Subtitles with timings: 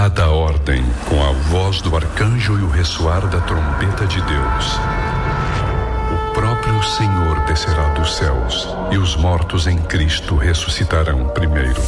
[0.00, 4.78] Dada a ordem, com a voz do arcanjo e o ressoar da trombeta de Deus,
[6.14, 11.82] o próprio Senhor descerá dos céus e os mortos em Cristo ressuscitarão primeiro.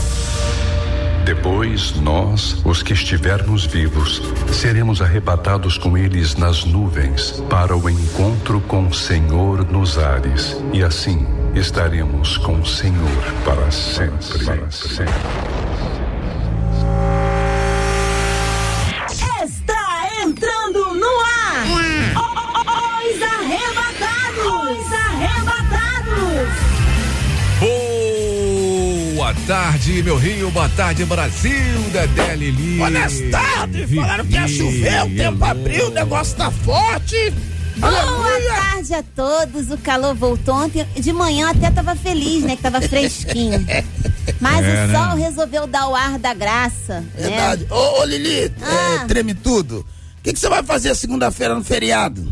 [1.25, 4.21] Depois, nós, os que estivermos vivos,
[4.53, 10.83] seremos arrebatados com eles nas nuvens para o encontro com o Senhor nos ares, e
[10.83, 14.45] assim estaremos com o Senhor para sempre.
[14.45, 15.05] Para sempre.
[15.05, 15.60] Está
[29.55, 31.51] tarde, meu Rio, boa tarde, Brasil,
[31.93, 32.79] Dedé Lili.
[32.79, 37.35] Buenas tardes, falaram que ia chover, o tempo abriu, o negócio tá forte.
[37.77, 38.53] Boa Aleluia.
[38.55, 39.71] tarde a todos.
[39.73, 40.87] O calor voltou ontem.
[40.97, 42.55] De manhã até tava feliz, né?
[42.55, 43.67] Que tava fresquinho.
[44.41, 44.95] Mas É, o né?
[44.95, 47.01] sol resolveu dar o ar da graça.
[47.01, 47.09] né?
[47.17, 47.67] Verdade.
[47.71, 49.01] Ô, ô Lili, Ah.
[49.03, 49.79] é, treme tudo.
[49.81, 52.25] O que, que você vai fazer segunda-feira no feriado?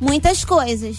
[0.00, 0.98] Muitas coisas.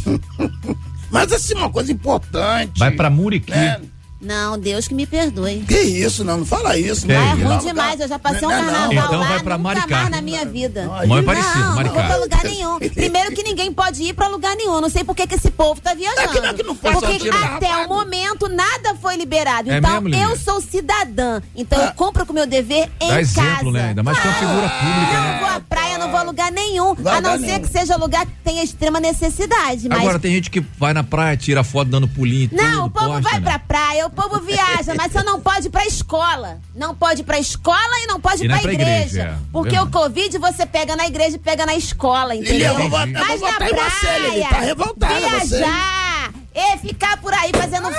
[1.09, 2.77] Mas assim, uma coisa importante.
[2.77, 3.52] Vai pra Muriqui.
[3.52, 3.80] né?
[4.25, 5.63] Não, Deus que me perdoe.
[5.67, 7.07] Que isso, não, não fala isso.
[7.07, 7.15] Não.
[7.15, 9.57] É ruim Lá demais, eu já passei um Não, não, carnaval Então lá, vai pra
[9.57, 9.97] nunca Maricá.
[9.97, 10.85] mais na minha vida.
[10.85, 12.79] Não, aí- Parecido, não, não vou pra lugar nenhum.
[12.79, 14.79] Primeiro que ninguém pode ir pra lugar nenhum.
[14.81, 16.21] Não sei por que que esse povo tá viajando.
[16.21, 19.71] É que não- que não pode Porque até o momento nada foi liberado.
[19.71, 21.41] É então mesmo, eu sou cidadã.
[21.55, 21.93] Então eu Ah.
[21.95, 23.71] cumpro com o meu dever em Dá exemplo, casa.
[23.71, 23.87] né?
[23.89, 25.37] Ainda mais que é uma figura pública, Não né?
[25.39, 26.93] vou à praia, não vou a lugar nenhum.
[26.95, 27.59] Vai a não ser nenhum.
[27.61, 29.87] que seja lugar que tenha extrema necessidade.
[29.89, 32.85] Mas Agora tem gente que vai na praia, tira foto dando pulinho e tudo, não,
[32.85, 33.41] o povo vai né?
[33.41, 36.59] pra praia, o povo viaja, mas você não pode ir pra escola.
[36.75, 39.21] Não pode ir pra escola e não pode ir pra, é pra igreja, igreja.
[39.23, 39.38] é.
[39.52, 39.89] Porque Verdade.
[39.89, 42.73] o Covid você pega na igreja e pega na escola, entendeu?
[42.73, 44.49] eu vou votar, eu mas vou na praia, você, Lili.
[44.49, 45.58] Tá revoltada você.
[45.58, 47.93] viajar e ficar por aí fazendo Ai,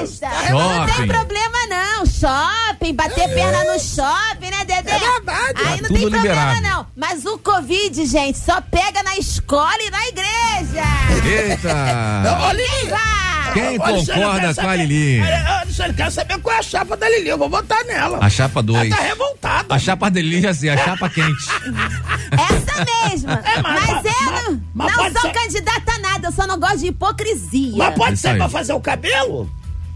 [0.00, 0.28] festa.
[0.28, 2.04] tá não tem problema não.
[2.04, 4.90] Shopping, bater perna no shopping, né, Dedé?
[4.92, 5.52] É verdade.
[5.56, 6.60] Aí Tá não tem problema liberado.
[6.62, 6.86] não.
[6.96, 10.82] Mas o Covid, gente, só pega na escola e na igreja.
[11.24, 11.74] Eita!
[12.90, 13.23] Vai.
[13.52, 15.18] Quem concorda com a Lili?
[15.18, 17.28] Eu quero saber qual é a chapa da Lili.
[17.28, 18.18] Eu vou votar nela.
[18.20, 18.86] A chapa 2.
[18.90, 19.74] Ela tá revoltada.
[19.74, 21.46] A chapa dele, assim, a chapa quente.
[22.32, 23.34] Essa mesma.
[23.44, 26.46] É, mas- mas, eu mas- não, mas não sou ser- candidata a nada, eu só
[26.46, 27.76] não gosto de hipocrisia.
[27.76, 28.36] Mas pode Isso ser aí.
[28.38, 29.48] pra fazer o cabelo?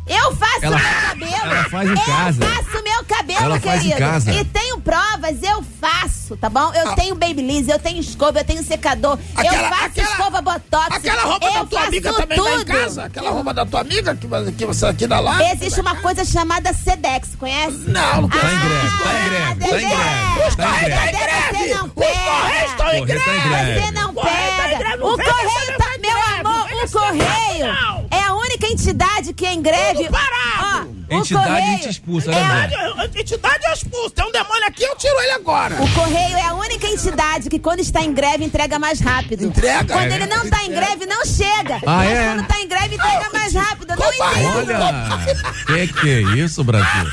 [0.08, 1.52] Eu faço Ela- meu cabelo.
[1.52, 2.46] ela faz em eu casa.
[2.46, 3.98] faço meu cabelo, Ela faz em querido.
[4.10, 4.32] casa.
[4.32, 6.72] E tenho provas, eu faço, tá bom?
[6.74, 6.94] Eu Ah.
[6.94, 10.96] tenho babyliss, eu tenho escova, eu tenho secador, Aquela- eu faço aquela- escova botox.
[10.96, 12.48] Aquela roupa eu da tua amiga também tudo.
[12.50, 13.04] tá em casa?
[13.04, 15.38] Aquela roupa da tua amiga que, você- que você aqui da lá?
[15.52, 17.76] Existe uma coisa chamada Sedex, conhece?
[17.88, 18.58] Não, não Tá em conheço.
[18.64, 20.56] greve, tá em greve, tá em greve.
[20.56, 20.96] Tá em greve.
[20.96, 21.58] Tá em greve.
[21.58, 23.80] Você não Os correios estão em tá em greve.
[23.80, 24.94] Você não tá em pega.
[24.98, 27.66] O correio tá, greve, meu amor, o correio
[28.10, 30.04] é a única entidade que em greve.
[30.04, 30.96] Tudo parado.
[31.10, 32.64] Ó, o Entidade correio gente expulsa, é né, a-
[33.04, 33.20] André?
[33.20, 34.10] Entidade, é expulsa.
[34.10, 35.74] Tem um demônio aqui, eu tiro ele agora.
[35.82, 39.44] O correio é a única entidade que quando está em greve entrega mais rápido.
[39.44, 39.92] Entrega?
[39.94, 40.14] Quando É.
[40.16, 41.76] ele não está em greve, não chega.
[41.86, 42.24] Ah, Mas é?
[42.26, 43.90] quando está em greve, entrega mais rápido.
[43.92, 44.56] Eu não entendo.
[44.58, 47.10] Olha, que que é isso, Brasil?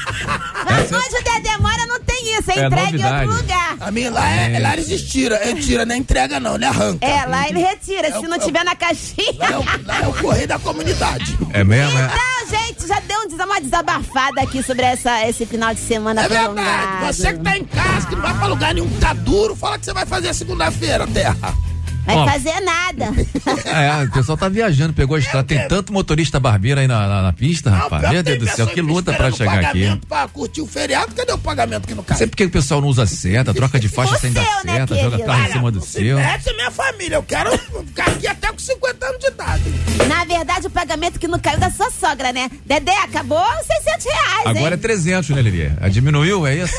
[0.65, 2.51] Mas Essa- onde o Dedé mora não tem isso.
[2.51, 3.27] É É entregue em novidade.
[3.29, 3.77] outro lugar.
[3.79, 5.39] A minha lá é, lá eles tira.
[5.47, 7.05] Ele tira, não entrega não, ele arranca.
[7.05, 8.07] É, lá ele retira.
[8.07, 9.33] É Se o- não tiver na caixinha.
[9.37, 11.37] Lá é, o, lá é o correio da comunidade.
[11.53, 12.03] É mesmo, é?
[12.05, 16.27] Então, gente, já deu um uma desabafada aqui sobre essa, esse final de semana É
[16.27, 16.55] prolongado.
[16.55, 17.15] verdade.
[17.15, 19.85] Você que tá em casa, que não vai pra lugar nenhum, tá duro, fala que
[19.85, 21.53] você vai fazer segunda-feira, terra.
[22.05, 22.27] Vai Ó.
[22.27, 23.05] fazer nada.
[23.65, 25.45] É, o pessoal tá viajando, pegou a estrada.
[25.45, 28.01] Tem tanto motorista barbeiro aí na, na- na pista, rapaz.
[28.01, 29.99] pior Meu Deus do céu, que luta pra chegar aqui.
[30.07, 32.17] Pra curtir o feriado, cadê o pagamento que não cai?
[32.17, 34.79] Sei porque o pessoal não usa seta, troca de faixa O sem dar seu, né,
[34.79, 36.17] seta, joga carro em cima do Se seu.
[36.17, 39.63] mete minha família, eu quero ficar aqui até com 50 anos de idade.
[40.07, 42.49] Na verdade, o pagamento que não caiu da sua sogra, né?
[42.65, 43.43] Dedé, acabou
[43.83, 44.81] 600 reais, Agora é hein?
[44.81, 45.71] 300, né, Lili?
[45.81, 46.75] Ah, Diminuiu, é isso?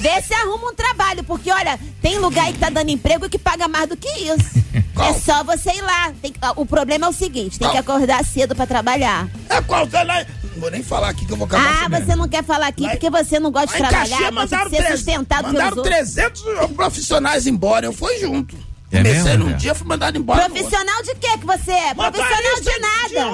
[0.00, 3.38] Vê se arruma um trabalho, porque olha, tem lugar aí que tá dando emprego que
[3.38, 4.61] paga mais do que isso.
[4.74, 6.12] É só você ir lá.
[6.22, 7.72] Tem o problema é o seguinte, tem Qual?
[7.72, 9.28] que acordar cedo pra trabalhar.
[9.48, 10.24] É qual que lá?
[10.54, 12.82] Não vou nem falar aqui que eu vou acabar Ah, você não quer falar aqui
[12.82, 15.88] Lá porque você não gosta de trabalhar, gosta mandaram, ser treze- sustentado mandaram outros.
[15.88, 16.42] 300
[16.76, 18.56] profissionais embora, eu fui junto.
[18.92, 20.48] É Comecei mesmo, num dia, fui mandado embora.
[20.50, 21.94] Profissional de quê que você é?
[21.94, 23.30] Profissional de de nada.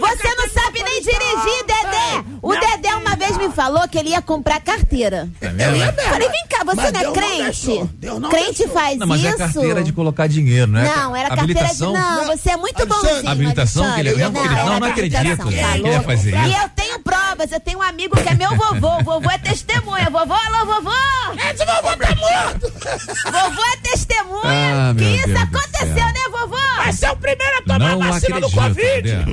[0.00, 2.16] Você não sabe nem dirigir, Dedé.
[2.16, 2.24] É.
[2.42, 5.28] O Dedé uma vez me falou que ele ia comprar carteira.
[5.40, 5.76] É Eu mesmo?
[5.76, 5.92] ia né?
[5.92, 6.10] mesmo.
[6.10, 7.90] Falei, vem cá, você Mas não é Deus crente?
[8.30, 8.74] crente deixou.
[8.74, 9.28] faz Não, mas isso?
[9.28, 10.92] é carteira de colocar dinheiro, né?
[10.94, 11.80] Não, era carteira de.
[11.80, 13.28] Não, você é muito bonzinho.
[13.28, 14.54] Habilitação que ele- Alexandre.
[14.54, 16.04] não, não, acredito tá ele ia louco?
[16.04, 16.60] fazer E isso.
[16.62, 18.98] eu tenho provas, eu tenho um amigo que é meu vovô.
[19.00, 20.10] O vovô é testemunha.
[20.10, 20.90] Vovô, alô, vovô!
[21.50, 22.72] Esse vovô tá morto.
[23.32, 24.89] Vovô é testemunha.
[24.90, 26.56] Ah, meu isso Deus do aconteceu, né, vovô?
[26.76, 29.02] Vai ser o primeiro a tomar Não a vacina do acredito, Covid.
[29.02, 29.24] Dedé.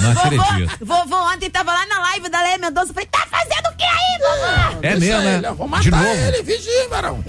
[0.00, 0.78] Não Vovô, acredito.
[0.86, 2.92] vovô ontem tava lá na live da Leia Mendonça.
[2.94, 4.78] Falei, tá fazendo o que aí, vovô?
[4.82, 5.48] É Deixa mesmo, ele, né?
[5.48, 6.04] eu Vou matar De novo.
[6.06, 7.24] ele, vigia, varão.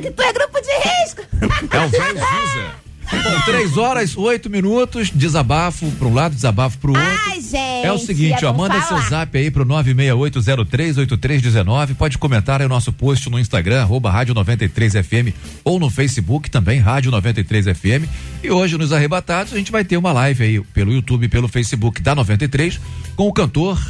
[0.00, 1.22] que tu é grupo de risco.
[1.70, 2.79] É o velho.
[3.12, 7.08] Bom, três horas, oito minutos, desabafo para um lado, desabafo para o outro.
[7.28, 7.84] Ai, gente.
[7.86, 9.00] É o seguinte, ó, manda falar.
[9.02, 14.34] seu zap aí pro 968038319, pode comentar aí o nosso post no Instagram, arroba rádio
[14.34, 15.32] 93FM
[15.64, 18.06] ou no Facebook também, rádio 93FM.
[18.42, 21.48] E hoje nos Arrebatados a gente vai ter uma live aí pelo YouTube e pelo
[21.48, 22.78] Facebook da 93
[23.16, 23.80] com o cantor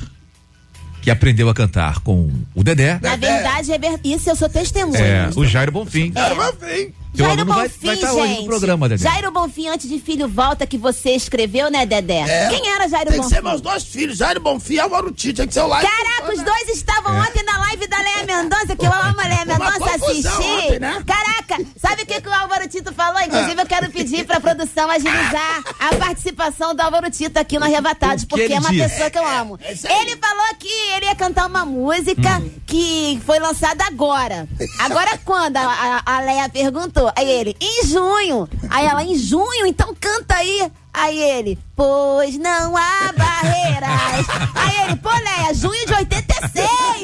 [1.02, 4.98] que aprendeu a cantar com o Dedé, Na verdade, é ver- isso eu sou testemunha.
[4.98, 6.12] é, o Jairo Bonfim.
[6.14, 6.92] É, mas vem.
[7.14, 8.46] Teu Jairo aluno Bonfim, vai estar hoje no gente.
[8.46, 9.02] programa, Dedé.
[9.10, 12.20] Jairo Bonfim, antes de Filho Volta, que você escreveu, né, Dedé?
[12.20, 12.48] É.
[12.48, 13.34] Quem era Jairo Tem que Bonfim?
[13.34, 15.34] ser meus dois filhos, Jairo Bonfim e Álvaro Tite.
[15.38, 15.88] Tem que ser o live.
[15.90, 19.44] Caraca, os dois estavam ontem na live da Leia Mendonça, que eu amo a Leia
[19.44, 20.28] Mendonça assistir.
[20.28, 21.02] ontem, né?
[21.04, 23.20] Caraca, sabe o que, que o Álvaro Tito falou?
[23.20, 28.24] Inclusive, eu quero pedir pra produção agilizar a participação do Álvaro Tito aqui no Arrebatados,
[28.24, 29.58] porque é uma pessoa que eu amo.
[29.62, 30.00] É isso aí.
[30.02, 34.48] Ele falou que ele ia cantar uma música que foi lançada agora.
[34.78, 35.56] Agora quando?
[35.56, 36.99] A, a, a Leia perguntou.
[37.16, 38.48] Aí ele, em junho.
[38.68, 39.66] Aí ela, em junho?
[39.66, 40.70] Então canta aí.
[40.92, 44.26] Aí ele, pois não há barreiras.
[44.54, 47.00] Aí ele, pô, Leia, junho de 86.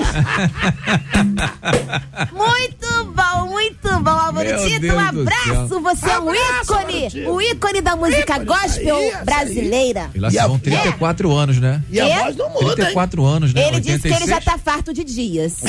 [2.30, 4.80] muito bom, muito bom, Álvaro Meu Tito.
[4.80, 7.26] Deus Um abraço, você é um ícone.
[7.26, 10.10] O ícone da música Ícone, gospel aí, brasileira.
[10.14, 11.82] E lá vão 34 anos, né?
[11.90, 12.22] E a É?
[12.24, 12.74] voz não muda, hein?
[12.76, 13.68] 34 anos, né?
[13.68, 14.44] Ele disse que ele já 86.
[14.44, 15.54] tá farto de dias.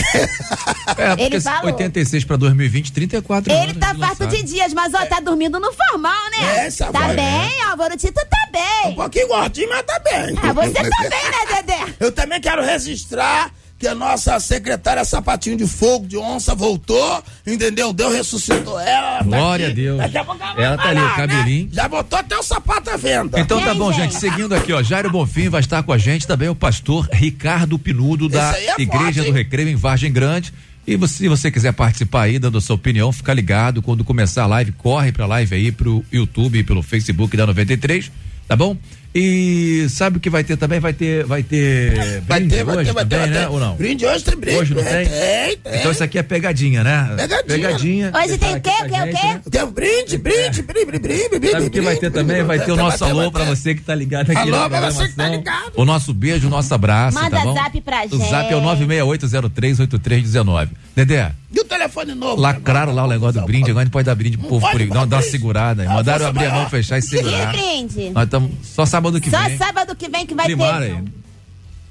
[0.98, 1.66] É, porque ele falou.
[1.66, 3.64] 86 para 2020, 34 anos.
[3.66, 6.66] Ele tá farto de dias, mas ó, tá dormindo no formal, né?
[6.66, 8.96] Essa tá voz, bem, Álvaro Tito tá bem.
[8.98, 10.36] Pouquinho gordinho, mas tá bem.
[10.42, 11.94] Ah, você tá bem, né, Dedé?
[12.00, 17.94] Eu também quero registrar que a nossa secretária Sapatinho de Fogo de Onça voltou, entendeu?
[17.94, 19.20] Deus ressuscitou ela.
[19.20, 19.74] tá Glória aqui.
[19.74, 19.98] a Deus.
[20.00, 21.66] Daqui a pouco ela, tá ali, o cabelinho.
[21.66, 21.70] Né?
[21.74, 23.40] Já botou até o sapato à venda.
[23.40, 24.16] Então tá bom, gente?
[24.16, 24.82] Seguindo aqui, ó.
[24.82, 29.22] Jairo Bonfim vai estar com a gente também o pastor Ricardo Pinudo da é Igreja
[29.22, 29.32] forte, do?
[29.32, 30.52] Recreio em Vargem Grande.
[30.88, 33.82] E você, se você quiser participar aí, dando a sua opinião, fica ligado.
[33.82, 38.10] Quando começar a live, corre pra live aí pro YouTube e pelo Facebook da 93,
[38.48, 38.78] tá bom?
[39.20, 40.80] E sabe o que vai ter também?
[40.80, 43.40] Vai ter, vai ter Vai brinde ter, vai hoje ter, vai ter, também, né?
[43.46, 43.50] ter.
[43.52, 43.76] Ou não?
[43.76, 44.58] Brinde hoje tem brinde.
[44.58, 45.08] Hoje não É, tem?
[45.08, 45.80] Tem, tem.
[45.80, 47.10] Então isso aqui é pegadinha, né?
[47.48, 48.12] Pegadinha.
[48.16, 48.70] Hoje Você tem o quê?
[48.70, 48.84] O quê?
[48.84, 49.28] O gente, quê?
[49.28, 49.42] né?
[49.50, 51.50] Tem um brinde, brinde, brinde, brinde, brinde.
[51.52, 52.44] Sabe o que vai ter também?
[52.44, 55.08] Vai ter o nosso alô pra você que tá ligado aqui Alô na pra você
[55.08, 55.72] que tá ligado.
[55.76, 57.54] O nosso beijo, o nosso abraço, Manda tá bom?
[57.56, 58.86] zap pra O zap é o gente.
[58.88, 60.70] 968038319.
[60.96, 62.42] Dedé, E o telefone novo?
[62.42, 64.80] lacraram lá o negócio do brinde, agora a gente pode dar brinde pro povo por
[64.88, 65.26] Dá, uma brinde.
[65.26, 65.84] segurada.
[65.84, 65.88] aí.
[65.88, 67.52] Mandaram abrir a mão, fechar e Que segurar.
[67.52, 68.10] brinde.
[68.10, 69.58] Nós estamos só sábado que Só vem.
[69.58, 70.62] sábado que vem que vai ter.
[70.62, 71.04] aí.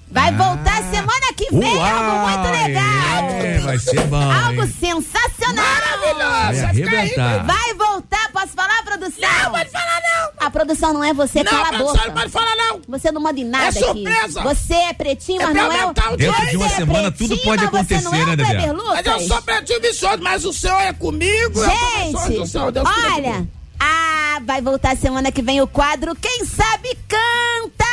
[0.09, 3.29] Vai voltar semana que vem, algo muito legal.
[3.43, 4.31] É, vai ser bom.
[4.33, 4.75] Algo hein?
[4.79, 5.65] sensacional.
[5.65, 6.65] Vai Maravilhoso.
[6.65, 7.45] arrebentar.
[7.45, 9.29] Vai voltar, posso falar, produção?
[9.43, 10.47] Não, pode falar não.
[10.47, 12.07] A produção não é você, Não, cala a produção, boca.
[12.07, 12.81] não pode falar não.
[12.89, 13.81] Você não manda em nada É aqui.
[13.81, 14.43] surpresa.
[14.45, 15.93] Você é pretinho, É mas não é o...
[16.17, 18.37] Dentro Você de uma é semana tudo pode acontecer, não é o né?
[18.37, 19.81] Kleber Mas eu sou pretinho
[20.23, 21.59] mas o senhor é comigo.
[21.59, 21.65] eu
[22.13, 23.49] sou Gente, senhor, Deus cuida de olha.
[23.81, 27.85] Ah, vai voltar semana que vem o quadro Quem Sabe Canta!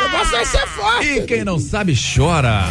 [0.00, 1.08] O negócio vai ser forte.
[1.08, 2.64] E quem não sabe, chora.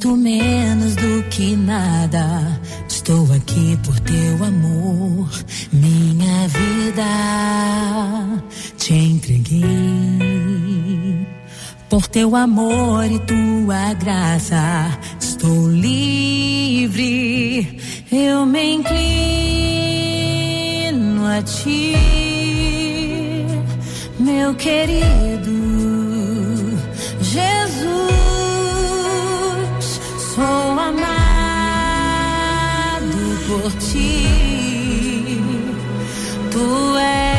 [0.00, 2.58] Muito menos do que nada.
[2.88, 5.28] Estou aqui por teu amor,
[5.70, 7.04] minha vida
[8.78, 9.60] te entreguei.
[11.90, 16.18] Por teu amor e tua graça, estou livre.
[18.10, 18.96] Eu me inclino
[21.26, 21.94] a ti
[24.18, 25.50] meu querido
[27.20, 28.19] Jesus,
[30.40, 31.10] sou amado
[33.46, 35.38] por ti.
[36.50, 36.66] Tu
[36.98, 37.29] és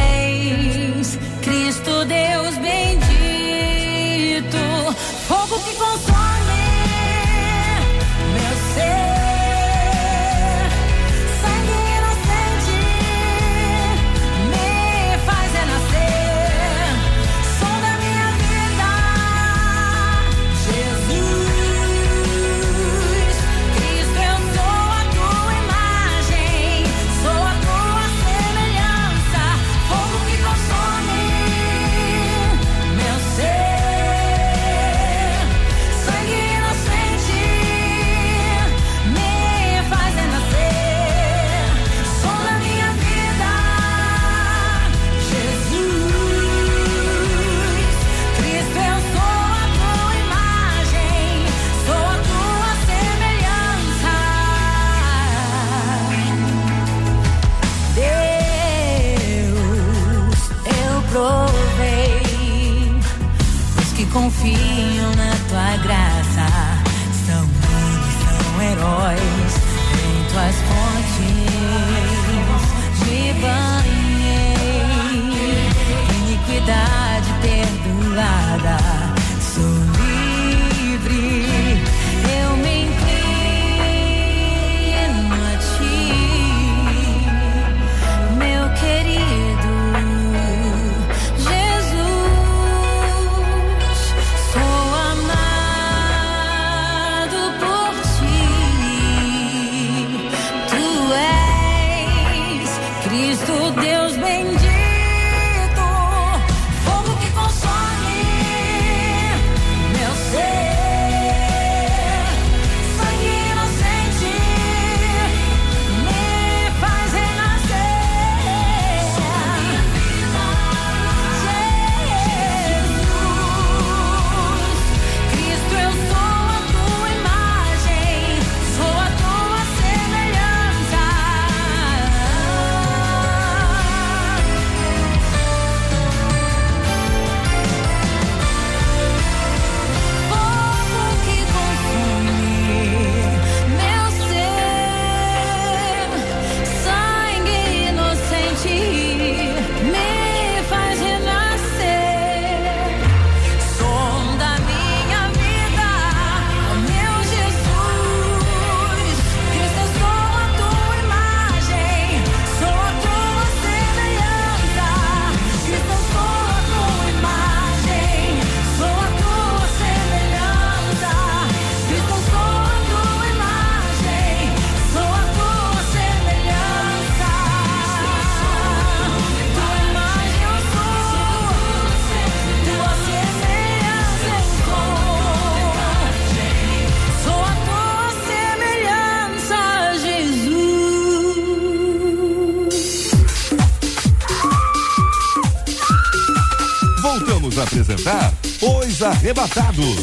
[199.32, 199.96] Arrebatados.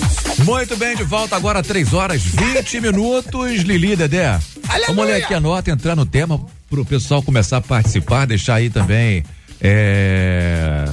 [0.44, 3.60] Muito bem, de volta agora, 3 horas 20 minutos.
[3.60, 4.38] Lili, Dedé.
[4.86, 8.70] Vamos ler aqui a nota, entrar no tema pro pessoal começar a participar, deixar aí
[8.70, 9.22] também
[9.60, 10.86] é,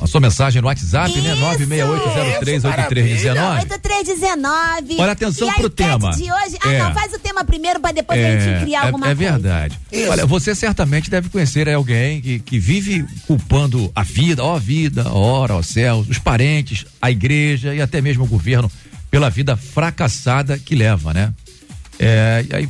[0.00, 1.34] a sua mensagem no WhatsApp, né?
[1.34, 3.62] 968038319.
[3.62, 4.96] 8319.
[5.00, 6.10] Olha, atenção e a pro enquete tema.
[6.12, 6.56] de hoje.
[6.62, 6.78] Ah, É.
[6.78, 9.32] não, faz o tema primeiro pra depois a gente criar alguma é, é coisa.
[9.32, 9.78] verdade.
[10.08, 15.24] Olha, você certamente deve conhecer alguém que, que vive culpando a vida, ó vida, ó
[15.24, 18.70] hora, ó céus, os parentes, a igreja e até mesmo o governo
[19.10, 21.32] pela vida fracassada que leva, né?
[21.98, 22.68] É, e aí,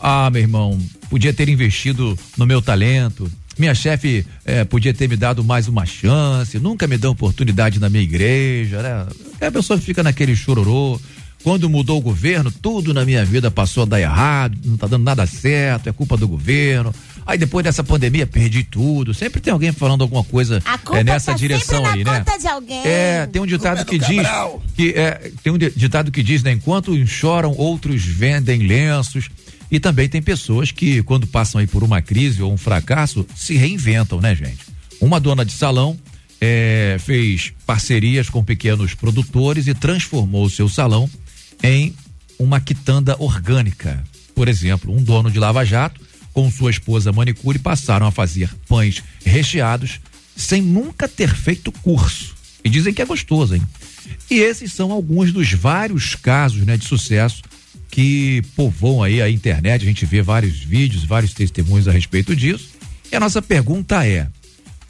[0.00, 0.78] ah, meu irmão,
[1.08, 3.30] podia ter investido no meu talento.
[3.58, 7.90] Minha chefe eh, podia ter me dado mais uma chance, nunca me deu oportunidade na
[7.90, 9.06] minha igreja, né?
[9.46, 10.98] A pessoa fica naquele chororô.
[11.42, 15.04] Quando mudou o governo, tudo na minha vida passou a dar errado, não tá dando
[15.04, 16.94] nada certo, é culpa do governo.
[17.24, 19.14] Aí depois dessa pandemia perdi tudo.
[19.14, 22.22] Sempre tem alguém falando alguma coisa eh, nessa tá direção aí, né?
[22.86, 24.62] É, tem um ditado é que diz Cabral.
[24.76, 29.30] que é, tem um di- ditado que diz, né, enquanto uns choram, outros vendem lenços.
[29.70, 33.56] E também tem pessoas que, quando passam aí por uma crise ou um fracasso, se
[33.56, 34.58] reinventam, né, gente?
[35.00, 35.96] Uma dona de salão
[36.40, 41.08] eh, fez parcerias com pequenos produtores e transformou o seu salão
[41.62, 41.94] em
[42.38, 44.02] uma quitanda orgânica.
[44.34, 46.00] Por exemplo, um dono de lava-jato
[46.32, 50.00] com sua esposa manicure passaram a fazer pães recheados
[50.36, 52.34] sem nunca ter feito curso.
[52.64, 53.62] E dizem que é gostoso, hein?
[54.30, 57.42] E esses são alguns dos vários casos né, de sucesso
[57.90, 59.82] que povoam aí a internet.
[59.82, 62.70] A gente vê vários vídeos, vários testemunhos a respeito disso.
[63.10, 64.28] E a nossa pergunta é: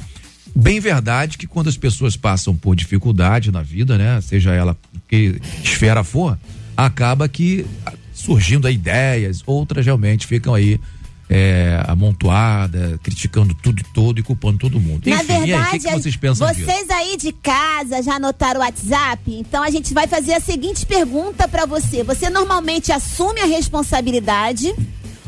[0.54, 5.40] Bem verdade que quando as pessoas passam por dificuldade na vida, né, seja ela que
[5.62, 6.36] esfera for,
[6.76, 7.64] acaba que
[8.12, 10.80] surgindo ideias, outras realmente ficam aí
[11.28, 15.08] é, amontoadas, criticando tudo e todo e culpando todo mundo.
[15.08, 16.64] Na Enfim, aí, verdade, o que, que vocês pensam disso?
[16.64, 19.20] vocês aí de casa já anotaram o WhatsApp?
[19.26, 22.02] Então a gente vai fazer a seguinte pergunta pra você.
[22.02, 24.74] Você normalmente assume a responsabilidade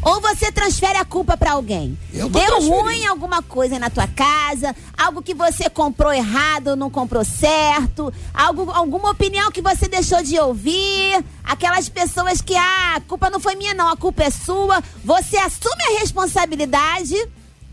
[0.02, 1.98] ou você transfere a culpa pra alguém?
[2.12, 6.90] Eu Deu ruim alguma coisa na tua casa, algo que você comprou errado ou não
[6.90, 13.00] comprou certo, algo, alguma opinião que você deixou de ouvir, aquelas pessoas que ah, a
[13.00, 14.82] culpa não foi minha não, a culpa é sua.
[15.04, 17.14] Você assume a responsabilidade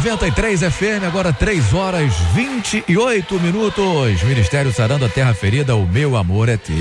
[0.00, 4.22] 93 FM, agora 3 horas 28 minutos.
[4.22, 6.74] Ministério Sarando a Terra Ferida, o meu amor é teu.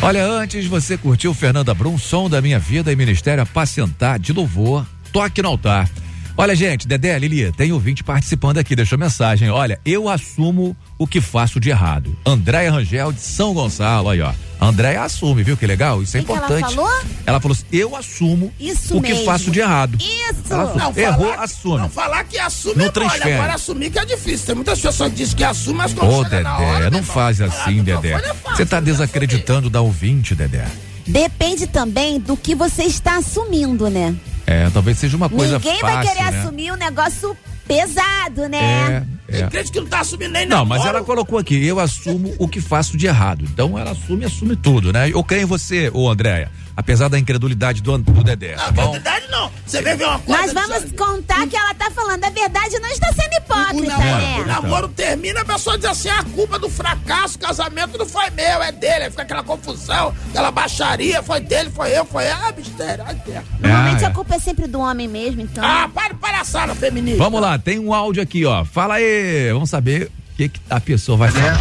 [0.00, 4.86] Olha, antes você curtiu Fernanda Brum, som da minha vida e Ministério Apacentar de Louvor,
[5.12, 5.86] toque no altar.
[6.34, 9.50] Olha, gente, Dedé, Lili, tem ouvinte participando aqui, deixou mensagem.
[9.50, 12.16] Olha, eu assumo o que faço de errado.
[12.24, 14.32] Andréia Rangel de São Gonçalo, aí, ó.
[14.60, 16.02] Andréia assume, viu que legal?
[16.02, 16.74] Isso é Que que ela importante.
[16.74, 16.90] falou?
[17.26, 19.24] Ela falou assim: eu assumo Isso o que mesmo.
[19.24, 19.98] faço de errado.
[20.00, 20.54] Isso.
[20.54, 20.78] Assume.
[20.78, 21.78] Não, Errou, falar- assume.
[21.78, 23.32] Não, falar que assume Não é mole, transfere.
[23.34, 24.46] agora assumir que é difícil.
[24.46, 27.40] Tem muitas pessoas que dizem que assumem, mas quando Ô, hora, Dedé, meu não faz
[27.40, 28.12] assim, Dedé.
[28.12, 28.18] é
[28.54, 30.64] Você tá tem que desacreditando da ouvinte, Dedé.
[31.06, 34.14] Depende também do que você está assumindo, né?
[34.46, 36.40] É, talvez seja uma coisa Ninguém fácil, vai querer né?
[36.40, 37.36] assumir um negócio
[37.66, 39.06] pesado, né?
[39.28, 39.38] É, é.
[39.40, 42.46] Tem crente que não tá assumindo nem Não, mas ela colocou aqui, eu assumo o
[42.46, 43.44] que faço de errado.
[43.44, 45.10] Então ela assume, assume tudo, né?
[45.10, 46.50] Eu creio em você, ô Andréia.
[46.76, 48.92] Apesar da incredulidade do, do Dedé, tá Não, bom?
[48.92, 49.50] verdade não.
[49.64, 50.42] Você ver uma coisa.
[50.42, 54.24] Nós vamos contar que ela tá falando a verdade, não está sendo O hipócrita, namoro,
[54.34, 54.44] o né?
[54.46, 58.60] namoro termina, a pessoa diz assim: a culpa do fracasso, o casamento não foi meu,
[58.62, 59.04] é dele.
[59.04, 62.48] Aí fica aquela confusão, aquela baixaria, foi dele, foi eu, foi ela.
[62.48, 63.44] Ah, mistério, ai, terra.
[63.60, 64.14] Normalmente Ah, a é.
[64.14, 65.64] culpa é sempre do homem mesmo, então.
[65.64, 67.16] Ah, para de palhaçada feminina.
[67.18, 68.64] Vamos lá, tem um áudio aqui, ó.
[68.64, 71.56] Fala aí, vamos saber o que, que a pessoa vai falar.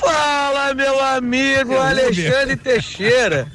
[0.00, 3.46] Fala, meu amigo Alexandre Teixeira.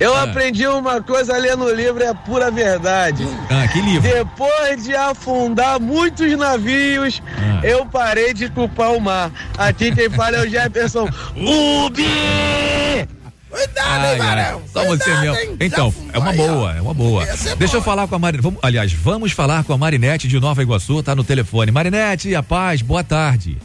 [0.00, 0.22] Eu Ah.
[0.22, 3.26] aprendi uma coisa lendo o livro, é pura verdade.
[3.50, 4.02] Ah, que livro.
[4.02, 7.66] Depois de afundar muitos navios, Ah.
[7.66, 9.30] eu parei de culpar o mar.
[9.56, 13.08] Aqui quem fala é o Jefferson Ubi!
[13.50, 14.62] Cuidado, Ai, hein, Varão.
[14.72, 15.36] só você mesmo.
[15.36, 15.56] hein?
[15.60, 17.24] Então, Já é uma boa, é uma boa.
[17.24, 17.82] É Deixa eu boa.
[17.82, 18.42] falar com a Marinete.
[18.44, 21.72] Vamos, aliás, vamos falar com a Marinete de Nova Iguaçu, tá no telefone.
[21.72, 23.56] Marinete, a paz, boa tarde.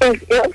[0.00, 0.54] Eu, eu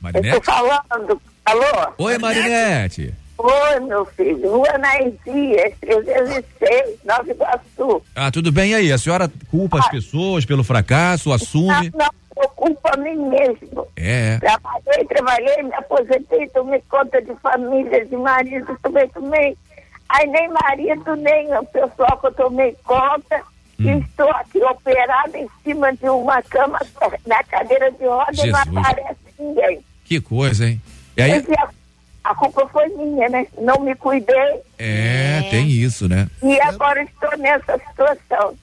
[0.00, 0.40] Marinete?
[0.40, 1.20] tô falando.
[1.44, 1.92] Alô?
[1.98, 3.14] Oi, Marinete.
[3.42, 4.48] Oi, meu filho.
[4.50, 8.02] Rua Naís Dias, 306, Nova Iguaçu.
[8.14, 8.92] Ah, tudo bem e aí?
[8.92, 11.90] A senhora culpa as pessoas pelo fracasso, Não, assume?
[11.92, 12.08] não,
[12.40, 13.88] eu culpo a mim mesmo.
[13.96, 14.38] É.
[14.38, 19.56] Trabalhei, trabalhei, me aposentei, tomei conta de família, de marido, também tomei.
[20.08, 23.42] Aí nem marido, nem o pessoal que eu tomei conta.
[23.80, 23.98] Hum.
[23.98, 26.78] Estou aqui operada em cima de uma cama,
[27.26, 29.80] na cadeira de roda, e não aparece ninguém.
[30.04, 30.80] Que coisa, hein?
[31.16, 31.40] E aí?
[31.42, 31.68] Porque a,
[32.24, 33.46] a culpa foi minha, né?
[33.60, 36.28] Não me cuidei É, tem isso, né?
[36.42, 38.54] e agora estou nessa situação.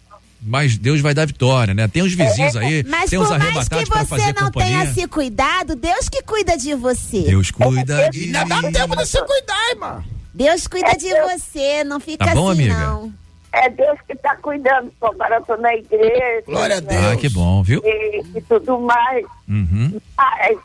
[0.42, 1.88] Mas Deus vai dar vitória, né?
[1.90, 4.80] Tem os vizinhos aí, Mas tem os por mais arrebatados que você fazer não companhia.
[4.80, 7.24] tenha se cuidado, Deus que cuida de você.
[7.24, 10.04] Deus cuida de Ainda dá tempo de se cuidar, irmão.
[10.34, 12.80] Deus cuida de você, não fica Tá bom, assim, amiga?
[12.80, 13.14] não.
[13.52, 16.44] É Deus que está cuidando, agora eu estou na igreja.
[16.46, 16.88] Glória a né?
[16.88, 17.06] Deus.
[17.06, 17.82] Ah, que bom, viu?
[17.84, 19.26] E, e tudo mais.
[19.48, 20.00] Uhum.
[20.18, 20.58] Mas,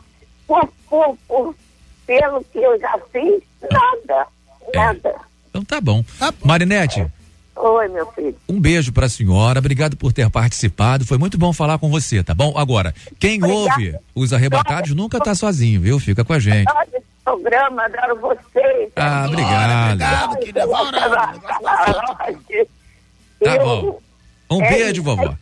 [0.47, 1.55] por, por, por-
[2.07, 4.27] pelo que eu já fiz, nada.
[4.73, 4.77] É.
[4.77, 5.15] Nada.
[5.51, 6.05] Então tá bom.
[6.19, 6.39] Tá bom.
[6.47, 7.07] Marinete,
[7.57, 8.37] Oi, meu filho.
[8.49, 12.35] um beijo pra senhora, obrigado por ter participado, foi muito bom falar com você, tá
[12.35, 12.53] bom?
[12.59, 13.61] Agora, quem Obrigada.
[13.73, 16.01] ouve os arrebatados nunca tá sozinho, viu?
[16.01, 16.69] Fica com a gente.
[16.75, 18.91] Olha esse programa, adoro vocês.
[18.97, 19.93] Ah, obrigado.
[19.93, 20.67] Obrigado, querida.
[20.67, 21.15] Orando.
[23.41, 24.01] Tá bom.
[24.51, 25.35] Um É beijo, vovó.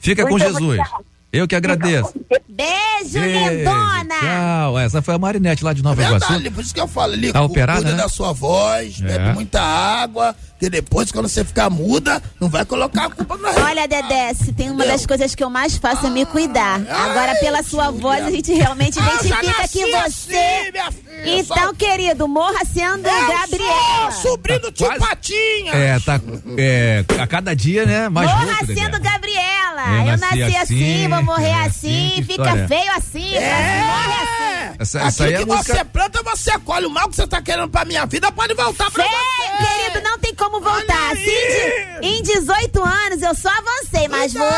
[0.00, 0.60] Fica com Jesus.
[0.80, 1.04] obrigada.
[1.32, 2.12] Eu que agradeço.
[2.48, 3.50] Beijo, Beijo.
[3.50, 4.14] lindona!
[4.20, 4.78] Tchau.
[4.78, 6.26] Essa foi a Marinete lá de Nova Iguaçu.
[6.26, 8.02] Verdade, por isso que eu falo ali, Tá operada, cuida né?
[8.02, 9.04] da sua voz, É.
[9.04, 13.50] bebe muita água, que depois, quando você ficar muda, não vai colocar a culpa na
[13.64, 16.80] Olha, Dedé, se tem uma das coisas que eu mais faço é me cuidar.
[16.88, 18.00] Agora, pela sua Júlia.
[18.00, 20.70] voz, a gente realmente Ah, identifica que assim, você.
[20.72, 24.10] minha filha, Então, sou- querido, morra sendo eu Gabriela.
[24.12, 25.72] sou sobrinho do tio quase- Patinha.
[25.74, 26.20] É, tá.
[26.56, 28.08] É, a cada dia, né?
[28.08, 28.80] Mais Morra louco, Dedé.
[28.80, 29.48] sendo Gabriela.
[29.78, 30.58] Eu Eu, nasci nasci, assim,
[31.02, 32.68] assim, vou morrer é assim, assim, fica história é?
[32.68, 33.84] feio assim, É.
[33.84, 34.76] morre assim.
[34.80, 35.74] Essa, Aquilo essa aí é a que música.
[35.74, 36.86] você planta, você colhe.
[36.86, 39.66] O mal que você tá querendo pra minha vida pode voltar pra Feio, você.
[39.84, 41.12] querido, não tem como voltar.
[41.12, 41.98] Assim, de- aí.
[42.02, 44.54] em 18 anos eu só avancei, mas Cuidado.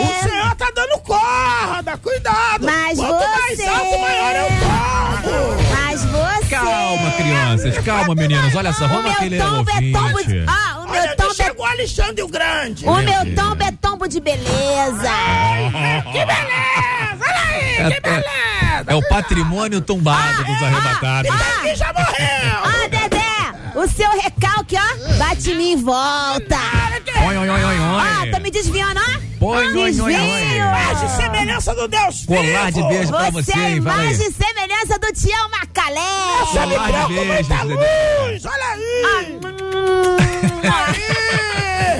[0.00, 0.28] O você.
[0.28, 2.64] senhor tá dando corda, cuidado.
[2.64, 5.64] Mas Quanto mais você- alto, maior é o tombo.
[5.74, 6.54] Mas você.
[6.54, 8.54] Calma, crianças, calma, meninos.
[8.54, 10.44] Olha só, O vamos meu aquele tombo é tombo de.
[10.46, 11.34] Ah, o meu Olha, tombo é.
[11.34, 12.86] chegou Alexandre o Grande.
[12.86, 14.44] O Meu tombo é tombo de beleza.
[16.12, 17.24] Que beleza!
[17.24, 18.24] Olha aí, É, que beleza!
[18.28, 21.30] é- é o patrimônio tombado dos arrebatados.
[21.34, 22.62] Esse aqui já morreu!
[22.64, 22.88] Ah,
[23.74, 26.58] o seu recalque, ó, bate em mim em volta.
[27.26, 28.30] Oi, oi, oi, oi, Ah, oi.
[28.30, 29.20] tô me desviando, ó.
[29.38, 30.12] Põe, oi, oi, oi.
[30.14, 30.64] Desvio.
[30.64, 34.98] Mais de semelhança do Deus Colar de beijo pra Você você, é imagem e semelhança
[34.98, 36.00] do Tião Macalé.
[36.40, 39.04] Você me Colar de beijos, muita luz, olha aí!
[39.16, 39.38] Aí!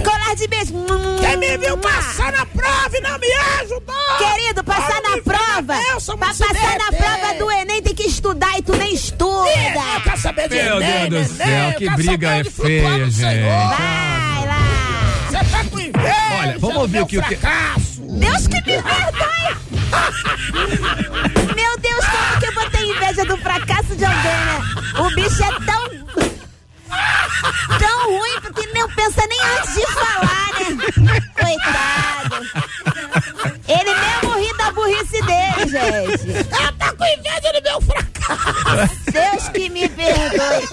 [0.05, 0.73] Colar de beijo.
[1.21, 3.95] Quem me viu passar na prova e não me ajudou!
[4.19, 5.34] Querido, passar na filha
[5.65, 5.83] prova.
[5.83, 8.91] da bênção, Pra passar na prova do Enem tem que estudar e tu nem Ih,
[8.91, 9.51] Eu estuda.
[10.05, 13.23] quero saber de Meu Enem, Deus do céu, eu que briga é feia, gente.
[13.23, 14.59] Vai lá.
[15.31, 17.37] Você tá com inveja Olha, vamos ouvir o que o que.
[17.37, 18.01] fracasso.
[18.03, 19.57] Deus que me perdoe!
[21.55, 24.61] Meu Deus, como que eu vou ter inveja do fracasso de alguém, né?
[24.99, 25.85] O bicho é tão.
[27.79, 30.49] tão ruim porque não pensa nem antes de falar,
[31.01, 31.21] né?
[31.41, 32.47] Coitado.
[33.69, 34.34] Ele mesmo
[35.23, 36.49] dele, gente.
[36.53, 38.15] Ela tá com inveja do meu fracasso.
[39.13, 40.69] Deus que me perdoe.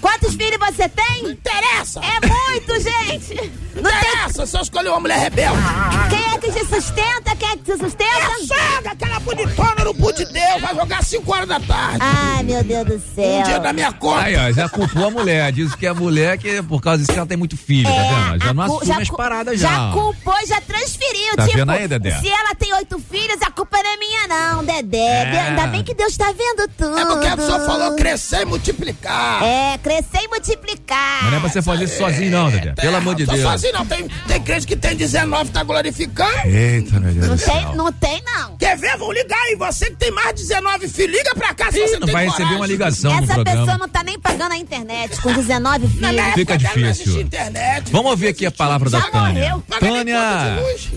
[0.00, 1.22] Quantos filhos você tem?
[1.22, 2.00] Não interessa.
[2.00, 3.34] É muito, gente.
[3.76, 3.98] Não tem.
[4.00, 5.56] interessa se eu escolher uma mulher rebelde.
[6.10, 7.36] Quem é que te sustenta?
[7.36, 8.38] Quem é que te É a sustenta?
[8.74, 11.98] sogra, aquela bonitona no cu de Deus, vai jogar 5 horas da tarde.
[12.00, 13.60] Ai, meu Deus do Um dia céu.
[13.60, 14.22] da minha conta.
[14.22, 15.52] Aí, ó, já culpou a mulher.
[15.52, 18.44] Diz que é a mulher que, por causa disso, ela tem muito filho, tá vendo?
[18.44, 19.68] Já não assume as paradas já.
[19.68, 21.36] Já culpou, já transferiu.
[21.36, 22.18] Tá tipo, vendo aí, Dedé?
[22.18, 24.98] se ela tem oito filhos, a culpa não é minha, não, Dedé.
[24.98, 25.40] É.
[25.48, 26.98] Ainda bem que Deus tá vendo tudo.
[26.98, 29.42] É porque a pessoa falou crescer e multiplicar.
[29.42, 31.22] É, crescer e multiplicar.
[31.22, 32.72] Mas não é pra você fazer isso sozinho, não, Dedé.
[32.72, 33.40] Pelo amor de Deus.
[33.40, 36.30] sozinho não, tem, tem crente que tem 19 tá glorificando.
[36.46, 37.74] Eita, meu Deus Não do tem, céu.
[37.74, 38.47] não tem, não.
[38.76, 38.96] Ver?
[38.96, 39.54] Vão ligar aí.
[39.56, 42.12] Você que tem mais de 19 filhos, liga pra cá se Ih, você não tem
[42.14, 42.44] vai coragem.
[42.46, 43.60] receber uma ligação no Essa programa.
[43.60, 46.34] pessoa não tá nem pagando a internet com 19 Na minha filhos.
[46.34, 47.20] Fica época não difícil.
[47.20, 47.90] internet.
[47.90, 49.56] Vamos ouvir aqui a palavra da Tânia.
[49.80, 50.20] Tânia,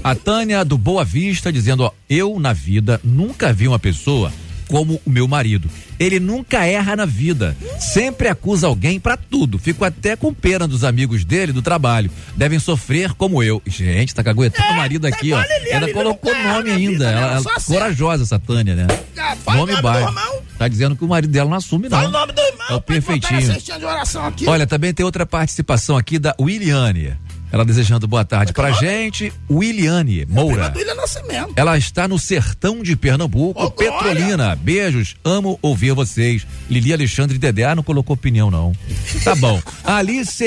[0.04, 4.32] a Tânia do Boa Vista dizendo, ó, eu na vida nunca vi uma pessoa
[4.72, 5.70] como o meu marido.
[6.00, 7.56] Ele nunca erra na vida.
[7.78, 9.60] Sempre acusa alguém pra tudo.
[9.60, 12.10] Fico até com pena dos amigos dele do trabalho.
[12.36, 13.62] Devem sofrer como eu.
[13.68, 15.42] Gente, tá caguetando o marido aqui, ó.
[15.42, 16.92] igual a Lili, a Ela colocou erra nome ainda.
[16.92, 17.22] vida, né?
[17.22, 18.88] Ela, Ela corajosa essa Tânia, né?
[19.46, 20.14] Ah, Nome do baixo.
[20.58, 21.98] Tá dizendo que o marido dela não assume, não.
[21.98, 22.68] Fala o nome do irmão.
[22.70, 23.40] É o perfeitinho.
[24.26, 24.48] aqui.
[24.48, 27.14] Olha, também tem outra participação aqui da Williane.
[27.52, 30.74] Ela desejando boa tarde pra gente, Williane Moura.
[30.96, 31.54] Nascimento.
[31.56, 33.72] Ela está no sertão de Pernambuco, Ô!
[33.72, 34.56] Petrolina.
[34.56, 36.46] Beijos, amo ouvir vocês.
[36.70, 38.74] Lili Alexandre Dedé, ah, não colocou opinião não.
[39.24, 39.62] Tá bom.
[39.84, 40.44] Alice,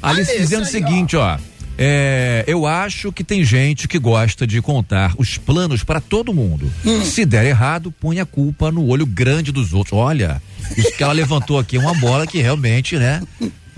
[0.00, 1.38] Alice Alice dizendo o seguinte, ó.
[1.82, 6.70] É, eu acho que tem gente que gosta de contar os planos pra todo mundo.
[6.84, 7.02] Hum.
[7.04, 9.98] Se der errado, põe a culpa no olho grande dos outros.
[9.98, 10.42] Olha,
[10.76, 13.22] isso que ela levantou aqui é uma bola que realmente, né?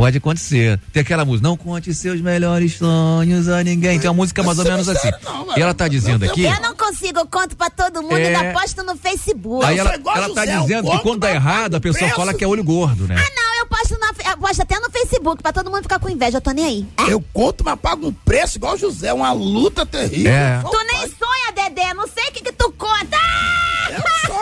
[0.03, 0.81] Pode acontecer.
[0.93, 4.01] Tem aquela música, não conte seus melhores sonhos a ninguém.
[4.01, 5.13] Tem uma música mais ou é menos assim.
[5.23, 5.57] não.
[5.57, 6.43] E ela tá dizendo aqui.
[6.43, 8.33] Eu não consigo, eu conto pra todo mundo É.
[8.33, 9.65] e ainda posto no Facebook.
[9.65, 12.17] Aí ela, ela tá José, dizendo que quando dá errado, a pessoa preço.
[12.17, 13.15] fala que é olho gordo, né?
[13.17, 16.09] Ah, não, eu posto, na, eu posto até no Facebook pra todo mundo ficar com
[16.11, 16.87] inveja, eu tô nem aí.
[17.09, 19.13] Eu conto, mas pago um preço igual o José.
[19.13, 20.33] Uma luta terrível.
[20.33, 20.61] É.
[20.69, 23.17] Tu nem sonha, Dedé, não sei o que que tu conta.
[23.17, 23.62] Ah!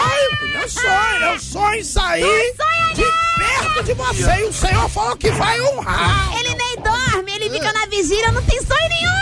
[0.01, 1.25] É sonho, meu sonho.
[1.25, 2.55] Eu sonho sair
[2.95, 3.03] de
[3.39, 4.37] perto de você.
[4.41, 6.33] E o Senhor falou que vai honrar.
[6.39, 9.21] Ele nem dorme, ele fica na vigília, não tem sonho nenhum.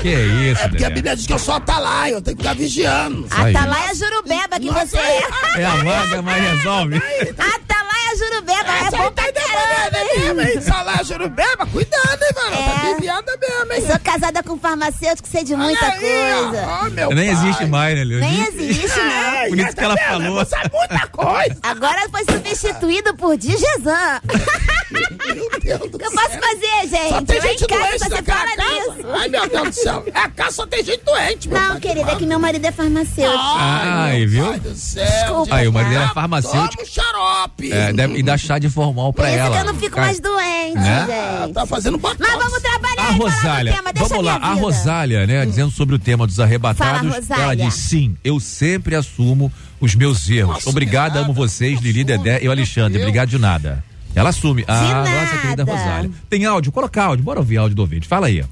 [0.00, 0.90] Que isso, É porque a?
[0.90, 3.26] Bíblia diz que eu sou atalaia, eu tenho que ficar vigiando.
[3.30, 5.22] Atalaia Jurubeba que Nossa, você é.
[5.58, 6.96] É a vaga, mas resolve.
[6.96, 10.60] Atalaia Jurubeba, é bom aí pra tá caramba, mesmo, hein?
[10.60, 12.54] Salário jurubeba, cuidado, hein, mano?
[12.56, 12.68] É.
[12.74, 13.86] Tá desviada mesmo, hein?
[13.86, 16.66] Sou casada com farmacêutico, sei de muita aí, coisa.
[16.66, 17.44] ó, meu Nem pai.
[17.44, 18.20] existe mais, né, Lili?
[18.20, 19.12] Nem existe, não.
[19.12, 20.34] É, Por isso já que ela falou.
[20.44, 21.56] Você é muita coisa.
[21.62, 24.20] Agora foi substituído por Digesan.
[24.90, 26.20] Meu Deus do O que eu céu.
[26.20, 27.08] posso fazer, gente?
[27.08, 28.52] Só tem gente doente fala casa.
[29.18, 30.04] Ai, meu Deus do céu.
[30.14, 33.38] A casa só tem gente doente, meu Não, querida, é que meu marido é farmacêutico.
[33.42, 34.46] Ai, meu viu?
[34.48, 35.04] Pai do céu.
[35.06, 36.14] Desculpa, Aí, o marido dela é tá?
[36.14, 36.76] farmacêutico.
[36.76, 37.72] Toma um xarope.
[37.72, 39.56] É, deve, e dá chá de formal pra Por isso ela.
[39.56, 41.06] que eu não fico mais doente, Né?
[41.10, 41.54] Ah, gente.
[41.54, 42.20] Tá fazendo botox.
[42.20, 44.52] Mas vamos trabalhar A Rosália, tema, deixa vamos lá, a.
[44.54, 47.42] Rosália, né, dizendo sobre o tema dos arrebatados, Fala, Rosália.
[47.42, 50.54] ela diz sim, eu sempre assumo os meus erros.
[50.54, 52.98] Nossa, Obrigada, amo vocês, não Lili, assumo, Dedé e o Alexandre.
[53.00, 53.84] Obrigado de nada.
[54.14, 54.64] Ela assume.
[54.68, 55.64] Ah, nossa querida.
[55.64, 56.10] Rosália.
[56.28, 56.70] Tem áudio?
[56.70, 58.06] Coloca áudio, bora ouvir áudio do ouvinte.
[58.06, 58.44] Fala aí.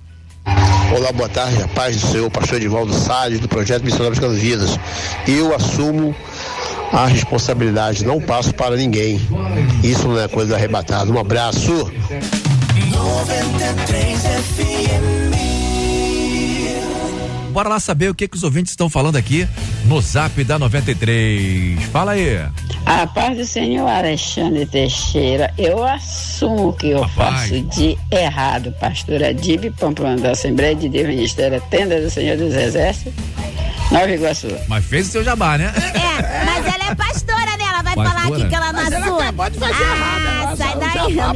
[0.97, 4.79] Olá, boa tarde, a paz do Senhor, pastor Edivaldo Salles, do projeto Missionários Buscando Vidas.
[5.29, 6.17] Eu assumo
[6.93, 9.21] a responsabilidade, não passo para ninguém.
[9.83, 11.11] Isso não é coisa arrebatada.
[11.11, 11.91] Um abraço.
[17.51, 19.47] Bora lá saber o que, que os ouvintes estão falando aqui
[19.87, 21.83] no zap da 93.
[21.93, 22.39] Fala aí.
[22.87, 29.71] A paz do Senhor Alexandre Teixeira, eu assumo que eu faço de errado, pastora Dib
[29.79, 33.13] Pamplona da Assembleia de Deus Ministério Tenda do Senhor dos Exércitos,
[33.91, 34.49] Nova Iguaçu.
[34.69, 35.73] Mas fez o seu jabá, né?
[35.77, 37.65] É, mas ela é pastora, né?
[37.69, 38.21] Ela vai Pastora?
[38.21, 39.23] falar aqui que ela não Mas ela assume.
[39.23, 40.27] acabou de fazer ah, errado.
[40.41, 41.35] Ela sai daí, minha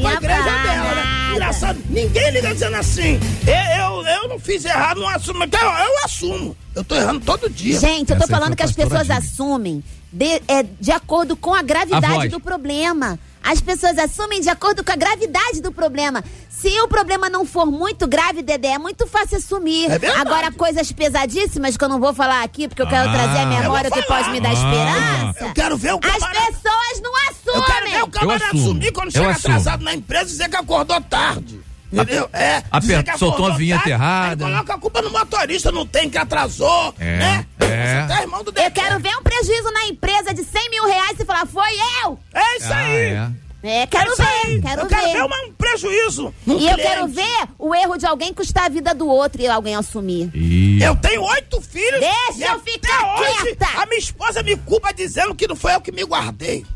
[1.34, 3.18] Engraçado, ninguém liga dizendo assim.
[3.46, 5.44] Eu, eu, eu não fiz errado, não assumo.
[5.44, 6.56] Então, eu, eu assumo.
[6.74, 7.78] Eu tô errando todo dia.
[7.78, 11.58] Gente, eu tô Essa falando que as pessoas assumem de, é, de acordo com a
[11.60, 12.30] A gravidade voz.
[12.30, 13.18] do problema.
[13.44, 16.24] As pessoas assumem de acordo com a gravidade do problema.
[16.48, 19.90] Se o problema não for muito grave, Dedé, é muito fácil assumir.
[19.90, 20.20] É verdade.
[20.26, 23.12] Agora, coisas pesadíssimas que eu não vou falar aqui, porque eu quero Ah.
[23.12, 24.52] trazer à Eu memória que pode me dar Ah.
[24.54, 25.44] esperança.
[25.44, 26.46] Eu quero ver o As camarada.
[26.46, 27.14] pessoas não
[27.54, 28.11] Eu quero ver o assumem.
[28.11, 29.54] camarada assumir quando Eu chega assumo.
[29.54, 31.61] atrasado na empresa e dizer que acordou tarde.
[32.02, 32.28] Entendeu?
[32.33, 32.57] É.
[32.70, 34.44] Aper- dizer que soltou uma tarde, errada.
[34.44, 36.94] Coloca a culpa no motorista, não tem que atrasou.
[36.98, 37.46] É, Né?
[37.61, 38.00] é.
[38.02, 41.18] Você tá irmão do Eu quero ver um prejuízo na empresa de 100 mil reais
[41.18, 41.70] e falar, foi
[42.04, 42.18] eu!
[42.35, 42.96] É isso Ah, aí.
[42.96, 43.30] é.
[43.66, 45.12] É, quero É ver, quero eu quero ver.
[45.14, 46.35] ver uma- um prejuízo.
[46.46, 46.83] no E eu cliente.
[46.83, 50.30] quero ver o erro de alguém custar a vida do outro e alguém assumir.
[50.35, 51.98] Ih, Eu tenho oito filhos.
[52.00, 53.66] Deixa e eu até ficar hoje, quieta.
[53.80, 56.66] A minha esposa me culpa dizendo que não foi eu que me guardei.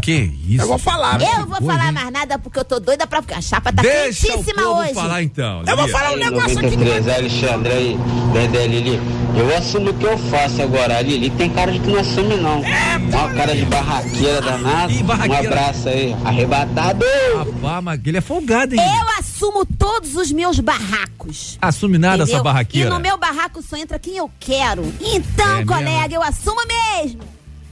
[0.00, 0.62] Que isso?
[0.62, 1.20] Eu vou falar.
[1.20, 1.92] Eu não vou coisa, falar hein?
[1.92, 3.38] mais nada porque eu tô doida pra ficar.
[3.38, 4.94] A chapa tá Deixa quentíssima hoje.
[4.94, 5.62] falar então.
[5.66, 6.76] Eu vou falar um negócio aqui.
[6.76, 7.98] 93, Alexandre aí,
[8.32, 9.00] Dedé Lili.
[9.36, 10.98] Eu assumo o que eu faço agora.
[10.98, 12.62] A Lili tem cara de que não assume, não.
[12.64, 14.92] É, Uma cara de barraqueira danada.
[14.92, 15.48] Ih, Um barraqueira.
[15.48, 17.04] abraço aí, arrebatado.
[17.36, 18.80] Rapaz, mas ele é folgado, hein?
[18.80, 21.58] Eu assumo todos os meus barracos.
[21.60, 22.34] Assume nada entendeu?
[22.36, 22.88] essa barraqueira.
[22.88, 24.92] E no meu barraco só entra quem eu quero.
[25.00, 26.14] Então, É colega, mesmo?
[26.14, 26.60] eu assumo
[27.02, 27.20] mesmo.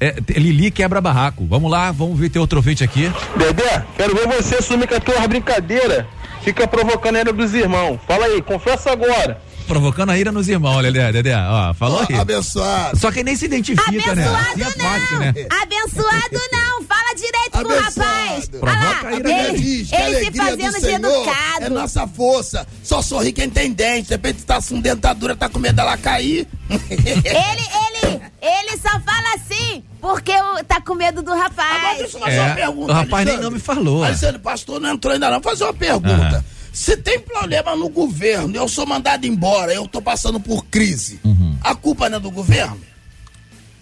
[0.03, 1.47] É, Lili quebra barraco.
[1.47, 3.09] Vamos lá, vamos ver teu outro ouvinte aqui.
[3.37, 6.09] Dedé, quero ver você assumir com a tua brincadeira.
[6.43, 8.01] Fica provocando a ira dos irmãos.
[8.05, 9.41] Fala aí, confessa agora.
[9.65, 11.13] Provocando a ira nos irmãos, Dedé.
[11.13, 12.17] Dedé, ó, falou aí.
[12.17, 12.99] Abençoado.
[12.99, 14.27] Só que nem se identifica, né?
[14.27, 15.35] Abençoado Assim é fácil, né?
[15.63, 18.49] Abençoado não, fala direito com o rapaz.
[18.49, 18.59] Abençoado.
[18.59, 21.65] Provoca a ira ele, diz a ele se fazendo do de educado.
[21.67, 22.67] É nossa força.
[22.83, 24.09] Só sorri quem tem dente.
[24.09, 26.49] De repente tá com dentadura, tá com medo dela cair.
[26.69, 27.65] Ele,
[28.03, 30.33] ele, ele só fala assim porque
[30.67, 31.99] tá com medo do Agora rapaz.
[31.99, 32.93] deixa eu fazer É, uma pergunta.
[32.93, 33.45] o rapaz nem Alexandre.
[33.45, 34.05] nome falou.
[34.05, 35.41] Alexandre, pastor não entrou ainda não.
[35.41, 36.45] Vou fazer uma pergunta.
[36.73, 41.21] Se tem problema no governo, eu sou mandado embora, eu tô passando por crise.
[41.23, 41.57] Uhum.
[41.63, 42.81] A culpa não é do governo?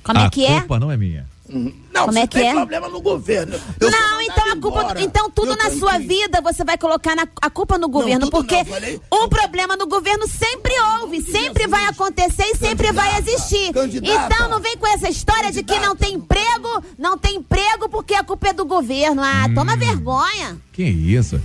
[0.02, 0.59] Como a é que é?
[0.61, 1.26] culpa não é minha.
[1.92, 2.52] Não, Como é que tem é?
[2.54, 3.58] problema no governo.
[3.80, 5.00] eu Não, então a culpa, embora.
[5.02, 6.06] então tudo Eu na sua crise.
[6.06, 9.86] vida você vai colocar na- a culpa no governo, porque não, falei- um problema no
[9.86, 13.72] governo sempre houve, sempre vai acontecer e sempre vai Candidata, existir.
[13.72, 14.34] candidata.
[14.34, 18.14] Então não vem com essa história de que não tem emprego, não tem emprego porque
[18.14, 19.20] a culpa é do governo.
[19.22, 19.54] Ah, Hum.
[19.54, 20.56] toma vergonha.
[20.72, 21.40] Que isso?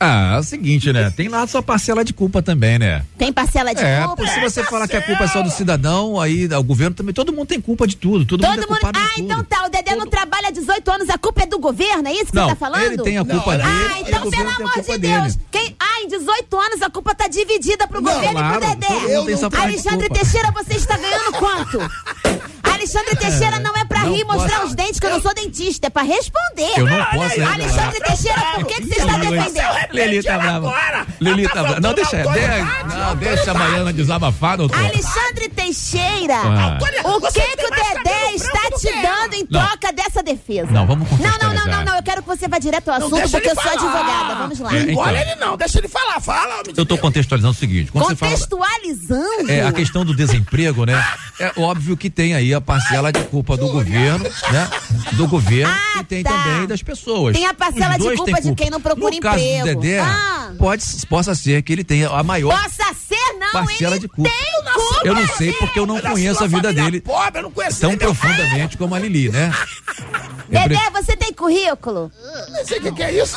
[0.00, 1.10] Ah, é o seguinte, né?
[1.10, 3.04] Tem lá a sua parcela de culpa também, né?
[3.16, 4.26] Tem parcela de É, culpa.
[4.28, 7.32] se você falar que a culpa é só do cidadão, aí o governo também, todo
[7.32, 8.78] mundo tem culpa de tudo, todo, Todo mundo é mundo.
[8.78, 9.24] culpado Ah, de tudo.
[9.24, 9.66] então tá.
[9.66, 12.34] O Dedé não trabalha há 18 anos, a culpa é do governo, é isso que
[12.36, 12.82] Não, você tá falando?
[12.82, 14.98] ele tem a culpa Não, dele Ah, então, pelo amor culpa de.
[14.98, 15.38] Deus.
[15.50, 18.68] Quem, ah, em 18 anos a culpa tá dividida pro Não, governo claro, e pro
[18.76, 18.86] Dedé.
[18.86, 20.14] todo mundo parte de Alexandre culpa.
[20.22, 21.78] Teixeira, você está ganhando quanto?
[22.62, 25.34] Alexandre Teixeira não é pra Não rir e mostrar os dentes, que eu não sou
[25.34, 26.70] dentista, é pra responder.
[26.76, 27.54] Eu não posso revelar.
[27.54, 29.87] Alexandre Teixeira, por que, que você está defendendo?
[29.92, 30.56] Lili tá brava.
[30.68, 31.06] agora.
[31.20, 31.80] Ela tá brava.
[31.80, 34.78] Não, deixa, autoridade, não, deixa a Baiana desabafar, doutor.
[34.78, 36.78] Alexandre Teixeira, Ah.
[37.04, 39.60] o que que o Dedé está te dando em Não.
[39.66, 40.70] troca dessa defesa?
[40.70, 43.30] Não, vamos Não, não, não, não, não, eu quero que você vá direto ao assunto,
[43.30, 44.74] porque eu sou advogada, vamos lá.
[44.76, 44.96] É, então.
[44.96, 46.62] Olha ele não, deixa ele falar, fala.
[46.62, 47.00] de Eu tô Deus.
[47.00, 49.50] contextualizando o seguinte, fala Contextualizando?
[49.50, 51.02] é, a questão do desemprego, né?
[51.40, 54.68] É óbvio que tem aí a parcela de culpa do governo, né?
[55.12, 56.30] Do governo Ah, e tem tá.
[56.30, 57.34] também das pessoas.
[57.36, 59.77] Tem a parcela Os de culpa têm de quem não procura no caso emprego.
[59.77, 60.52] do Dedé, Ah.
[60.58, 64.30] pode, possa ser que ele tenha a maior Possa ser, não, parcela ele de culpa.
[64.30, 65.00] tem culpa.
[65.04, 67.90] Eu não sei porque eu não conheço a vida dele Pobre, eu não conheço tão
[67.90, 69.52] meu profundamente como a Lili, né?
[70.50, 72.10] Eu pre- Dedé, você tem currículo?
[72.50, 73.36] Não sei o que, que é isso.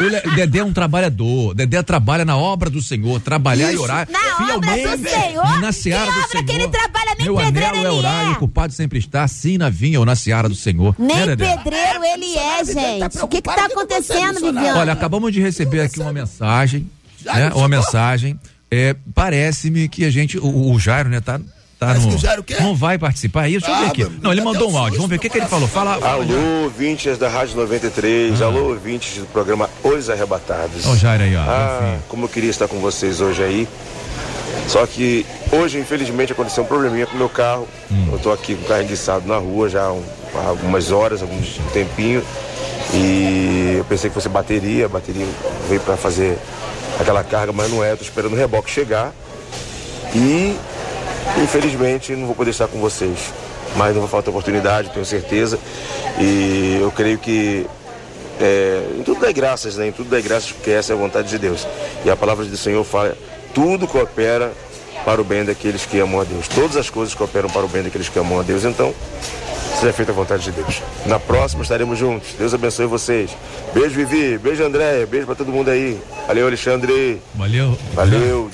[0.00, 1.54] É- Dedé é um trabalhador.
[1.54, 3.82] Dedé trabalha na obra do Senhor, trabalhar e Isso.
[3.82, 5.60] orar Na fielmente obra do Senhor?
[5.60, 6.44] na seara Que do obra Senhor.
[6.46, 7.14] que ele trabalha?
[7.18, 8.28] Nem Meu pedreiro é ele orar é.
[8.28, 10.94] e o culpado sempre está assim na vinha ou na seara do Senhor.
[10.98, 11.56] Nem Né, Dedé?
[11.56, 13.18] pedreiro ele é, ele tá gente.
[13.22, 14.40] O que tá consegue acontecendo.
[14.40, 14.78] Viviane?
[14.78, 16.90] Olha, acabamos de receber aqui uma mensagem,
[17.24, 17.52] Já né?
[17.54, 18.38] Uma mensagem.
[18.70, 21.38] É, Parece-me que a gente, o, o Jairo, né, tá,
[21.86, 22.62] tá Parece no, que o Jairo quer?
[22.62, 23.48] não vai participar.
[23.48, 24.00] Isso, deixa eu ver Ah, aqui.
[24.04, 24.96] meu, Não, ele mandou um áudio.
[24.96, 25.66] Vamos ver o que, que ele falou.
[25.68, 25.94] Fala.
[26.06, 30.86] Alô, ouvintes da Rádio 93, alô, ouvintes do programa Os Arrebatados.
[30.86, 31.40] Ó o Jairo aí, ó.
[31.40, 33.68] Ah, como eu queria estar com vocês hoje aí.
[34.68, 37.66] Só que hoje, infelizmente, aconteceu um probleminha com o meu carro.
[38.12, 40.02] Eu tô aqui com o carro enguiçado na rua já há, um-
[40.34, 42.22] há algumas horas, alguns tempinho.
[42.94, 45.26] E eu pensei que fosse bateria, a bateria
[45.68, 46.38] veio para fazer
[47.00, 47.92] aquela carga, mas não é.
[47.92, 49.12] Eu tô esperando o reboque chegar.
[50.14, 50.54] E
[51.42, 53.32] infelizmente não vou poder estar com vocês.
[53.76, 55.58] Mas não vou faltar oportunidade, tenho certeza.
[56.20, 57.66] E eu creio que
[58.40, 59.88] é, em tudo dá graças, né?
[59.88, 61.66] Em tudo dá graças, porque essa é a vontade de Deus.
[62.04, 63.16] E a palavra do Senhor fala,
[63.54, 64.52] tudo coopera
[65.04, 66.48] para o bem daqueles que amam a Deus.
[66.48, 68.64] Todas as coisas cooperam para o bem daqueles que amam a Deus.
[68.64, 68.94] Então,
[69.78, 70.82] seja feita a vontade de Deus.
[71.06, 72.30] Na próxima estaremos juntos.
[72.38, 73.30] Deus abençoe vocês.
[73.74, 74.38] Beijo, Vivi.
[74.38, 75.06] Beijo, André.
[75.06, 76.00] Beijo para todo mundo aí.
[76.26, 77.20] Valeu, Alexandre.
[77.34, 77.76] Valeu.
[77.94, 78.50] Valeu,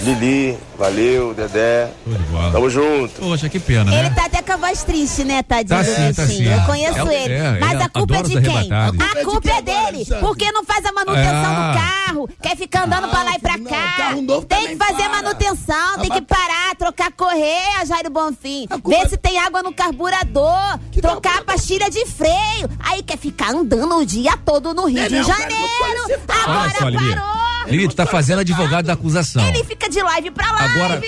[0.00, 0.58] Lili.
[0.78, 1.90] Valeu, Dedé.
[2.06, 2.52] De.
[2.52, 3.20] Tamo junto.
[3.20, 4.10] Poxa, que pena, Ele né?
[4.16, 6.48] tá até com a voz triste, né, tadinho Tá do sim, tá bichinho.
[6.50, 6.58] sim.
[6.60, 7.34] Eu conheço É, ele.
[7.34, 8.56] é, Mas ele a culpa é de quem?
[8.72, 9.00] arrebatados.
[9.00, 9.78] A culpa é dele.
[9.86, 10.20] Alexandre?
[10.26, 11.72] Porque não faz a manutenção Ah.
[11.72, 12.28] do carro.
[12.42, 13.94] Quer ficar andando pra lá e pra não, cá.
[13.96, 15.22] carro novo tem que fazer para.
[15.22, 18.66] manutenção, tem Ah, que parar, trocar correia, Jairo Bonfim.
[18.70, 20.78] A culpa Ver é- se tem água no carburador.
[20.90, 22.68] Que trocar a pastilha de freio.
[22.80, 26.22] Aí quer ficar andando o dia todo no Rio Ele de é cara Janeiro.
[26.28, 27.51] Agora parou.
[27.66, 29.46] Lili, tu tá fazendo advogado da acusação.
[29.48, 30.80] Ele fica de live pra live.
[30.80, 31.02] Agora-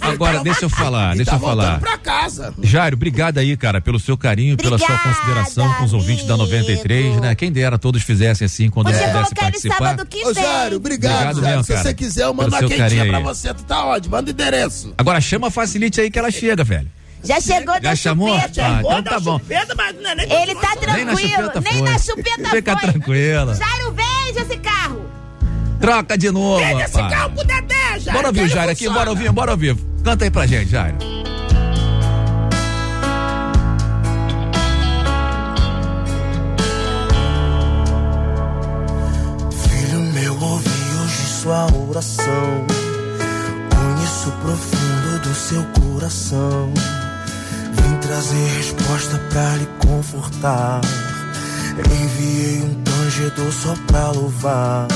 [0.00, 1.80] Agora, deixa eu falar, deixa tá eu falar.
[1.80, 2.54] pra casa.
[2.62, 7.20] Jairo, obrigado aí, cara, pelo seu carinho, pela sua consideração com os ouvintes da 93,
[7.20, 7.34] né?
[7.34, 9.96] Quem dera todos fizessem assim quando eles pudessem participar.
[10.24, 11.42] Ô, Jário, obrigado, Obrigado Jário.
[11.42, 13.22] mesmo, Se você quiser, eu mando uma seu quentinha pra aí.
[13.22, 13.54] você.
[13.54, 14.08] Tu tá onde?
[14.08, 14.94] Manda o endereço.
[14.98, 16.88] Agora chama a Facilite aí que ela chega, velho.
[17.24, 18.32] Já chegou Já da chamou?
[18.38, 18.64] chupeta.
[18.64, 19.40] Ah, então tá bom.
[19.50, 21.90] Ele tá Nem na tranquilo, chupeta nem foi.
[21.90, 22.92] na chupeta Fica foi.
[22.92, 23.54] tranquila.
[23.56, 24.67] Jairo, veja esse carro.
[25.80, 28.12] Troca de novo, Pega esse pro Dedé, Jairo.
[28.12, 29.76] Bora ouvir o Jairo aqui, bora ouvir, bora ouvir.
[30.02, 30.96] Canta aí pra gente, Jairo.
[39.52, 42.66] Filho meu, ouvi hoje sua oração.
[43.70, 46.72] Conheço o profundo do seu coração.
[47.72, 50.80] Vim trazer resposta pra lhe confortar.
[51.78, 54.88] Enviei um tangedor só pra louvar.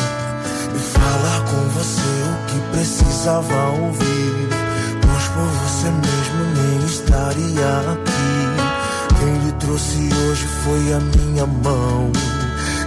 [0.75, 4.49] E falar com você o que precisava ouvir.
[5.03, 8.13] Pois por você mesmo nem estaria aqui.
[9.19, 12.11] Quem lhe trouxe hoje foi a minha mão.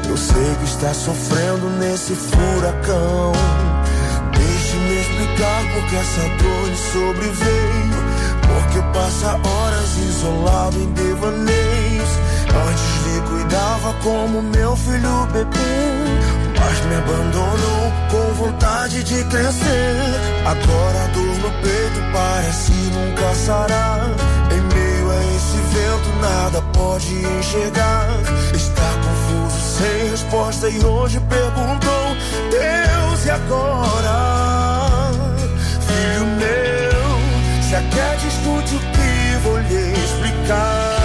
[0.10, 3.32] Eu sei que está sofrendo nesse furacão.
[4.38, 8.06] Deixe-me explicar porque essa dor lhe sobreveio.
[8.48, 12.10] Porque passa horas isolado em devaneios.
[12.68, 16.35] Antes lhe cuidava como meu filho bebê.
[16.66, 19.96] Mas me abandonou com vontade de crescer.
[20.46, 24.10] Agora a dor no peito parece nunca sarar.
[24.52, 28.08] Em meio a esse vento nada pode enxergar.
[28.52, 32.16] Está confuso, sem resposta e hoje perguntou:
[32.50, 35.12] Deus e agora?
[35.86, 40.96] Filho meu, se acredita, escute o que vou lhe explicar.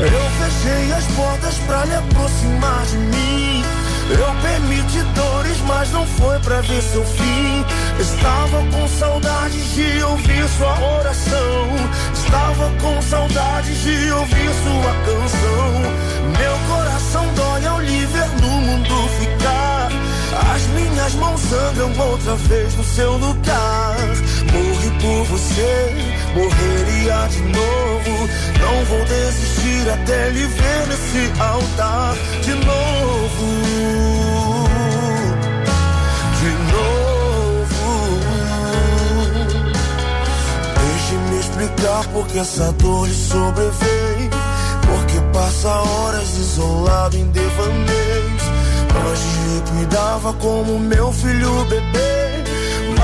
[0.00, 3.64] Eu fechei as portas pra lhe aproximar de mim.
[4.10, 7.64] Eu permiti dores, mas não foi pra ver seu fim.
[8.00, 11.68] Estava com saudade de ouvir sua oração.
[12.14, 15.72] Estava com saudade de ouvir sua canção.
[16.38, 19.90] Meu coração dói ao lhe ver no mundo ficar.
[20.54, 23.96] As minhas mãos sangram outra vez no seu lugar.
[24.52, 28.28] Morri por você, morreria de novo.
[28.60, 33.46] Não vou desistir até lhe ver nesse altar de novo.
[36.40, 38.18] De novo.
[40.80, 44.30] Deixe-me explicar porque essa dor lhe sobreveio.
[44.86, 48.42] Porque passa horas isolado em devaneios.
[49.08, 52.37] Antes lhe cuidava como meu filho bebê.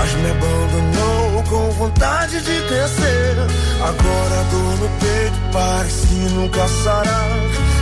[0.04, 3.36] Mas me abandonou com vontade de crescer.
[3.80, 7.30] Agora a dor no peito parece nunca sarar.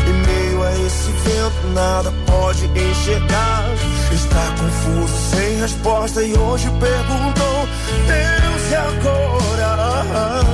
[0.07, 3.64] Em meio a esse vento nada pode enxergar.
[4.12, 7.68] Está confuso, sem resposta e hoje perguntou:
[8.07, 10.45] Deus e agora?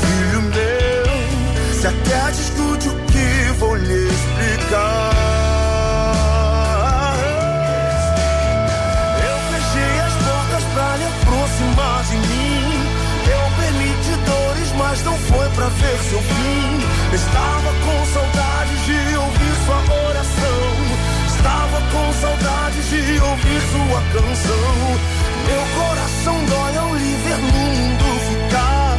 [0.00, 5.11] Filho meu, se até discute o que vou lhe explicar.
[14.76, 17.14] Mas não foi pra ver seu fim.
[17.14, 20.62] Estava com saudade de ouvir sua oração.
[21.26, 25.12] Estava com saudade de ouvir sua canção.
[25.46, 28.98] Meu coração dói ao lhe ver no mundo ficar.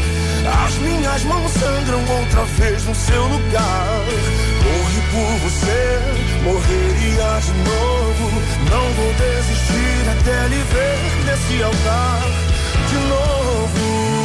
[0.66, 4.04] As minhas mãos sangram outra vez no seu lugar.
[4.64, 6.00] Morri por você,
[6.44, 8.32] morreria de novo.
[8.70, 12.24] Não vou desistir até lhe ver nesse altar
[12.90, 14.23] de novo.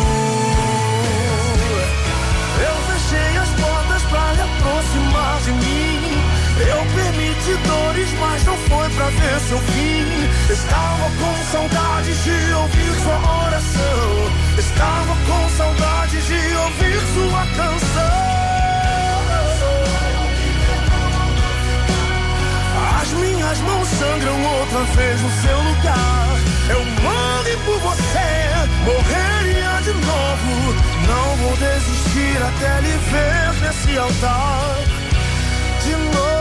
[7.39, 10.53] Permiti dores, mas não foi pra ver seu fim.
[10.53, 14.59] Estava com saudade de ouvir sua oração.
[14.59, 18.29] Estava com saudade de ouvir sua canção.
[23.01, 26.39] As minhas mãos sangram outra vez no seu lugar.
[26.71, 28.29] Eu morri por você,
[28.85, 30.75] morreria de novo.
[31.07, 34.77] Não vou desistir até lhe ver nesse altar
[35.83, 36.38] de novo.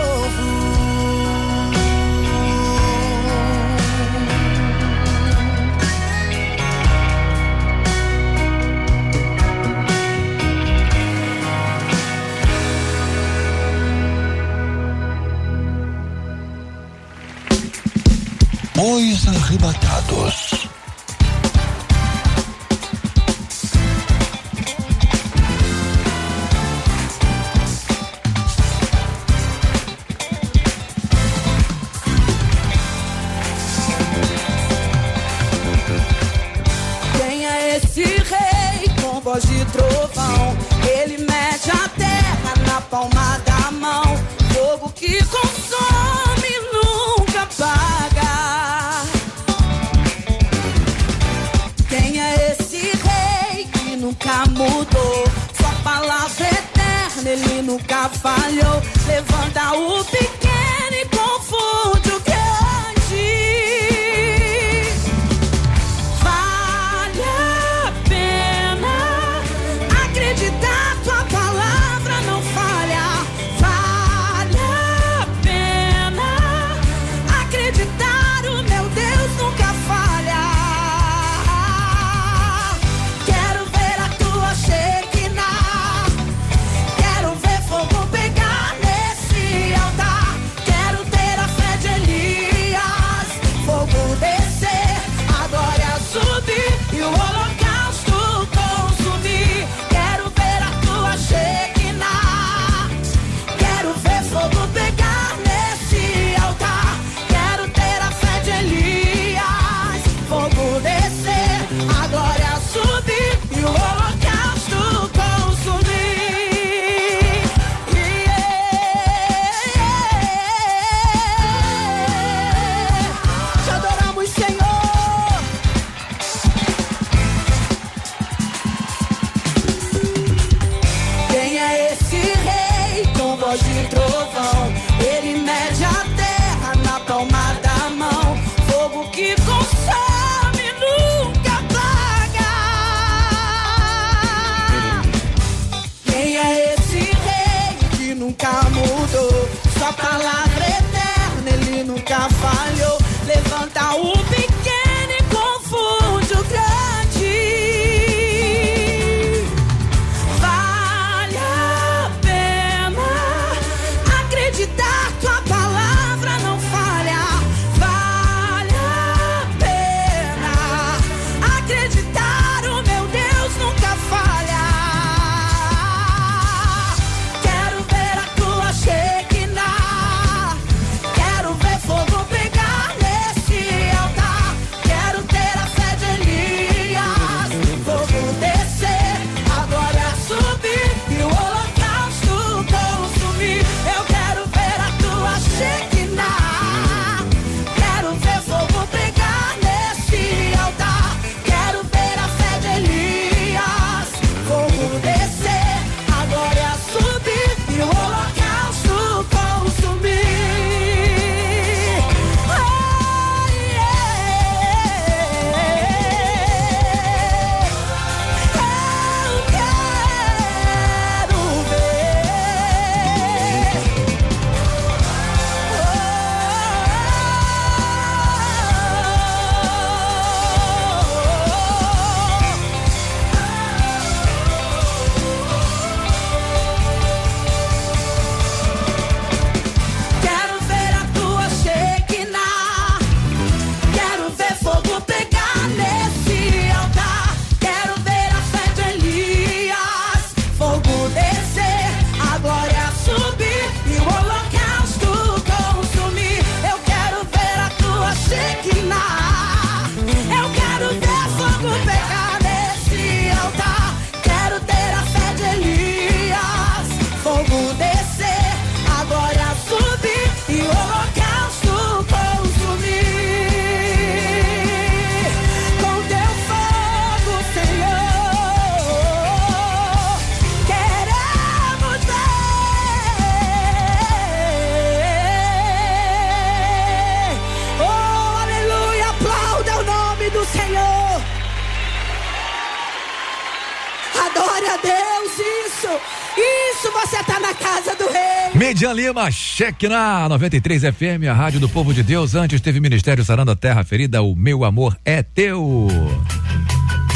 [299.58, 302.36] Cheque na 93 FM, a Rádio do Povo de Deus.
[302.36, 305.88] Antes teve Ministério Sarando a Terra Ferida, o meu amor é teu.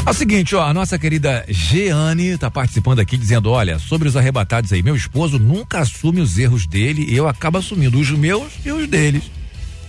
[0.04, 4.16] É o seguinte, ó, a nossa querida Jeane tá participando aqui dizendo, olha, sobre os
[4.16, 8.52] arrebatados aí, meu esposo nunca assume os erros dele e eu acabo assumindo os meus
[8.64, 9.30] e os deles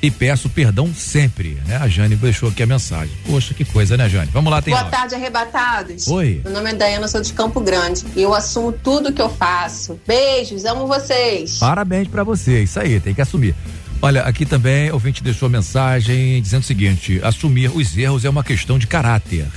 [0.04, 1.78] e peço perdão sempre, né?
[1.78, 3.16] A Jane deixou aqui a mensagem.
[3.26, 4.30] Poxa, que coisa, né, Jane?
[4.34, 6.08] Vamos lá, tem Boa tarde, arrebatados.
[6.10, 6.42] Oi.
[6.44, 9.98] Meu nome é Dayana, sou de Campo Grande e eu assumo tudo que eu faço.
[10.06, 11.58] Beijos, amo vocês.
[11.58, 13.56] Parabéns para você, isso aí, tem que assumir.
[14.02, 18.44] Olha, aqui também o ouvinte deixou mensagem dizendo o seguinte: assumir os erros é uma
[18.44, 19.48] questão de caráter.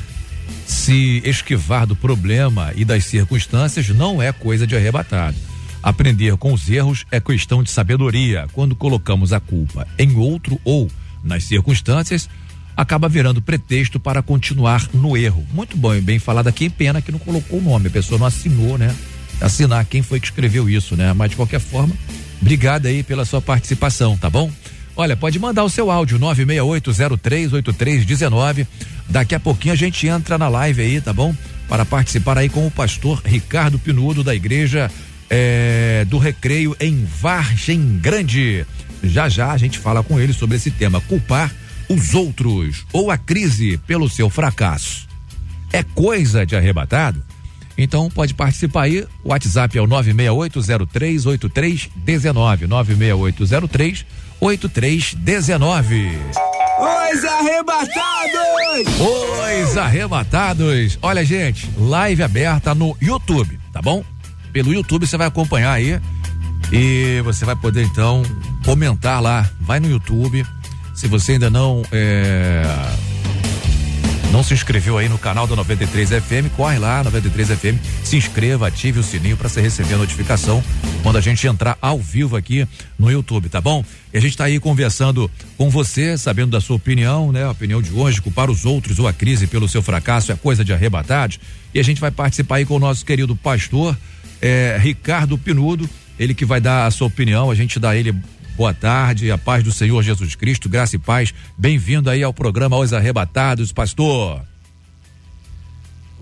[0.64, 5.36] Se esquivar do problema e das circunstâncias não é coisa de arrebatado.
[5.86, 8.48] Aprender com os erros é questão de sabedoria.
[8.52, 10.90] Quando colocamos a culpa em outro ou
[11.22, 12.28] nas circunstâncias,
[12.76, 15.46] acaba virando pretexto para continuar no erro.
[15.52, 18.76] Muito bom bem falado aqui, pena que não colocou o nome, a pessoa não assinou,
[18.76, 18.92] né?
[19.40, 21.12] Assinar quem foi que escreveu isso, né?
[21.12, 21.94] Mas de qualquer forma,
[22.42, 24.50] obrigado aí pela sua participação, tá bom?
[24.96, 28.66] Olha, pode mandar o seu áudio 968038319.
[29.08, 31.32] Daqui a pouquinho a gente entra na live aí, tá bom?
[31.68, 34.90] Para participar aí com o pastor Ricardo Pinudo da igreja
[35.30, 38.66] eh, do Recreio em Vargem Grande.
[39.02, 41.54] Já já a gente fala com ele sobre esse tema, culpar
[41.88, 45.06] os outros ou a crise pelo seu fracasso.
[45.72, 47.22] É coisa de arrebatado?
[47.78, 49.06] Então pode participar aí.
[49.22, 52.66] O WhatsApp é o 968038319.
[54.40, 56.16] 968038319.
[56.78, 57.96] Os arrebatados!
[58.98, 60.98] Os arrebatados.
[61.00, 64.04] Olha, gente, live aberta no YouTube, tá bom?
[64.56, 66.00] Pelo YouTube você vai acompanhar aí
[66.72, 68.22] e você vai poder então
[68.64, 69.46] comentar lá.
[69.60, 70.46] Vai no YouTube.
[70.94, 72.64] Se você ainda não é,
[74.32, 78.66] não se inscreveu aí no canal da 93 FM, corre lá, 93 FM, se inscreva,
[78.66, 80.64] ative o sininho para você receber a notificação
[81.02, 82.66] quando a gente entrar ao vivo aqui
[82.98, 83.84] no YouTube, tá bom?
[84.10, 87.44] E a gente está aí conversando com você, sabendo da sua opinião, né?
[87.44, 90.64] A opinião de hoje, culpar os outros ou a crise pelo seu fracasso é coisa
[90.64, 91.38] de arrebatados.
[91.74, 93.94] E a gente vai participar aí com o nosso querido pastor
[94.40, 98.14] eh, Ricardo Pinudo, ele que vai dar a sua opinião, a gente dá ele
[98.56, 101.34] boa tarde, a paz do Senhor Jesus Cristo, graça e paz.
[101.58, 104.42] Bem-vindo aí ao programa Os Arrebatados, pastor.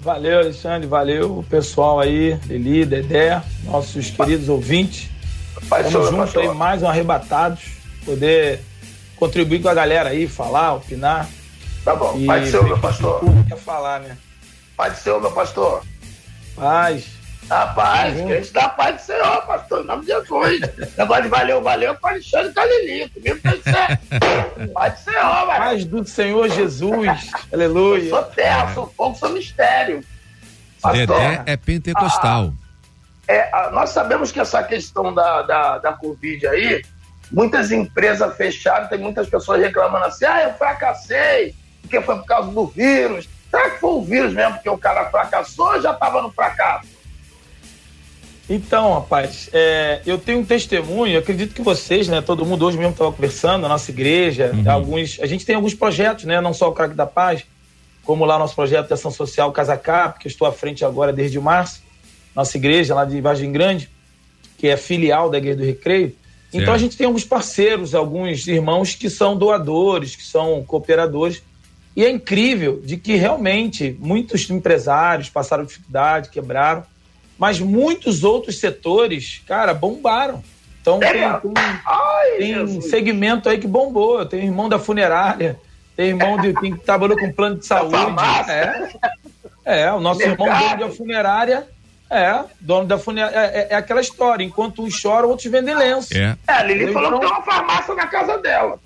[0.01, 5.09] Valeu, Alexandre, valeu o pessoal aí, Eli, Dedé, nossos queridos ouvintes.
[5.69, 6.43] Pai, Tamo senhor, junto pastor.
[6.43, 7.63] aí, mais um Arrebatados,
[8.05, 8.61] poder
[9.17, 11.27] contribuir com a galera aí, falar, opinar.
[11.85, 13.17] Tá bom, E Pai do Senhor, meu pastor.
[13.17, 14.17] o público quer falar, né?
[14.77, 15.83] Pai do Senhor, meu pastor.
[16.57, 17.05] Paz.
[17.51, 18.27] A paz, Uhum.
[18.27, 20.61] que a gente dá a paz do Senhor, pastor, em nome de Jesus.
[20.97, 22.53] Negócio de valeu, valeu, para Alexandre.
[23.11, 24.69] Comigo tem que ser.
[24.73, 25.59] Paz do Senhor, velho.
[25.59, 28.03] Paz do Senhor Jesus, aleluia.
[28.05, 30.03] Eu sou terra, sou fogo, sou mistério.
[30.81, 32.53] Pastor, Dedé é pentecostal.
[33.29, 36.83] é, a- nós sabemos que essa questão da, da, da Covid aí,
[37.31, 42.51] muitas empresas fecharam, tem muitas pessoas reclamando assim, ah, eu fracassei, porque foi por causa
[42.51, 43.29] do vírus.
[43.51, 46.89] Será que foi o vírus mesmo que o cara fracassou ou já estava no fracasso?
[48.49, 52.93] Então, rapaz, é, eu tenho um testemunho, acredito que vocês, né, todo mundo hoje mesmo
[52.93, 56.73] estava conversando, a nossa igreja, alguns, a gente tem alguns projetos, né, não só o
[56.73, 57.45] Crack da Paz,
[58.05, 61.11] como lá nosso projeto de ação social Casa Cap, que eu estou à frente agora
[61.11, 61.83] desde março,
[62.37, 63.89] nossa igreja lá de Vargem Grande,
[64.59, 66.15] que é filial da Igreja do Recreio.
[66.53, 71.43] Então a gente tem alguns parceiros, alguns irmãos que são doadores, que são cooperadores.
[71.97, 76.85] E é incrível de que realmente muitos empresários passaram dificuldade, quebraram,
[77.39, 80.43] mas muitos outros setores, cara, bombaram.
[80.81, 81.13] Então tem,
[82.39, 84.25] tem, tem segmento aí que bombou.
[84.27, 85.59] Tenho irmão da funerária,
[85.97, 87.97] tem irmão de quem trabalhou com plano de saúde.
[89.65, 91.67] É, é, o nosso irmão dono da funerária
[92.11, 93.37] é, dono da funerária.
[93.37, 96.15] É, é- é aquela história: enquanto uns choram, outros vendem lenço.
[96.17, 96.37] É.
[96.47, 98.79] É, a Lili falou que Então- tem uma farmácia na casa dela.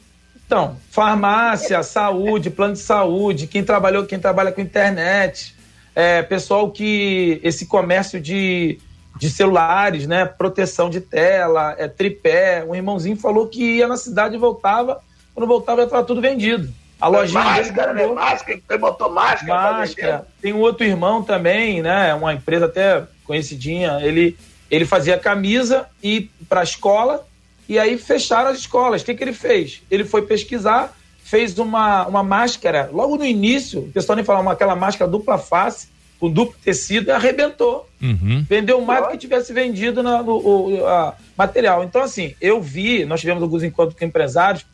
[0.46, 5.54] Então, farmácia, saúde, plano de saúde, quem trabalhou, quem trabalha com internet,
[5.98, 8.78] é, pessoal que esse comércio de,
[9.16, 14.36] de celulares, né, proteção de tela, é, tripé, um irmãozinho falou que ia na cidade
[14.36, 15.02] e voltava,
[15.34, 16.72] quando voltava já estava tudo vendido.
[17.00, 18.02] A lojinha dele Máscara, né?
[18.02, 18.14] bombou.
[18.14, 19.72] Máscara, botou máscara.
[19.72, 20.28] Máscara.
[20.40, 22.14] Tem um outro irmão também, né?
[22.14, 23.98] Uma empresa até conhecidinha.
[24.00, 24.38] Ele,
[24.70, 27.26] ele fazia camisa e para a escola
[27.68, 29.02] e aí fecharam as escolas.
[29.02, 29.82] O que, que ele fez?
[29.90, 30.96] Ele foi pesquisar,
[31.30, 32.88] fez uma, uma máscara.
[32.92, 37.12] Logo no início, o pessoal nem falava aquela máscara dupla face, com duplo tecido, e
[37.12, 37.88] arrebentou.
[38.02, 38.44] Uhum.
[38.48, 41.84] Vendeu mais do que tivesse vendido na- no o- a- material.
[41.84, 44.64] Então, assim, eu vi, nós tivemos alguns encontros com empresários,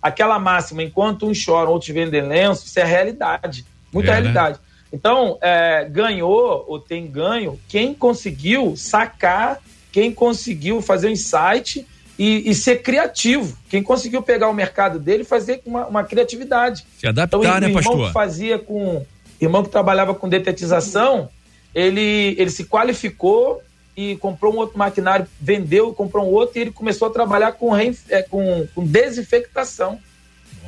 [0.00, 3.64] aquela máxima, enquanto uns choram, outros vendem lenço, isso é realidade.
[3.92, 4.20] Muita É, né?
[4.20, 4.58] realidade.
[4.92, 9.58] Então, é, ganhou ou tem ganho quem conseguiu sacar,
[9.90, 11.86] quem conseguiu fazer um insight
[12.18, 13.56] e, e ser criativo.
[13.68, 16.84] Quem conseguiu pegar o mercado dele e fazer com uma, uma criatividade.
[16.98, 18.06] Se adaptar, Então, o né, irmão pastor?
[18.08, 19.04] que fazia com.
[19.40, 21.28] Irmão que trabalhava com detetização,
[21.74, 23.60] ele, ele se qualificou
[23.96, 27.70] e comprou um outro maquinário, vendeu, comprou um outro e ele começou a trabalhar com,
[27.70, 29.98] reinf- é, com, com desinfectação.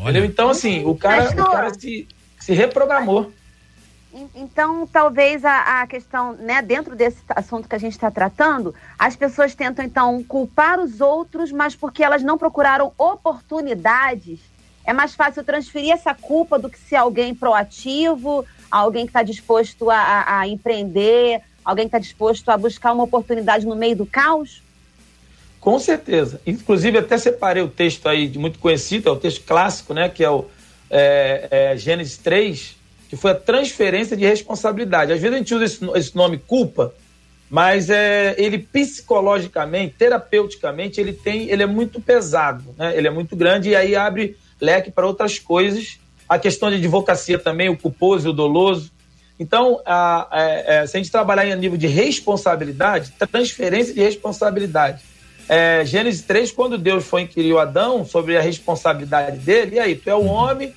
[0.00, 0.24] Entendeu?
[0.24, 2.06] Então, assim, o cara, o cara se,
[2.40, 3.32] se reprogramou.
[4.16, 8.74] En- Então, talvez a, a questão, né, dentro desse assunto que a gente está tratando,
[8.98, 14.40] as pessoas tentam, então, culpar os outros, mas porque elas não procuraram oportunidades,
[14.84, 19.90] é mais fácil transferir essa culpa do que ser alguém proativo, alguém que está disposto
[19.90, 24.06] a, a- a empreender, alguém que está disposto a buscar uma oportunidade no meio do
[24.06, 24.62] caos?
[25.60, 26.40] Com certeza.
[26.46, 30.08] Inclusive, até separei o texto aí de muito conhecido, é o texto clássico, né?
[30.08, 30.44] Que é o
[30.88, 32.75] é, é, Gênesis 3,
[33.08, 35.12] que foi a transferência de responsabilidade.
[35.12, 36.92] Às vezes a gente usa esse, esse nome culpa,
[37.48, 42.96] mas é, ele psicologicamente, terapeuticamente, ele tem, ele é muito pesado, né?
[42.96, 45.98] Ele é muito grande e aí abre leque para outras coisas.
[46.28, 48.90] A questão de advocacia também, o culposo e o doloso.
[49.38, 55.02] Então, a- é, é, se a gente trabalhar em nível de responsabilidade, transferência de responsabilidade.
[55.48, 59.94] É, Gênesis 3, quando Deus foi inquirir o Adão sobre a responsabilidade dele, e aí,
[59.94, 60.74] tu é o homem,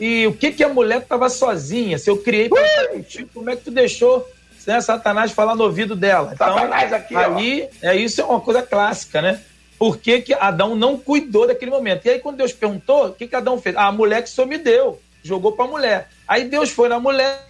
[0.00, 1.98] e o que que a mulher estava sozinha?
[1.98, 4.28] Se eu criei para estar contigo, como é que tu deixou
[4.66, 6.32] né, Satanás falar no ouvido dela?
[6.34, 7.36] Então, Satanás aqui, ó.
[7.36, 9.40] aí, é, isso é uma coisa clássica, né?
[9.78, 12.06] Por que, que Adão não cuidou daquele momento?
[12.06, 13.76] E aí, quando Deus perguntou, o que, que Adão fez?
[13.76, 16.08] Ah, a mulher que só me deu, jogou para a mulher.
[16.26, 17.44] Aí Deus foi na mulher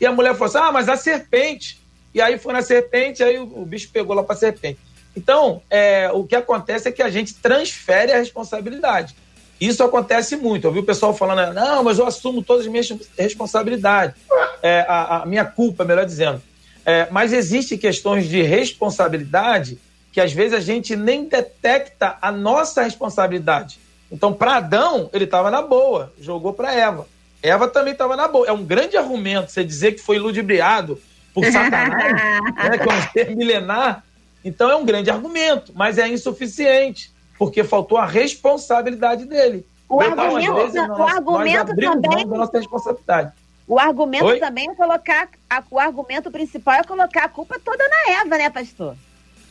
[0.00, 1.80] e a mulher falou assim: ah, mas a serpente.
[2.14, 4.78] E aí foi na serpente, aí o, o bicho pegou lá para a serpente.
[5.16, 9.14] Então, é, o que acontece é que a gente transfere a responsabilidade.
[9.62, 10.66] Isso acontece muito.
[10.66, 14.20] Eu vi o pessoal falando, não, mas eu assumo todas as minhas responsabilidades.
[14.60, 16.42] É, a, a minha culpa, melhor dizendo.
[16.84, 19.78] É, mas existem questões de responsabilidade
[20.10, 23.78] que às vezes a gente nem detecta a nossa responsabilidade.
[24.10, 27.06] Então, para Adão, ele estava na boa, jogou para Eva.
[27.40, 28.46] Eva também estava na boa.
[28.48, 31.00] É um grande argumento você dizer que foi ludibriado
[31.32, 32.12] por Satanás,
[32.68, 34.04] né, que é um ser milenar.
[34.44, 37.12] Então, é um grande argumento, mas é insuficiente,
[37.42, 39.66] porque faltou a responsabilidade dele.
[39.88, 43.32] O Então, argumento- vezes, o nós- argumento nós também- da nossa responsabilidade.
[43.66, 44.38] O argumento Oi?
[44.38, 45.28] também é colocar.
[45.50, 48.94] a- o argumento principal é colocar a culpa toda na Eva, né, pastor?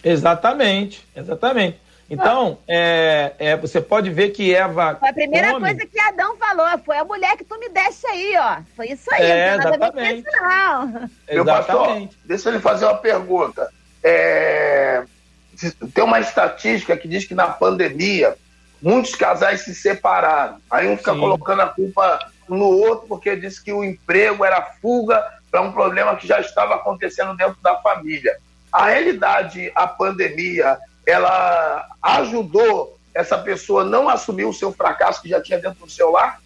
[0.02, 1.82] Exatamente, exatamente.
[2.10, 4.96] Então, é, é, você pode ver que Eva.
[4.98, 6.66] Foi a primeira come- coisa que Adão falou.
[6.86, 8.62] Foi a mulher que tu me deste aí, ó.
[8.74, 9.22] Foi isso aí.
[9.22, 10.28] É, não tem nada a ver com exatamente.
[10.30, 11.10] isso, não.
[11.36, 13.70] Meu pastor, deixa eu lhe fazer uma pergunta.
[14.02, 15.04] É,
[15.94, 18.36] tem uma estatística que diz que na pandemia
[18.82, 20.58] muitos casais se separaram.
[20.70, 21.20] Aí um fica Sim.
[21.20, 26.16] colocando a culpa no outro porque disse que o emprego era fuga para um problema
[26.16, 28.38] que já estava acontecendo dentro da família.
[28.72, 35.42] A realidade, a pandemia, ela ajudou essa pessoa não assumir o seu fracasso que já
[35.42, 36.40] tinha dentro do seu lar?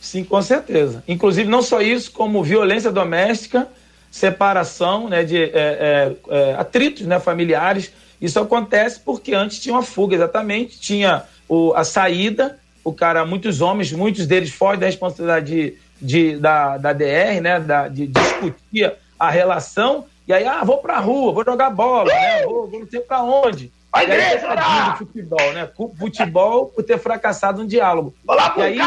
[0.00, 1.04] Sim, com certeza.
[1.06, 3.68] Inclusive, não só isso, como violência doméstica,
[4.10, 7.92] separação né, de é, é, é, atritos né, familiares.
[8.20, 10.78] Isso acontece porque antes tinha uma fuga, exatamente.
[10.78, 16.36] Tinha o, a saída, o cara, muitos homens, muitos deles fogem da responsabilidade de, de-
[16.38, 20.04] da, da DR, né, da, de discutir a relação.
[20.28, 23.22] E aí, ah, vou pra rua, vou jogar bola, né, vou, vou não sei pra
[23.22, 23.72] onde.
[23.92, 24.46] A igreja,
[24.92, 25.68] do futebol, né?
[25.98, 28.14] Futebol por ter fracassado um diálogo.
[28.36, 28.78] lá E aí,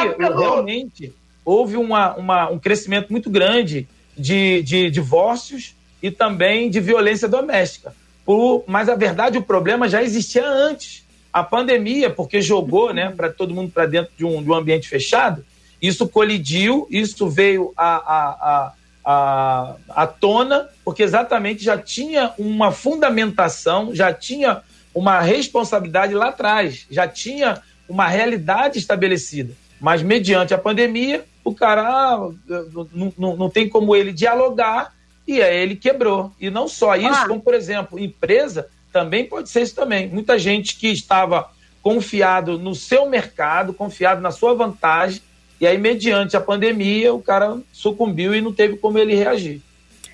[0.54, 1.14] realmente,
[1.44, 3.86] houve uma, uma- um crescimento muito grande
[4.18, 7.94] de, de divórcios e também de violência doméstica.
[8.26, 11.04] Por- mas a verdade, o problema já existia antes.
[11.32, 14.88] A pandemia, porque jogou né, para todo mundo para dentro de um, de um ambiente
[14.88, 15.44] fechado,
[15.82, 23.94] isso colidiu, isso veio à, à, à, à tona, porque exatamente já tinha uma fundamentação,
[23.94, 24.62] já tinha
[24.94, 29.54] uma responsabilidade lá atrás, já tinha uma realidade estabelecida.
[29.82, 32.30] Mas, mediante a pandemia, o cara ah,
[32.72, 34.94] não, não, não tem como ele dialogar
[35.28, 36.32] e aí ele quebrou.
[36.40, 37.28] E não só isso, Ah.
[37.28, 40.08] como, por exemplo, empresa também pode ser isso também.
[40.08, 41.50] Muita gente que estava
[41.82, 45.22] confiado no seu mercado, confiado na sua vantagem,
[45.60, 49.62] e aí, mediante a pandemia, o cara sucumbiu e não teve como ele reagir.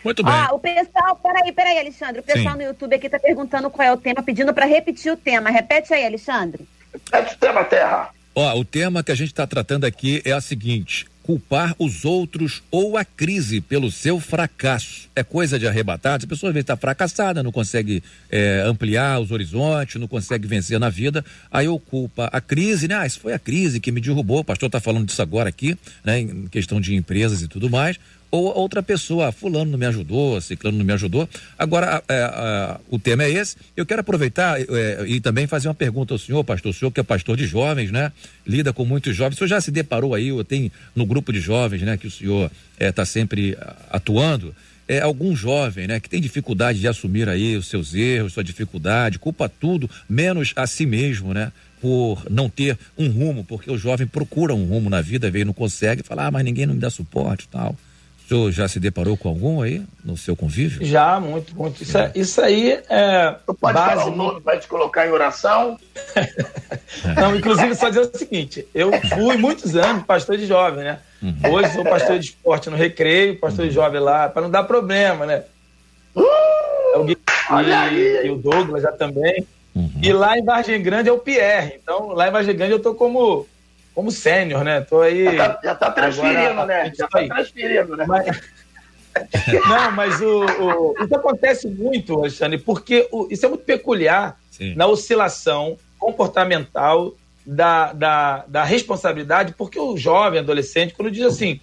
[0.04, 2.20] Muito Ó, o pessoal, peraí, peraí, Alexandre.
[2.22, 2.60] O pessoal Sim.
[2.60, 5.50] no YouTube aqui tá perguntando qual é o tema, pedindo pra repetir o tema.
[5.50, 6.66] Repete aí, Alexandre.
[6.94, 8.10] Repete o tema, Terra.
[8.36, 12.64] Ó, o tema que a gente está tratando aqui é a seguinte: culpar os outros
[12.72, 15.08] ou a crise pelo seu fracasso.
[15.16, 16.26] É coisa de arrebatado.
[16.26, 18.02] A pessoa às vezes está fracassada, não consegue
[18.32, 21.24] é, ampliar os horizontes, não consegue vencer na vida.
[21.52, 22.96] Aí eu culpa a crise, né?
[22.96, 24.40] Ah, isso foi a crise que me derrubou.
[24.40, 26.20] O pastor está falando disso agora aqui, né?
[26.20, 28.00] Em questão de empresas e tudo mais.
[28.32, 31.28] Ou outra pessoa, ah, fulano não me ajudou, ciclano não me ajudou.
[31.58, 33.56] Agora, é, é, o tema é esse.
[33.76, 37.00] Eu quero aproveitar é, e também fazer uma pergunta ao senhor, pastor, o senhor que
[37.00, 38.12] é pastor de jovens, né?
[38.46, 39.36] Lida com muitos jovens.
[39.36, 42.12] O senhor já se deparou aí, ou tem no grupo de jovens, né, que o
[42.12, 44.54] senhor está sempre ah, atuando,
[44.88, 49.20] é, algum jovem, né, que tem dificuldade de assumir aí os seus erros, sua dificuldade,
[49.20, 51.52] culpa tudo, menos a si mesmo, né?
[51.82, 55.54] Por não ter um rumo, porque o jovem procura um rumo na vida, veio não
[55.54, 57.76] consegue, fala, ah, mas ninguém não me dá suporte tal.
[58.30, 60.86] Senhor já se deparou com algum aí no seu convívio?
[60.86, 61.82] Já, muito, muito.
[61.82, 63.96] Isso, é- isso aí é Pode base.
[63.96, 65.78] falar o nome para te colocar em oração?
[67.20, 71.00] Não, inclusive, só dizer o seguinte: eu fui muitos anos pastor de jovem, né?
[71.52, 75.26] Hoje sou pastor de esporte no recreio, pastor de jovem lá, para não dar problema,
[75.26, 75.44] né?
[76.16, 77.18] É o Gui
[77.94, 79.46] e, e o Douglas já também.
[80.02, 81.80] E lá em Vargem Grande é o Pierre.
[81.82, 83.48] Então, lá em Vargem Grande eu tô como,
[83.96, 84.82] como sênior, né?
[84.82, 85.36] Tô aí.
[85.36, 86.92] Já tá, já tá transferindo, agora, né?
[86.96, 87.28] Já tá aí.
[87.28, 88.06] transferindo, né?
[88.08, 88.42] Mas-
[89.68, 94.38] Não, mas o, o- isso acontece muito, Alexandre, porque o- isso é muito peculiar
[94.76, 97.16] na oscilação comportamental
[97.46, 101.60] da, da, da responsabilidade, porque o jovem, adolescente, quando diz assim,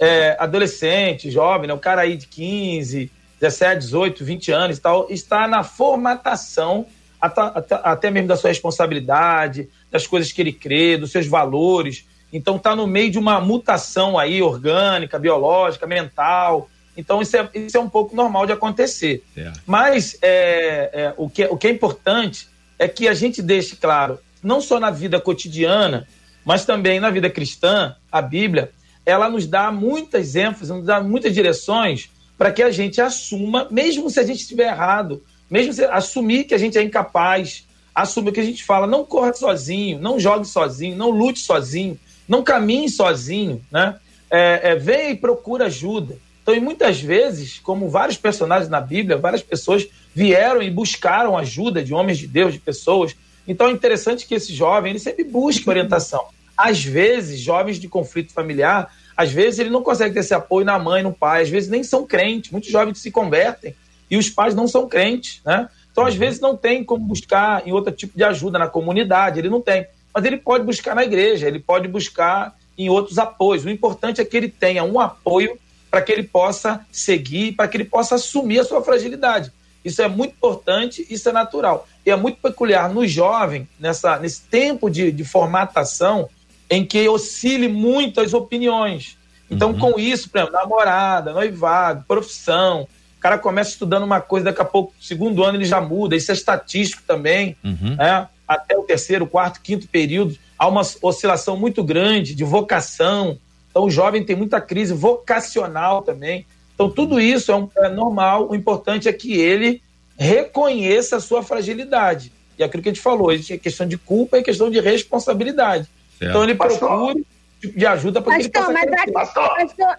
[0.00, 3.10] é, adolescente, jovem, né, o cara aí de 15,
[3.40, 8.48] 17, 18, 20 anos e tal, está na formatação ata- ata- até mesmo da sua
[8.48, 12.06] responsabilidade, das coisas que ele crê, dos seus valores.
[12.32, 16.68] Então está no meio de uma mutação aí orgânica, biológica, mental.
[16.96, 19.24] Então isso é, isso é um pouco normal de acontecer.
[19.66, 22.48] Mas é, é, o, que, o que é importante
[22.78, 26.06] é que a gente deixe claro, não só na vida cotidiana,
[26.44, 28.70] mas também na vida cristã, a Bíblia,
[29.04, 34.08] ela nos dá muitas ênfases, nos dá muitas direções para que a gente assuma, mesmo
[34.08, 38.40] se a gente estiver errado, mesmo se assumir que a gente é incapaz, assumir que
[38.40, 43.62] a gente fala, não corra sozinho, não jogue sozinho, não lute sozinho, não caminhe sozinho,
[43.70, 43.96] né?
[44.30, 46.16] É, é, venha e procura ajuda.
[46.42, 51.82] Então, e muitas vezes, como vários personagens na Bíblia, várias pessoas vieram e buscaram ajuda
[51.82, 53.16] de homens de Deus, de pessoas.
[53.46, 56.26] Então é interessante que esse jovem ele sempre busque orientação.
[56.56, 60.78] Às vezes, jovens de conflito familiar, às vezes ele não consegue ter esse apoio na
[60.78, 62.50] mãe, no pai, às vezes nem são crentes.
[62.50, 63.74] Muitos jovens se convertem
[64.10, 65.68] e os pais não são crentes, né?
[65.90, 69.48] Então, às vezes, não tem como buscar em outro tipo de ajuda na comunidade, ele
[69.48, 69.86] não tem.
[70.14, 73.64] Mas ele pode buscar na igreja, ele pode buscar em outros apoios.
[73.64, 75.58] O importante é que ele tenha um apoio
[75.90, 79.52] para que ele possa seguir, para que ele possa assumir a sua fragilidade.
[79.84, 81.88] Isso é muito importante, isso é natural.
[82.04, 86.28] E é muito peculiar no jovem, nessa, nesse tempo de, de formatação,
[86.70, 89.16] em que oscile muito as opiniões.
[89.50, 92.86] Então, com isso, por exemplo, namorada, noivado, profissão,
[93.18, 96.14] o cara começa estudando uma coisa, daqui a pouco, segundo ano, ele já muda.
[96.16, 97.56] Isso é estatístico também.
[97.62, 98.28] né?
[98.46, 103.38] Até o terceiro, quarto, quinto período, há uma oscilação muito grande de vocação.
[103.70, 106.46] Então, o jovem tem muita crise vocacional também.
[106.74, 108.48] Então, tudo isso é, um- é normal.
[108.48, 109.82] O importante é que ele
[110.16, 112.32] reconheça a sua fragilidade.
[112.58, 115.86] E é aquilo que a gente falou, a questão de culpa e questão de responsabilidade.
[116.18, 116.30] Certo.
[116.30, 116.88] Então, ele Pastor.
[116.88, 117.26] procure
[117.60, 119.96] tipo de ajuda para que ele Pastor, possa mas a, pastor,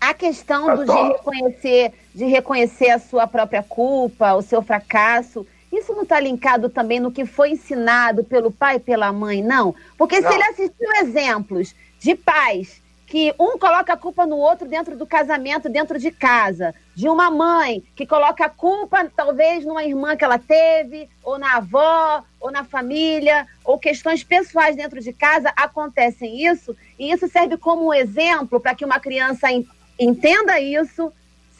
[0.00, 1.12] a questão do de Pastor.
[1.32, 6.98] reconhecer, de reconhecer a sua própria culpa, o seu fracasso, isso não está linkado também
[6.98, 9.72] no que foi ensinado pelo pai e pela mãe, não?
[9.96, 10.28] Porque Não.
[10.28, 15.06] se ele assistiu exemplos de pais que um coloca a culpa no outro dentro do
[15.06, 20.24] casamento, dentro de casa, de uma mãe que coloca a culpa talvez numa irmã que
[20.24, 26.44] ela teve, ou na avó, ou na família, ou questões pessoais dentro de casa, acontecem
[26.44, 29.64] isso, e isso serve como um exemplo para que uma criança en-
[30.00, 31.12] entenda isso,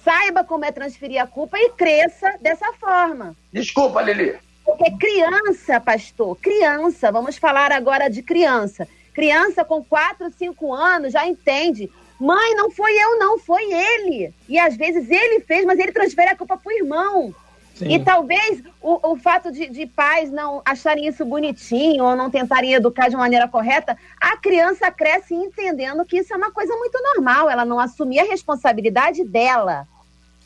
[0.09, 3.37] saiba como é transferir a culpa e cresça dessa forma.
[3.53, 4.39] Desculpa, Lili.
[4.65, 8.89] Porque criança, pastor, criança, vamos falar agora de criança.
[9.13, 11.91] Criança com 4, 5 anos já entende.
[12.19, 14.33] Mãe, não foi eu, não, foi ele.
[14.49, 17.35] E às vezes ele fez, mas ele transfere a culpa pro irmão.
[17.75, 17.93] Sim.
[17.93, 22.73] E talvez o, o fato de, de pais não acharem isso bonitinho ou não tentarem
[22.73, 27.51] educar de maneira correta, a criança cresce entendendo que isso é uma coisa muito normal,
[27.51, 29.87] ela não assumir a responsabilidade dela.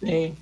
[0.04, 0.34] Sim.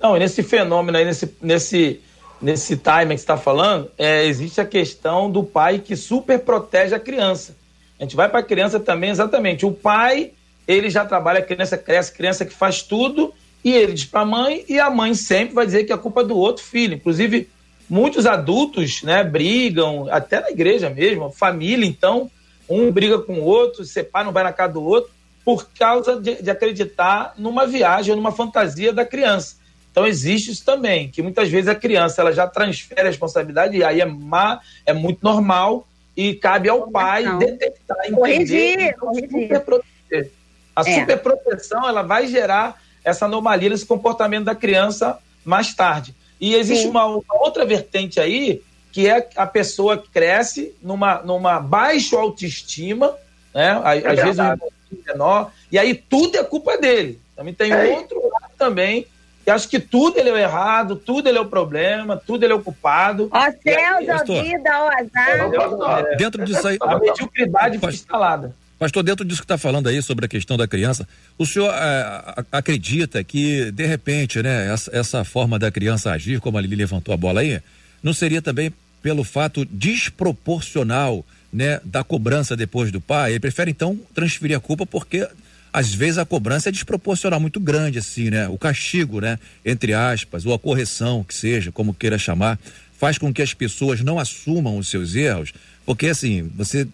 [0.00, 2.00] Não, e nesse fenômeno aí, nesse, nesse,
[2.40, 6.94] nesse timing que você está falando, é, existe a questão do pai que super protege
[6.94, 7.56] a criança.
[7.98, 9.64] A gente vai para a criança também, exatamente.
[9.64, 10.32] O pai,
[10.68, 13.32] ele já trabalha, a criança cresce, criança que faz tudo,
[13.64, 16.22] e ele diz para a mãe, e a mãe sempre vai dizer que é culpa
[16.22, 16.94] do outro filho.
[16.94, 17.48] Inclusive,
[17.88, 22.30] muitos adultos né, brigam, até na igreja mesmo, família, então,
[22.68, 25.10] um briga com o outro, separa, não vai na casa do outro,
[25.46, 29.54] por causa de, de acreditar numa viagem numa fantasia da criança.
[29.92, 33.84] Então existe isso também, que muitas vezes a criança ela já transfere a responsabilidade, e
[33.84, 35.86] aí é, má, é muito normal,
[36.16, 40.30] e cabe ao pai detectar, entender Corrigir, corrigir.
[40.74, 41.00] A É.
[41.00, 46.12] superproteção ela vai gerar essa anomalia nesse comportamento da criança mais tarde.
[46.40, 51.60] E existe uma, uma outra vertente aí, que é a pessoa que cresce numa, numa
[51.60, 53.14] baixa autoestima,
[53.54, 53.80] né?
[53.84, 54.60] Às, vezes um verdade.
[54.60, 54.75] pouquinho
[55.06, 57.20] menor, e aí tudo é culpa dele.
[57.34, 57.86] Também tem É.
[57.96, 59.06] outro lado também,
[59.44, 62.52] que acha que tudo ele é o errado, tudo ele é o problema, tudo ele
[62.52, 63.28] é o culpado.
[63.30, 64.42] Ó aí- céus, ó pastor.
[64.42, 66.06] vida, ó azar.
[66.12, 66.76] É, Dentro disso aí.
[66.80, 68.54] A mediocridade fica instalada.
[68.78, 71.08] Pastor, dentro disso que está falando aí sobre a questão da criança,
[71.38, 76.58] o senhor a- acredita que, de repente, né, essa, essa forma da criança agir, como
[76.58, 77.60] a Lili levantou a bola aí,
[78.02, 78.70] não seria também
[79.02, 81.24] pelo fato desproporcional
[81.56, 85.26] né, da cobrança depois do pai, ele prefere então transferir a culpa porque
[85.72, 88.48] às vezes a cobrança é desproporcional, muito grande, assim, né?
[88.48, 89.38] O castigo, né?
[89.64, 92.58] Entre aspas, ou a correção, que seja, como queira chamar,
[92.98, 95.52] faz com que as pessoas não assumam os seus erros,
[95.84, 96.86] porque assim, você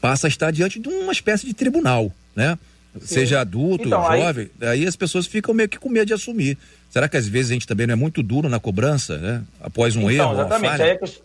[0.00, 2.58] passa a estar diante de uma espécie de tribunal, né?
[3.00, 3.06] Sim.
[3.06, 4.86] Seja adulto, Então, aí- jovem, aí...
[4.86, 6.56] as pessoas ficam meio que com medo de assumir.
[6.90, 9.42] Será que às vezes a gente também não é muito duro na cobrança, né?
[9.60, 10.70] Após um Então, erro, uma exatamente.
[10.70, 10.84] falha?
[10.84, 11.22] Aí a, ques-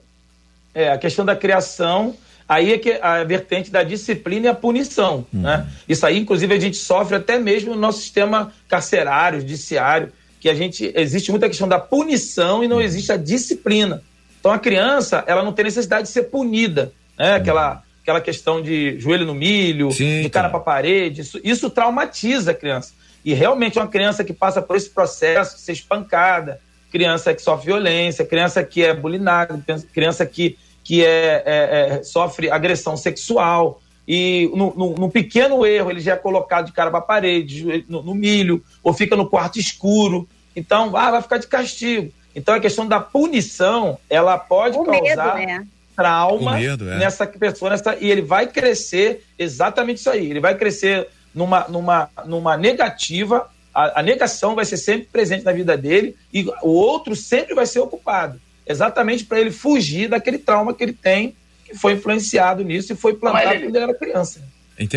[0.75, 2.15] é, a questão da criação,
[2.53, 5.25] aí é que a vertente da disciplina e a punição.
[5.33, 5.41] Uhum.
[5.41, 5.67] Né?
[5.87, 10.55] Isso aí, inclusive, a gente sofre até mesmo no nosso sistema carcerário, judiciário, que a
[10.55, 10.91] gente.
[10.95, 12.81] Existe muita questão da punição e não Uhum.
[12.81, 14.01] existe a disciplina.
[14.39, 16.91] Então a criança, ela não tem necessidade de ser punida.
[17.17, 17.25] Uhum.
[17.25, 17.35] Né?
[17.35, 22.53] Aquela, aquela questão de joelho no milho, de cara para parede, isso, isso traumatiza a
[22.53, 22.93] criança.
[23.23, 26.59] E realmente uma criança que passa por esse processo de ser espancada,
[26.91, 29.57] criança que sofre violência, criança que é bulinada,
[29.93, 33.81] criança que, que é, é- é- sofre agressão sexual.
[34.05, 38.13] E num pequeno erro ele já é colocado de cara para parede, joelho no, no
[38.13, 40.27] milho, ou fica no quarto escuro.
[40.55, 42.11] Então, ah, vai ficar de castigo.
[42.35, 45.65] Então a questão da punição, ela pode O medo, causar né?
[45.95, 46.97] trauma medo, é.
[46.97, 50.29] nessa pessoa, nessa, e ele vai crescer exatamente isso aí.
[50.29, 55.51] Ele vai crescer numa, numa, numa negativa, a, a negação vai ser sempre presente na
[55.51, 58.39] vida dele e o outro sempre vai ser ocupado.
[58.65, 61.35] Exatamente para ele fugir daquele trauma que ele tem,
[61.65, 64.41] que foi influenciado nisso e foi plantado ele- quando ele era criança.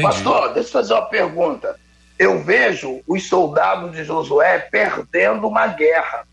[0.02, 1.78] Pastor, deixa eu fazer uma pergunta.
[2.18, 6.26] Eu vejo os soldados de Josué perdendo uma guerra.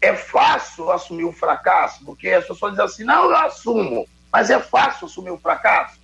[0.00, 2.04] É fácil assumir o fracasso?
[2.04, 4.06] Porque as pessoas dizem assim, não, eu assumo.
[4.32, 5.98] Mas é fácil assumir o fracasso?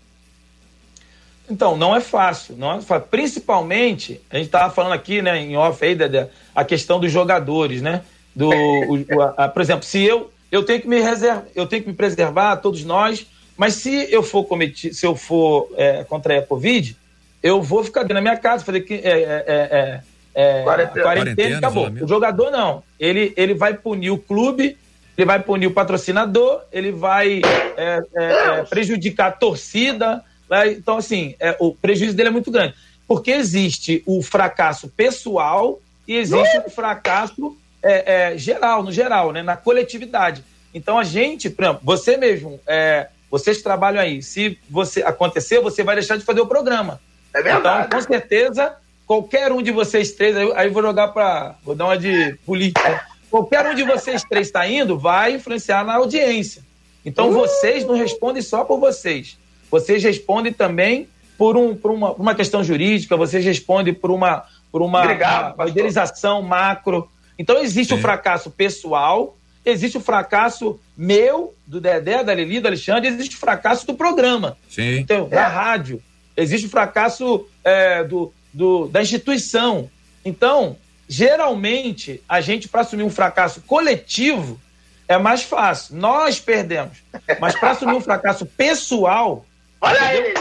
[1.49, 3.07] Então, não é fácil, não é fácil.
[3.11, 7.83] Principalmente, a gente estava falando aqui, né, em off aí, Dedé, a questão dos jogadores,
[7.83, 8.03] né?
[8.35, 11.83] Do, o- a- a- por exemplo, se eu, eu tenho que me reservar, eu tenho
[11.83, 13.27] que me preservar, todos nós,
[13.57, 16.97] mas se eu for cometido, se eu for é, contrair a Covid,
[17.43, 20.01] eu vou ficar dentro da minha casa, fazer que, é, é, é,
[20.33, 21.03] é, Quarentena.
[21.03, 22.05] quarentena, e Quarentena, acabou.
[22.05, 22.85] O jogador não.
[23.01, 24.79] Ele, ele vai punir o clube,
[25.19, 27.41] ele vai punir o patrocinador, ele vai
[27.77, 28.25] é, é,
[28.61, 30.25] é, prejudicar a torcida.
[30.49, 32.75] vai- Então, assim, é, o prejuízo dele é muito grande.
[33.09, 39.43] Porque existe o fracasso pessoal e existe o fracasso é, é, geral, no geral, né,
[39.43, 40.43] na coletividade.
[40.72, 45.85] Então, a gente, por exemplo, você mesmo, é, vocês trabalham aí, se você acontecer, você
[45.85, 47.01] vai deixar de fazer o programa.
[47.35, 47.87] É verdade.
[47.87, 48.76] Então, com certeza,
[49.07, 51.55] qualquer um de vocês três, aí, aí eu vou jogar para.
[51.62, 53.07] Vou dar uma de política.
[53.30, 56.62] Qualquer um de vocês três está indo, vai influenciar na audiência.
[57.05, 59.37] Então, vocês não respondem só por vocês.
[59.70, 64.82] Vocês respondem também por, um, por uma, uma questão jurídica, vocês respondem por uma, por
[64.82, 67.09] uma, Obrigado, uma idealização macro.
[67.39, 73.09] Então, existe o fracasso pessoal, existe o fracasso meu, do Dedé, da Lili, do Alexandre,
[73.09, 74.57] existe o fracasso do programa.
[74.68, 74.99] Sim.
[74.99, 76.03] Então, da rádio.
[76.37, 79.89] Existe o fracasso é, do, do- da instituição.
[80.24, 80.76] Então,
[81.09, 84.61] geralmente, a gente, para assumir um fracasso coletivo,
[85.09, 85.97] é mais fácil.
[85.97, 86.99] Nós perdemos.
[87.41, 89.45] Mas para assumir um fracasso pessoal.
[89.80, 90.35] Olha aí,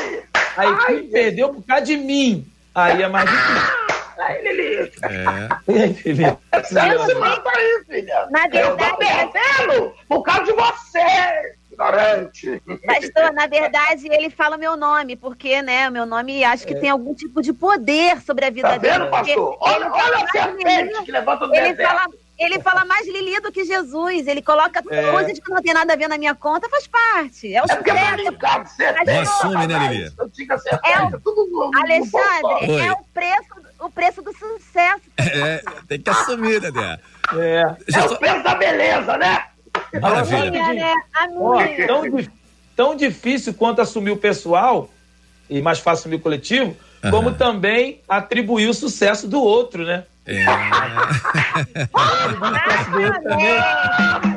[0.55, 2.45] A equipe perdeu por causa de mim.
[2.73, 3.82] Aí é mais difícil.
[4.17, 4.91] Aí, Lili.
[5.03, 6.61] É.
[6.61, 8.27] Você se mata aí, filha.
[8.31, 12.61] Na Eu tô verdade- perdendo por causa de você, ignorante.
[12.85, 17.13] Pastor, na verdade, ele fala meu nome, porque, né, meu nome acho que tem algum
[17.15, 18.93] tipo de poder sobre a vida Tá dele.
[18.99, 19.57] vendo, porque pastor?
[19.59, 21.89] Olha- ele fala olha a mais serpente Lili- que levanta do ele deserto.
[21.89, 22.05] fala,
[22.39, 24.27] ele fala mais Lili do que Jesus.
[24.27, 25.11] Ele coloca É.
[25.11, 27.53] coisas que não tem nada a ver na minha conta, faz parte.
[27.53, 30.13] É o É porque é brincado, Mas, Não assume, né, Lili?
[30.83, 35.01] É o- Alexandre, é o preço, o preço do sucesso.
[35.17, 36.99] É, tem que assumir, Dedé.
[37.35, 37.63] É.
[37.93, 39.43] É o peso da beleza, né?
[40.01, 40.51] Maravilha.
[40.51, 40.93] Minha, né?
[41.15, 41.87] A Ó, minha.
[41.87, 42.31] tão, di-
[42.75, 44.89] tão difícil quanto assumir o pessoal,
[45.49, 46.75] e mais fácil assumir o coletivo,
[47.09, 50.03] como também atribuir o sucesso do outro, né?
[50.25, 50.45] É.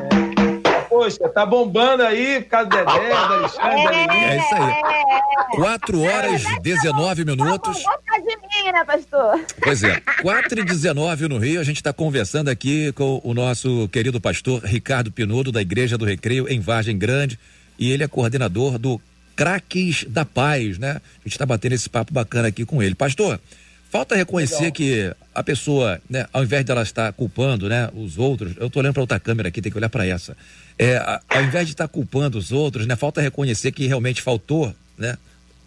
[0.96, 4.24] Poxa, tá bombando aí por causa do Dedé, do Alexandre, da Lili.
[4.24, 5.56] É isso aí.
[5.56, 7.82] 4 horas 19 minutos.
[7.82, 9.44] Boca de mim, né, pastor?
[9.62, 13.88] Pois é, 4 e 19 no Rio, a gente está conversando aqui com o nosso
[13.92, 17.38] querido pastor Ricardo Pinudo, da Igreja do Recreio, em Vargem Grande,
[17.78, 18.98] e ele é coordenador do
[19.36, 20.92] Craques da Paz, né?
[20.92, 22.94] A gente está batendo esse papo bacana aqui com ele.
[22.94, 23.38] Pastor,
[23.90, 24.72] falta reconhecer Legal.
[24.72, 28.94] que a pessoa, né, ao invés dela estar culpando, né, os outros, eu tô olhando
[28.94, 30.34] para outra câmera aqui, tem que olhar para essa.
[30.78, 30.98] É,
[31.28, 35.16] ao invés de estar culpando os outros, né, falta reconhecer que realmente faltou, né,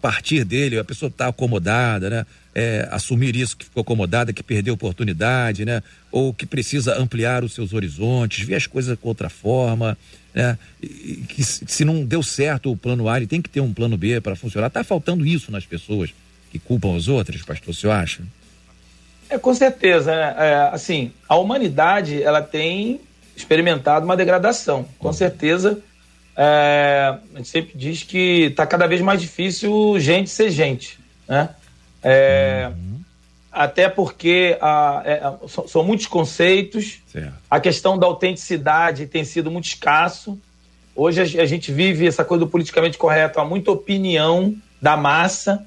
[0.00, 2.26] partir dele, a pessoa está acomodada, né?
[2.52, 5.82] É, assumir isso que ficou acomodada, que perdeu oportunidade, né?
[6.10, 9.96] Ou que precisa ampliar os seus horizontes, ver as coisas com outra forma.
[10.32, 10.56] né?
[10.82, 13.96] E- que se não deu certo o plano A, ele tem que ter um plano
[13.96, 14.68] B para funcionar.
[14.68, 16.10] Está faltando isso nas pessoas
[16.52, 18.22] que culpam as outras, pastor, você acha?
[19.28, 20.12] É, com certeza.
[20.14, 20.34] né?
[20.38, 23.00] É, assim, a humanidade ela tem
[23.40, 24.86] experimentado uma degradação.
[24.98, 25.78] Com certeza,
[26.36, 30.98] é, a gente sempre diz que está cada vez mais difícil gente ser gente.
[31.28, 31.48] Né?
[32.02, 32.70] É,
[33.52, 36.98] Até porque a- é, a- são, são muitos conceitos.
[37.50, 40.38] A questão da autenticidade tem sido muito escasso.
[40.94, 45.66] Hoje a, a gente vive essa coisa do politicamente correto, há muita opinião da massa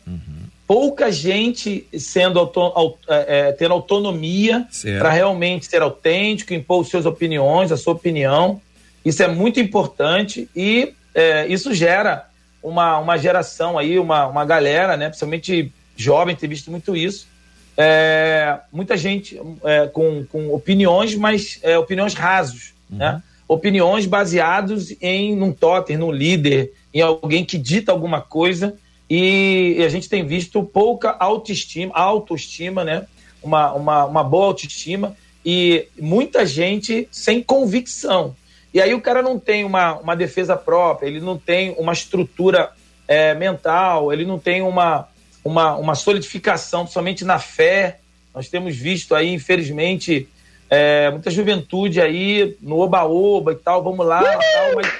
[0.67, 4.65] pouca gente sendo auto, au- é, é, tendo autonomia
[4.99, 8.61] para realmente ser autêntico, impor suas opiniões, a sua opinião.
[9.03, 12.27] Isso é muito importante e é, isso gera
[12.61, 17.27] uma, uma geração aí, uma, uma galera, né, principalmente jovem, tem visto muito isso.
[17.75, 23.21] É, muita gente é, com, com opiniões, mas é, opiniões rasos, né?
[23.47, 28.75] Opiniões baseadas em num totem, num líder, em alguém que dita alguma coisa
[29.15, 33.05] e a gente tem visto pouca autoestima, autoestima, né?
[33.43, 38.35] Uma, uma, uma boa autoestima e muita gente sem convicção.
[38.73, 42.71] E aí o cara não tem uma, uma defesa própria, ele não tem uma estrutura
[43.07, 45.07] é, mental, ele não tem uma,
[45.45, 47.99] uma, uma solidificação somente na fé.
[48.33, 50.27] Nós temos visto aí, infelizmente,
[50.71, 54.91] é, muita juventude aí no oba-oba e tal, vamos lá, tal, mas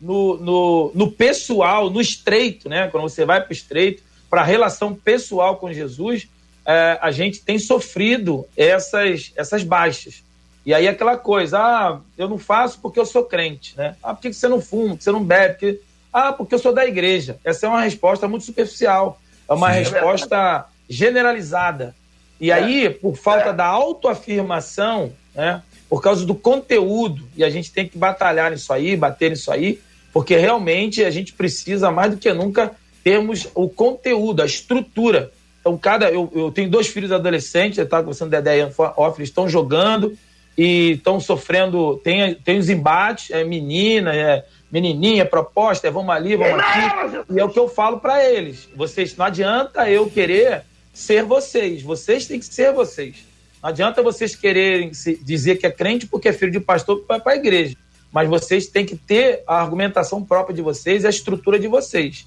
[0.00, 2.88] no, no, no pessoal, no estreito, né?
[2.88, 6.28] Quando você vai para o estreito, para a relação pessoal com Jesus,
[6.66, 10.22] é, a gente tem sofrido essas, essas baixas.
[10.64, 13.96] E aí aquela coisa, ah, eu não faço porque eu sou crente, né?
[14.02, 15.54] Ah, por que você não fuma, por que você não bebe?
[15.54, 15.80] Porque,
[16.12, 17.38] ah, porque eu sou da igreja.
[17.42, 19.18] Essa é uma resposta muito superficial,
[19.48, 19.78] é uma Sim.
[19.78, 21.94] resposta generalizada.
[22.40, 25.62] E aí, por falta da autoafirmação, né?
[25.88, 29.80] Por causa do conteúdo, e a gente tem que batalhar nisso aí, bater nisso aí,
[30.18, 32.72] porque realmente a gente precisa mais do que nunca
[33.04, 35.30] termos o conteúdo, a estrutura.
[35.60, 36.10] Então, cada.
[36.10, 40.18] Eu, eu tenho dois filhos adolescentes, eu estava conversando da ideia off, eles estão jogando
[40.56, 42.00] e estão sofrendo.
[42.02, 47.32] Tem, tem os embates, é menina, é menininha, é proposta, é vamos ali, vamos aqui.
[47.36, 48.68] E é o que eu falo para eles.
[48.74, 50.62] Vocês, não adianta eu querer
[50.92, 53.18] ser vocês, vocês têm que ser vocês.
[53.62, 57.22] Não adianta vocês quererem se- dizer que é crente porque é filho de pastor para
[57.24, 57.76] a igreja.
[58.12, 62.26] Mas vocês têm que ter a argumentação própria de vocês e a estrutura de vocês.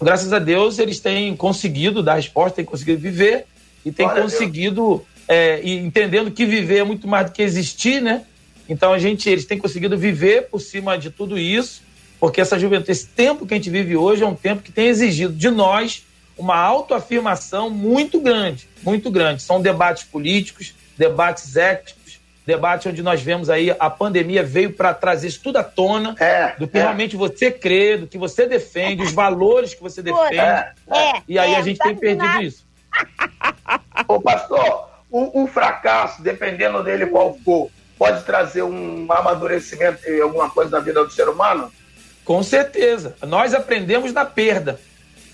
[0.00, 3.46] Graças a Deus, eles têm conseguido dar resposta, têm conseguido viver
[3.84, 4.32] e têm Glória a Deus.
[4.32, 8.24] conseguido, é, e entendendo que viver é muito mais do que existir, né?
[8.68, 11.82] Então a gente, eles têm conseguido viver por cima de tudo isso,
[12.18, 14.86] porque essa juventude, esse tempo que a gente vive hoje é um tempo que tem
[14.86, 16.04] exigido de nós
[16.38, 19.42] uma autoafirmação muito grande, muito grande.
[19.42, 21.99] São debates políticos, debates éticos,
[22.50, 26.16] debates onde nós vemos aí a pandemia veio para trazer isso tudo à tona,
[26.58, 26.82] do que é.
[26.82, 30.38] realmente você crê, do que você defende, os valores que você defende.
[30.38, 32.42] É, é, e aí é, a gente tá tem perdido nada.
[32.42, 32.66] isso.
[34.08, 40.50] Ô, pastor, o, o fracasso, dependendo dele qual for, pode trazer um amadurecimento em alguma
[40.50, 41.70] coisa na vida do ser humano?
[42.24, 43.14] Com certeza.
[43.22, 44.80] Nós aprendemos na perda.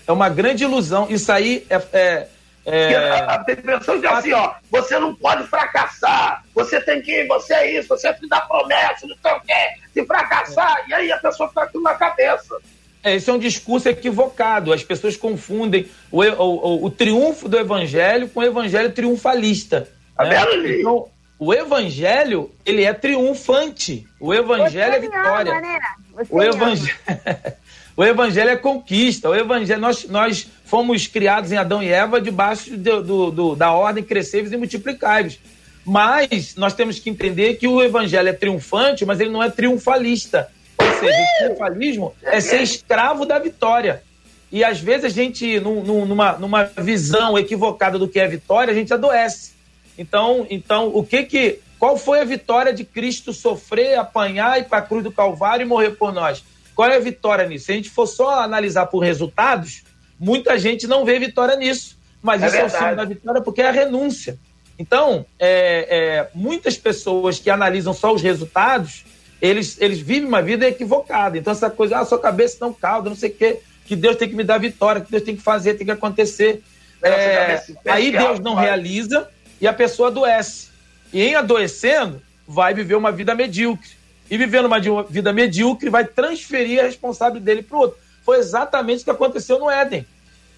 [0.05, 1.07] É uma grande ilusão.
[1.09, 2.27] Isso aí é.
[2.67, 6.43] É, é- Porque a, a tem pessoas que dizem assim, ó, você não pode fracassar,
[6.53, 9.53] você tem que, você é isso, você é filho da promessa, não sei o quê,
[9.93, 12.55] se fracassar, e aí a pessoa fica aquilo na cabeça.
[13.03, 14.73] É, esse é um discurso equivocado.
[14.73, 19.87] As pessoas confundem o, o- o- o triunfo do evangelho com o evangelho triunfalista.
[20.19, 20.43] né?
[20.79, 21.07] Então,
[21.39, 24.05] o evangelho, ele é triunfante.
[24.19, 25.51] O evangelho é vitória.
[25.53, 25.79] ama, né?
[26.15, 26.97] Você O evangelho,
[27.95, 29.29] o evangelho é conquista.
[29.29, 34.03] O evangelho, nós, nós fomos criados em Adão e Eva debaixo do, do- da ordem
[34.03, 35.39] crescíveis e multiplicáveis.
[35.85, 40.49] Mas nós temos que entender que o evangelho é triunfante, mas ele não é triunfalista.
[40.77, 44.03] Ou seja, o triunfalismo é ser escravo da vitória.
[44.51, 48.71] E às vezes a gente, num- num- numa, numa visão equivocada do que é vitória,
[48.71, 49.51] a gente adoece.
[49.97, 51.59] Então, então o que que.
[51.79, 55.67] Qual foi a vitória de Cristo sofrer, apanhar, ir para a cruz do Calvário e
[55.67, 56.43] morrer por nós?
[56.75, 57.65] Qual é a vitória nisso?
[57.65, 59.83] Se a gente for só analisar por resultados,
[60.19, 61.97] muita gente não vê vitória nisso.
[62.21, 62.77] Mas É isso é o verdade.
[62.77, 64.37] símbolo da vitória porque é a renúncia.
[64.79, 69.05] Então, é, é, muitas pessoas que analisam só os resultados,
[69.41, 71.37] eles, eles vivem uma vida equivocada.
[71.37, 74.29] Então, essa coisa, ah, sua cabeça não calda, não sei o quê, que Deus tem
[74.29, 76.61] que me dar vitória, que Deus tem que fazer, tem que acontecer.
[77.01, 79.29] É, aí Deus não realiza
[79.61, 80.67] e a pessoa adoece.
[81.13, 83.89] E em adoecendo, vai viver uma vida medíocre.
[84.29, 87.97] E vivendo uma vida medíocre, vai transferir a responsabilidade dele para o outro.
[88.27, 90.05] Foi exatamente o que aconteceu no Éden.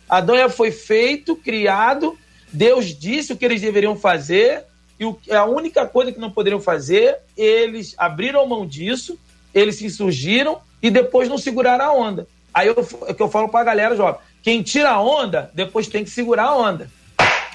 [0.10, 2.18] Adão e Eva foi feito, criado,
[2.52, 4.64] Deus disse o que eles deveriam fazer,
[5.00, 9.20] e o- a única coisa que não poderiam fazer, eles abriram mão disso
[9.54, 12.28] eles se insurgiram e depois não seguraram a onda.
[12.52, 12.76] Aí eu,
[13.08, 16.46] é que eu falo pra galera jovem: quem tira a onda, depois tem que segurar
[16.46, 16.90] a onda.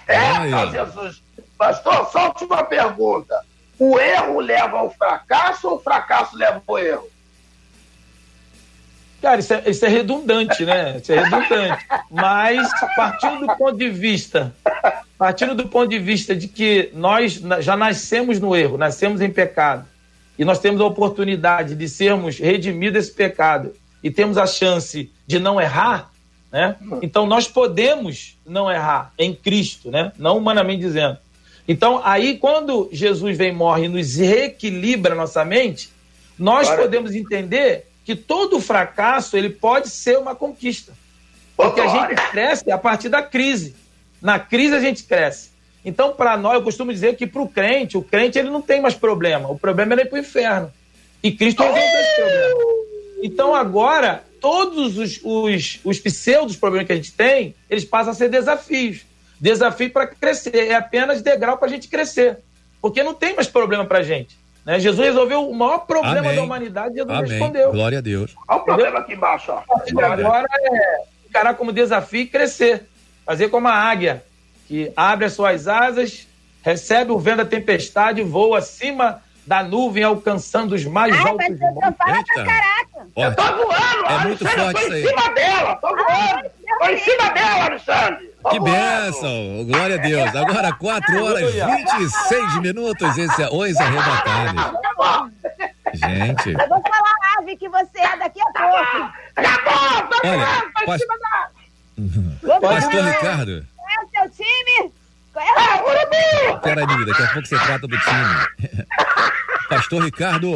[0.06, 1.22] É, Jesus.
[1.58, 3.34] Pastor, só última pergunta.
[3.80, 7.08] O erro leva ao fracasso ou o fracasso leva ao erro?
[9.24, 10.98] Cara, isso é, isso é redundante, né?
[11.02, 11.86] Isso é redundante.
[12.10, 14.54] Mas, partindo do ponto de vista,
[15.16, 19.86] partindo do ponto de vista de que nós já nascemos no erro, nascemos em pecado,
[20.38, 23.72] e nós temos a oportunidade de sermos redimidos desse pecado
[24.02, 26.10] e temos a chance de não errar,
[26.52, 26.76] né?
[27.00, 30.12] Então nós podemos não errar em Cristo, né?
[30.18, 31.16] Não humanamente dizendo.
[31.66, 35.88] Então aí quando Jesus vem e morre e nos reequilibra nossa mente,
[36.38, 40.92] nós podemos entender que todo fracasso ele pode ser uma conquista.
[41.56, 43.74] Porque a gente cresce a partir da crise.
[44.20, 45.50] Na crise a gente cresce.
[45.84, 48.80] Então, para nós, eu costumo dizer que para o crente, o crente ele não tem
[48.80, 49.50] mais problema.
[49.50, 50.72] O problema é ir para o inferno.
[51.22, 52.60] E Cristo resolveu esse problema.
[53.22, 58.14] Então, agora, todos os, os, os pseudos problemas que a gente tem, eles passam a
[58.14, 59.02] ser desafios.
[59.40, 60.68] Desafio para crescer.
[60.68, 62.38] É apenas degrau para a gente crescer.
[62.80, 64.36] Porque não tem mais problema para a gente.
[64.64, 64.78] Né?
[64.80, 66.36] Jesus resolveu o maior problema Amém.
[66.36, 67.30] da humanidade e Jesus Amém.
[67.30, 67.70] respondeu.
[67.72, 68.34] Glória a Deus.
[68.48, 69.62] Olha o problema aqui embaixo, ó.
[70.04, 72.88] Agora é encarar como desafio e crescer.
[73.26, 74.22] Fazer como a águia,
[74.68, 76.26] que abre as suas asas,
[76.62, 82.34] recebe o vento da tempestade, voa acima da nuvem, alcançando os mais altos montes.
[82.34, 83.06] caraca.
[83.16, 85.06] Olha, Tô voando, É muito Alexandre, forte tô em aí.
[85.08, 86.50] cima dela, tô voando.
[86.80, 88.33] Tô em cima dela, Alexandre.
[88.44, 89.64] Tô Que bênção!
[89.66, 90.36] Glória a Deus.
[90.36, 93.16] Agora 4 horas 26 minutos.
[93.18, 94.74] Esse é Os Arrebatados.
[95.94, 99.12] Gente, Eu vou falar a ave que você é daqui a pouco.
[100.24, 100.46] olha,
[100.86, 101.00] pas-
[102.42, 103.04] Vou Pastor.
[103.04, 103.66] Ricardo.
[103.76, 104.92] Qual é o seu time?
[105.32, 105.54] Qual é o
[106.48, 108.84] seu Peraí, daqui a pouco você trata do time.
[109.70, 110.54] Pastor Ricardo,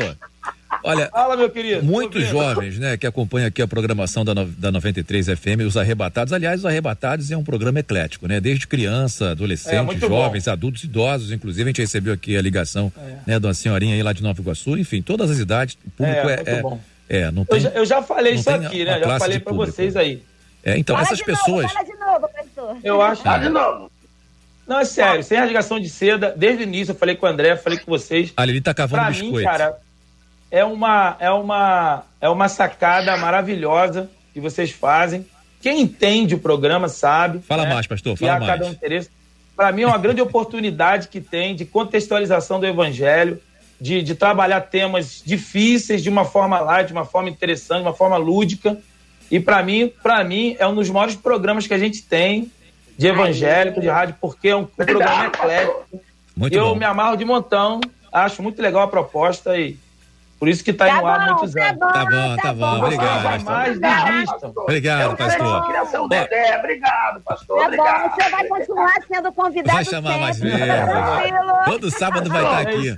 [0.85, 1.85] olha, Fala, meu querido.
[1.85, 6.33] muitos jovens, né, que acompanham aqui a programação da, no- da 93 FM, os Arrebatados.
[6.33, 8.41] Aliás, os Arrebatados é um programa eclético, né?
[8.41, 11.33] Desde criança, É, adolescente, muito jovens, adultos, idosos.
[11.33, 12.93] Inclusive, a gente recebeu aqui a ligação,
[13.27, 14.77] né, de uma senhorinha aí lá de Nova Iguaçu.
[14.79, 16.37] Enfim, todas as idades, o público É, é.
[16.37, 16.81] muito é, bom.
[17.09, 17.61] é, não Eu tem.
[17.61, 18.99] já, eu já falei isso aqui, né?
[19.01, 20.23] Já falei para vocês aí.
[20.65, 21.63] É, então, Fala essas de pessoas.
[21.63, 22.77] Novo, fala de novo, pastor.
[22.83, 23.23] Eu acho.
[23.23, 23.91] Tá de novo.
[24.67, 27.57] Não, é sério, sem rasgação de seda, desde o início eu falei com o André,
[27.57, 28.35] falei com vocês.
[28.37, 29.37] A Lili tá cavando Pra biscoito.
[29.39, 29.77] mim, cara,
[30.51, 35.27] é uma, é, uma, é uma sacada maravilhosa que vocês fazem.
[35.61, 37.41] Quem entende o programa sabe.
[37.41, 38.69] Fala né, mais, pastor, fala há cada mais.
[38.69, 39.11] um interesse.
[39.57, 43.41] Para mim é uma grande oportunidade que tem de contextualização do evangelho,
[43.81, 47.95] de, de trabalhar temas difíceis de uma forma light, de uma forma interessante, de uma
[47.95, 48.79] forma lúdica.
[49.31, 52.51] E para mim, para mim é um dos maiores programas que a gente tem
[52.97, 56.01] de evangélico, de rádio, porque é um, um programa eclético.
[56.37, 56.75] Muito eu bom.
[56.77, 57.81] me amarro de montão,
[58.13, 59.77] acho muito legal a proposta e
[60.39, 61.79] por isso que está Tá no ar há bom, muitos tá anos.
[61.81, 62.79] bom, Tá bom, tá bom.
[62.85, 63.55] Obrigado, pastor.
[63.55, 64.53] Jamais desistam.
[64.57, 65.47] Obrigado, pastor.
[66.59, 67.57] Obrigado, pastor.
[67.59, 68.15] Tá bom, Obrigado.
[68.15, 70.85] você vai continuar sendo convidado Vai chamar mais sempre, vezes.
[70.85, 71.65] tranquilo.
[71.65, 72.97] Todo sábado vai estar aqui.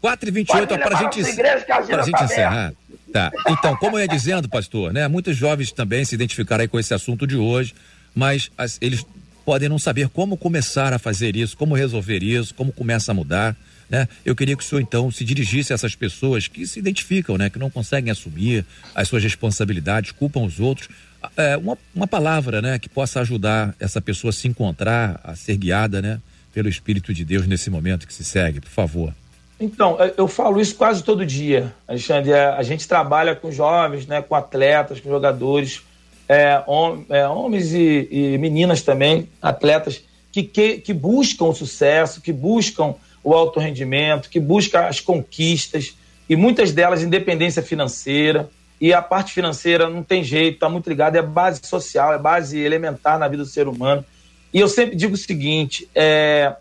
[0.00, 2.18] 4 e 28 Pode ó, pra levar gente, nossa igreja que a agenda pra gente
[2.18, 2.72] tá encerrar.
[3.12, 3.32] Tá.
[3.48, 5.08] Então, como eu ia dizendo, pastor, né?
[5.08, 7.74] Muitos jovens também se identificaram aí com esse assunto de hoje,
[8.14, 9.04] mas as- eles
[9.44, 13.56] podem não saber como começar a fazer isso, como resolver isso, como começa a mudar.
[13.90, 14.06] Né?
[14.24, 17.48] Eu queria que o senhor então se dirigisse a essas pessoas que se identificam, né?
[17.48, 20.88] que não conseguem assumir as suas responsabilidades, culpam os outros.
[21.36, 22.78] É, uma, uma palavra né?
[22.78, 26.20] que possa ajudar essa pessoa a se encontrar, a ser guiada né?
[26.52, 29.14] pelo Espírito de Deus nesse momento que se segue, por favor.
[29.60, 32.30] Então, eu- eu falo isso quase todo dia, Alexandre.
[32.32, 35.80] É, A gente trabalha com jovens, né, com atletas, com jogadores,
[36.28, 40.00] é, hom- é, homens e, e meninas também, atletas,
[40.30, 45.96] que, que, que buscam o sucesso, que buscam o alto rendimento, que buscam as conquistas,
[46.28, 48.50] e muitas delas independência financeira.
[48.80, 52.58] E a parte financeira não tem jeito, está muito ligada, é base social, é base
[52.58, 54.04] elementar na vida do ser humano.
[54.52, 56.54] E eu sempre digo o seguinte: é,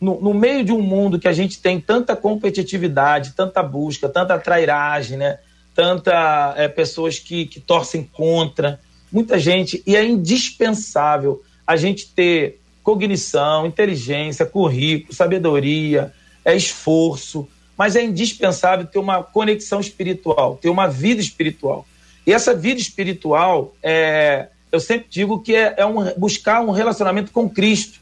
[0.00, 4.38] no, no meio de um mundo que a gente tem tanta competitividade, tanta busca, tanta
[4.38, 5.38] trairagem, né?
[5.74, 8.80] tanta é, pessoas que, que torcem contra,
[9.10, 16.12] muita gente, e é indispensável a gente ter cognição, inteligência, currículo, sabedoria,
[16.44, 21.86] é esforço, mas é indispensável ter uma conexão espiritual, ter uma vida espiritual.
[22.26, 27.32] E essa vida espiritual, é, eu sempre digo que é, é um, buscar um relacionamento
[27.32, 28.00] com Cristo.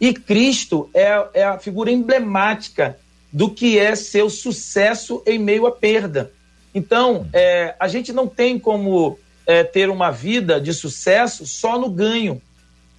[0.00, 2.98] E Cristo é, é a figura emblemática
[3.32, 6.30] do que é seu sucesso em meio à perda.
[6.74, 11.88] Então, é, a gente não tem como é, ter uma vida de sucesso só no
[11.88, 12.40] ganho.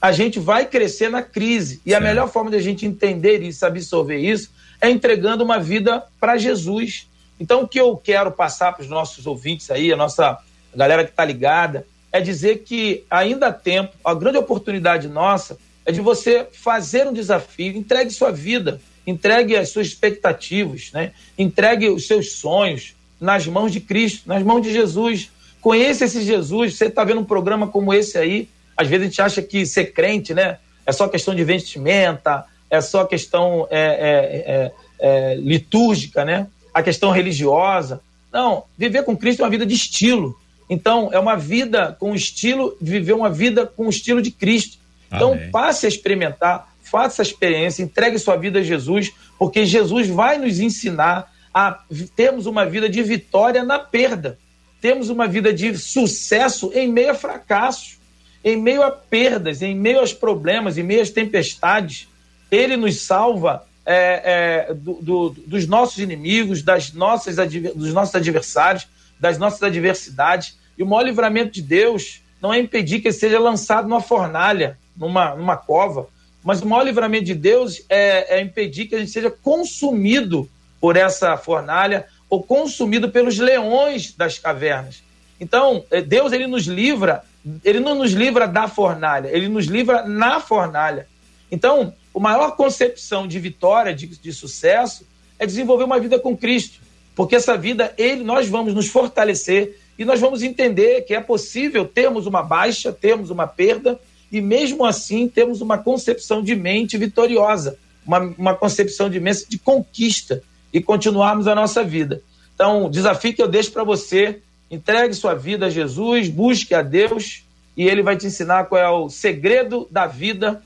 [0.03, 1.81] A gente vai crescer na crise.
[1.85, 4.51] E a melhor forma de a gente entender isso, absorver isso,
[4.81, 7.07] é entregando uma vida para Jesus.
[7.39, 10.37] Então, o que eu quero passar para os nossos ouvintes aí, a nossa
[10.75, 15.91] galera que está ligada, é dizer que ainda há tempo, a grande oportunidade nossa é
[15.93, 21.13] de você fazer um desafio, entregue sua vida, entregue as suas expectativas, né?
[21.37, 25.31] entregue os seus sonhos nas mãos de Cristo, nas mãos de Jesus.
[25.61, 26.75] Conheça esse Jesus.
[26.75, 29.93] Você está vendo um programa como esse aí, às vezes a gente acha que ser
[29.93, 36.25] crente né, é só questão de vestimenta, é só questão é, é, é, é litúrgica,
[36.25, 36.47] né?
[36.73, 38.01] a questão religiosa.
[38.31, 40.35] Não, viver com Cristo é uma vida de estilo.
[40.69, 44.77] Então, é uma vida com estilo, viver uma vida com o estilo de Cristo.
[45.11, 45.51] Então, Amém.
[45.51, 50.59] passe a experimentar, faça a experiência, entregue sua vida a Jesus, porque Jesus vai nos
[50.59, 51.79] ensinar a
[52.15, 54.39] termos uma vida de vitória na perda.
[54.81, 57.99] Temos uma vida de sucesso em meio a fracassos,
[58.43, 62.07] em meio a perdas, em meio aos problemas, em meio às tempestades.
[62.51, 67.35] Ele nos salva é, é, do, do, dos nossos inimigos, das nossas,
[67.75, 68.87] dos nossos adversários,
[69.19, 70.57] das nossas adversidades.
[70.77, 74.77] E o maior livramento de Deus não é impedir que ele seja lançado numa fornalha,
[74.95, 76.07] numa, numa cova,
[76.43, 80.49] mas o maior livramento de Deus é, é impedir que a gente seja consumido
[80.79, 85.01] por essa fornalha ou consumido pelos leões das cavernas.
[85.39, 87.23] Então, é, Deus ele nos livra,
[87.63, 91.07] ele não nos livra da fornalha, ele nos livra na fornalha.
[91.51, 95.05] Então, a maior concepção de vitória, de, de sucesso,
[95.37, 96.79] é desenvolver uma vida com Cristo,
[97.15, 101.85] porque essa vida, ele, nós vamos nos fortalecer e nós vamos entender que é possível
[101.85, 103.99] termos uma baixa, termos uma perda,
[104.31, 109.59] e mesmo assim temos uma concepção de mente vitoriosa, uma, uma concepção de mente de
[109.59, 110.41] conquista
[110.73, 112.21] e continuarmos a nossa vida.
[112.55, 114.41] Então, o desafio que eu deixo para você,
[114.73, 117.43] entregue sua vida a Jesus, busque a Deus
[117.77, 120.61] e ele vai te ensinar qual é o segredo da vida,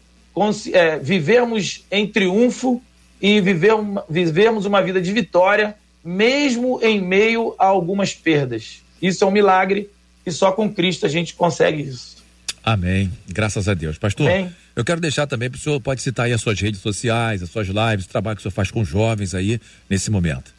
[0.71, 2.81] é, vivermos em triunfo
[3.21, 3.73] e viver,
[4.09, 8.81] vivermos uma vida de vitória, mesmo em meio a algumas perdas.
[9.01, 9.89] Isso é um milagre
[10.25, 12.17] e só com Cristo a gente consegue isso.
[12.63, 13.11] Amém.
[13.27, 13.97] Graças a Deus.
[13.97, 14.53] Pastor, Amém.
[14.75, 17.49] eu quero deixar também para o senhor, pode citar aí as suas redes sociais, as
[17.49, 19.59] suas lives, o trabalho que o senhor faz com jovens aí
[19.89, 20.56] nesse momento.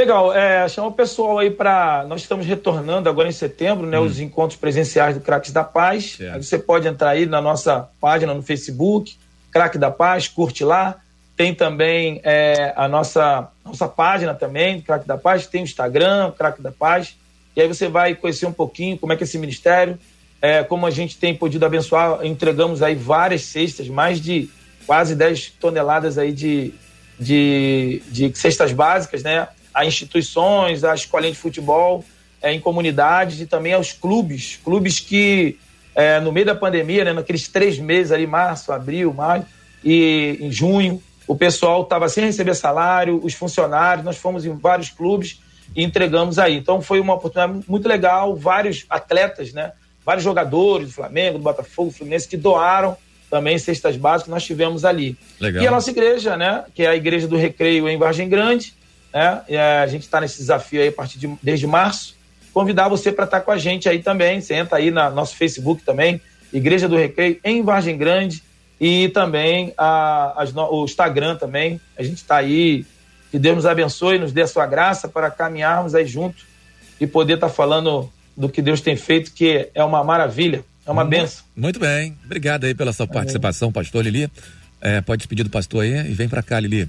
[0.00, 2.06] Legal, é, chama o pessoal aí para.
[2.08, 4.00] Nós estamos retornando agora em setembro, né?
[4.00, 4.04] Hum.
[4.04, 6.16] Os encontros presenciais do Craques da Paz.
[6.32, 9.14] Aí você pode entrar aí na nossa página no Facebook,
[9.50, 10.96] Craque da Paz, curte lá.
[11.36, 16.62] Tem também é, a nossa, nossa página também, Craque da Paz, tem o Instagram, Craque
[16.62, 17.14] da Paz.
[17.54, 19.98] E aí você vai conhecer um pouquinho como é que é esse ministério
[20.40, 24.48] é, como a gente tem podido abençoar, entregamos aí várias cestas, mais de
[24.86, 26.72] quase 10 toneladas aí de,
[27.18, 29.46] de, de cestas básicas, né?
[29.72, 32.04] A instituições, a escolinha de futebol,
[32.42, 35.58] é, em comunidades e também aos clubes, clubes que
[35.94, 39.44] é, no meio da pandemia, né, naqueles três meses ali, março, abril, maio
[39.84, 44.90] e em junho, o pessoal estava sem receber salário, os funcionários, nós fomos em vários
[44.90, 45.40] clubes
[45.76, 46.56] e entregamos aí.
[46.56, 49.72] Então foi uma oportunidade muito legal, vários atletas, né?
[50.04, 52.96] vários jogadores do Flamengo, do Botafogo, do Fluminense, que doaram
[53.30, 55.16] também cestas básicas que nós tivemos ali.
[55.38, 55.62] Legal.
[55.62, 58.74] E a nossa igreja, né, que é a Igreja do Recreio em Vargem Grande,
[59.12, 59.42] né,
[59.82, 62.16] a gente está nesse desafio aí a partir de desde março.
[62.52, 64.40] Convidar você para estar tá com a gente aí também.
[64.40, 66.20] Você entra aí no nosso Facebook também,
[66.52, 68.42] Igreja do Recreio em Vargem Grande
[68.80, 71.80] e também a, a, o Instagram também.
[71.98, 72.84] A gente está aí.
[73.30, 76.44] Que Deus nos abençoe, nos dê a sua graça para caminharmos aí juntos
[77.00, 80.90] e poder estar tá falando do que Deus tem feito, que é uma maravilha, é
[80.90, 81.44] uma benção.
[81.54, 82.16] Muito bem.
[82.24, 84.28] Obrigado aí pela sua participação, pastor Lili.
[84.80, 86.88] É, pode despedir do pastor aí e vem para cá, Lili.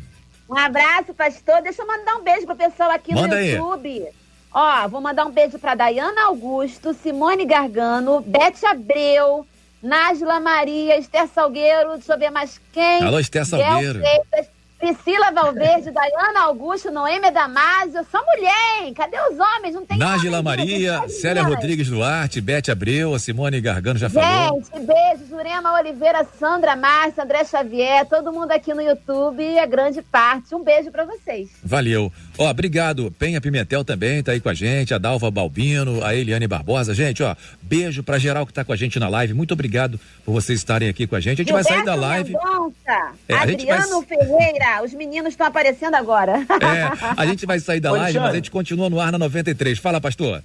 [0.52, 1.62] Um abraço, pastor.
[1.62, 3.88] Deixa eu mandar um beijo pro pessoal aqui Manda no YouTube.
[3.88, 4.14] Aí.
[4.54, 9.48] Ó, vou mandar um beijo para Dayana Augusto, Simone Gargano, Bete Abreu,
[9.82, 13.02] Nájila Maria, Esther Salgueiro, deixa eu ver mais quem.
[13.02, 14.00] Alô, Esther Salgueiro.
[14.00, 14.48] Freitas,
[14.82, 18.94] Priscila Valverde, Dayana Augusto, Noêmia Damasio, só mulher, hein?
[18.96, 19.76] Cadê os homens?
[19.76, 24.62] Não tem Nájila homem, Maria, Célia Rodrigues Duarte, Bete Abreu, a Simone Gargano já falou.
[24.64, 30.02] Gente, beijo, Jurema Oliveira, Sandra Márcia, André Xavier, todo mundo aqui no YouTube, a grande
[30.02, 30.56] parte.
[30.56, 31.50] Um beijo para vocês.
[31.64, 32.12] Valeu.
[32.40, 33.12] Ó, obrigado.
[33.20, 36.96] Penha Pimentel também tá aí com a gente, a Dalva Balbino, a Eliane Barbosa.
[36.96, 39.36] Gente, ó, beijo pra geral que tá com a gente na live.
[39.36, 41.42] Muito obrigado por vocês estarem aqui com a gente.
[41.42, 42.34] A gente vai sair da live.
[42.34, 44.18] Mendonça, é, Adriano vai...
[44.18, 46.46] Ferreira, os meninos estão aparecendo agora.
[46.62, 49.80] É, a gente vai sair da live, mas a gente continua no ar na 93.
[49.80, 50.44] Fala, pastor.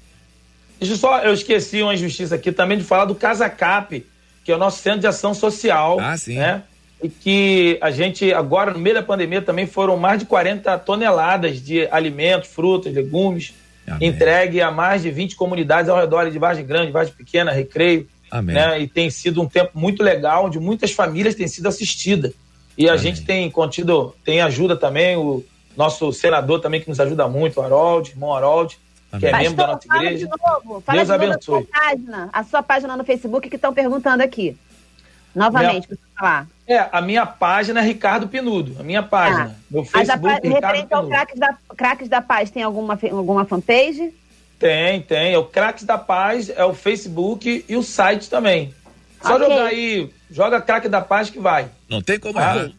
[0.80, 4.04] Deixa eu só, eu esqueci uma injustiça aqui também de falar do Casa Cap,
[4.44, 5.98] que é o nosso centro de ação social.
[6.00, 6.36] Ah, sim.
[6.36, 6.62] Né?
[7.02, 11.62] e que a gente, agora, no meio da pandemia, também foram mais de 40 toneladas
[11.62, 13.54] de alimentos, frutas, legumes,
[13.86, 14.08] Amém.
[14.08, 18.08] entregue a mais de 20 comunidades ao redor de Vargem Grande, Vargem Pequena, Recreio.
[18.30, 18.54] Amém.
[18.54, 18.80] Né?
[18.80, 22.32] E tem sido um tempo muito legal, onde muitas famílias têm sido assistidas.
[22.76, 23.02] E a Amém.
[23.02, 25.44] gente tem contido, tem ajuda também, o,
[25.76, 28.78] nosso senador também que nos ajuda muito, o Harold, irmão Harold,
[29.18, 30.26] que é Pastor, membro da nossa fala igreja.
[30.26, 30.80] de novo.
[30.80, 31.38] Fala Deus de novo abençoe.
[31.38, 34.56] A sua, página, a sua página no Facebook que estão perguntando aqui.
[35.34, 36.48] Novamente, para você falar.
[36.66, 39.54] É, a minha página é Ricardo Pinudo, a minha página.
[39.70, 41.14] Meu Mas a Facebook, pá- Ricardo referente ao Pinudo.
[41.14, 44.14] Craques da, Craques da Paz, tem alguma, alguma fanpage?
[44.58, 45.34] Tem, tem.
[45.34, 48.74] É o Craques da Paz, é o Facebook e o site também.
[49.22, 49.48] Só Ok.
[49.48, 51.68] jogar aí, joga Craque da Paz que vai.
[51.88, 52.42] Não tem como Ah.
[52.56, 52.70] errar.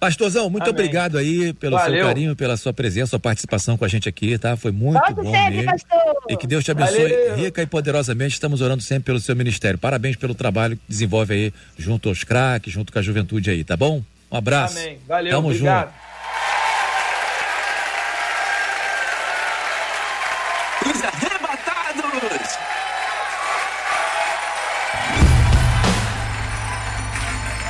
[0.00, 0.74] Pastorzão, muito Amém.
[0.74, 2.04] obrigado aí pelo seu Valeu.
[2.06, 4.56] carinho, pela sua presença, sua participação com a gente aqui, tá?
[4.56, 5.70] Foi muito bom sempre, mesmo.
[5.70, 6.16] pastor.
[6.28, 7.36] E que Deus te abençoe Valeu.
[7.36, 8.34] rica e poderosamente.
[8.34, 9.78] Estamos orando sempre pelo seu ministério.
[9.78, 13.76] Parabéns pelo trabalho que desenvolve aí junto aos craques, junto com a juventude aí, tá
[13.76, 14.02] bom?
[14.28, 14.76] Um abraço.
[14.76, 14.98] Amém.
[15.06, 15.86] Valeu, Tamo obrigado.
[15.90, 16.11] junto.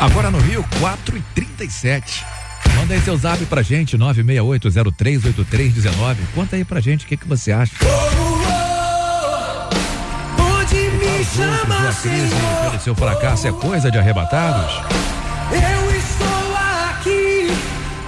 [0.02, 2.24] Agora no Rio, 4 e 37
[2.76, 6.16] Manda aí seu zap pra gente, 968038319.
[6.34, 7.72] Conta aí pra gente o que, que você acha.
[10.36, 12.70] Pode me chamar, Sua crise Senhor.
[12.70, 14.72] pelo seu fracasso é coisa de arrebatados?
[15.52, 16.56] Eu estou
[16.90, 17.48] aqui.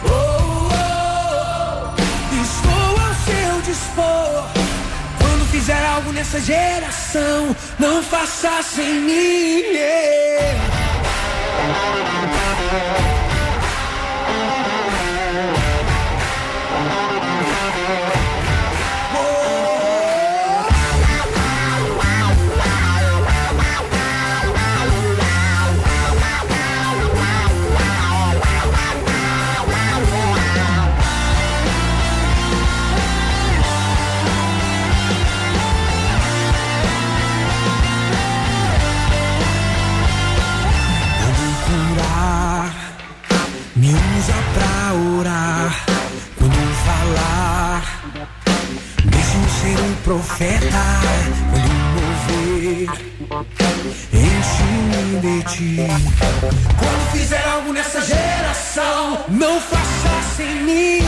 [0.05, 1.95] Oh, oh,
[2.43, 4.45] estou ao seu dispor.
[5.19, 9.63] Quando fizer algo nessa geração, não faça sem mim.
[9.73, 10.84] yeah.
[11.57, 13.24] thank you
[50.05, 50.67] profeta.
[51.51, 52.89] Quando mover,
[54.13, 55.77] enche-me de ti.
[56.79, 60.99] Quando fizer algo nessa geração, não faça sem mim.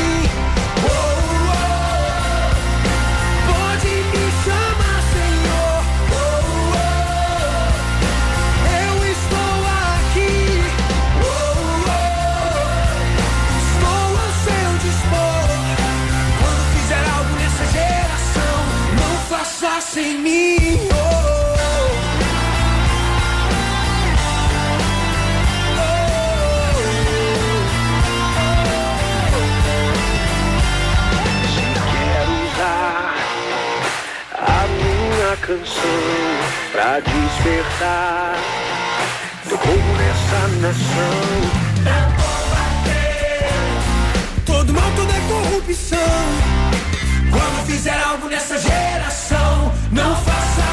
[34.69, 35.83] Minha canção
[36.73, 38.37] pra despertar
[39.67, 41.17] fogo nessa nação.
[44.45, 46.66] Todo mal, toda corrupção.
[47.31, 50.66] Quando fizer algo nessa geração, não faça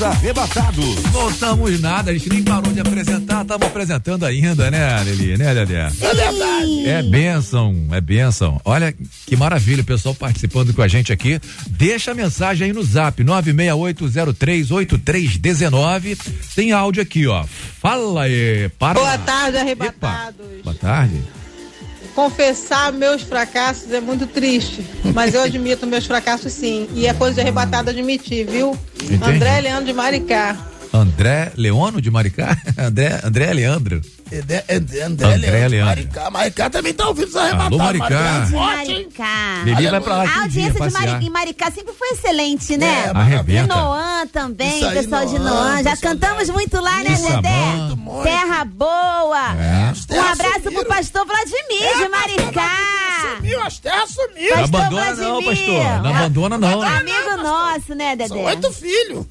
[0.00, 0.94] Os Arrebatados.
[1.12, 5.36] Voltamos nada, a gente nem parou de apresentar, estamos apresentando ainda, né, Lili?
[5.36, 5.92] Né, Lelé?
[6.00, 6.88] É verdade.
[6.88, 8.58] É bênção, é bênção.
[8.64, 8.94] Olha
[9.26, 11.38] que maravilha, o pessoal participando com a gente aqui.
[11.66, 16.16] Deixa a mensagem aí no zap, 968038319.
[16.54, 17.44] Tem áudio aqui, ó.
[17.78, 18.98] Fala aí, para.
[18.98, 20.46] Boa tarde, arrebatados.
[20.64, 21.20] Boa tarde.
[22.20, 24.84] Confessar meus fracassos é muito triste,
[25.14, 26.86] mas eu admito meus fracassos sim.
[26.92, 28.78] E é coisa de arrebatado admitir, viu?
[29.02, 29.24] Entendi.
[29.24, 30.58] André Leandro de Maricá.
[30.92, 32.58] André Leono de Maricá?
[32.76, 34.02] André, André Leandro.
[34.32, 35.84] André, André, André Leandro.
[35.86, 36.30] Maricá.
[36.30, 37.72] Maricá também tá ouvindo os arrebatados.
[37.72, 38.48] Alô, Maricá.
[38.50, 39.62] Maricá.
[39.64, 41.06] Lili vai pra lá A audiência de passear.
[41.08, 43.06] Mari, em Maricá sempre foi excelente, né?
[43.06, 43.64] É, Arrebenta.
[43.64, 45.82] E Noan também, aí, pessoal de Noan, Noan.
[45.82, 47.96] Já cantamos muito lá, né, Dedé?
[47.96, 49.54] muito, Terra boa.
[49.58, 49.92] É.
[50.14, 52.70] Um abraço pro pastor Vladimir É, de Maricá.
[53.20, 54.56] Sumiu, as terras sumiu.
[54.56, 56.02] Não abandona não, pastor.
[56.02, 56.82] Não abandona não.
[56.82, 58.28] Amigo nosso, né, Dedé?
[58.28, 59.26] São oito filhos.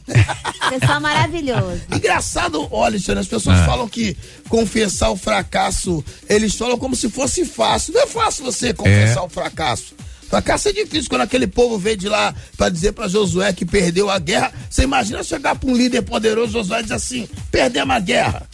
[0.70, 1.82] Pessoal maravilhoso.
[1.94, 3.66] Engraçado, olha, Alexandre, as pessoas É.
[3.66, 4.16] falam que
[4.48, 7.94] confessar o fracasso, eles falam como se fosse fácil.
[7.94, 9.26] Não é fácil você confessar É.
[9.26, 9.94] o fracasso.
[10.30, 14.12] Fracasso é difícil quando aquele povo veio de lá pra dizer pra Josué que perdeu
[14.12, 14.52] a guerra.
[14.70, 18.48] Você imagina chegar pra um líder poderoso, Josué diz assim: perdemos a guerra.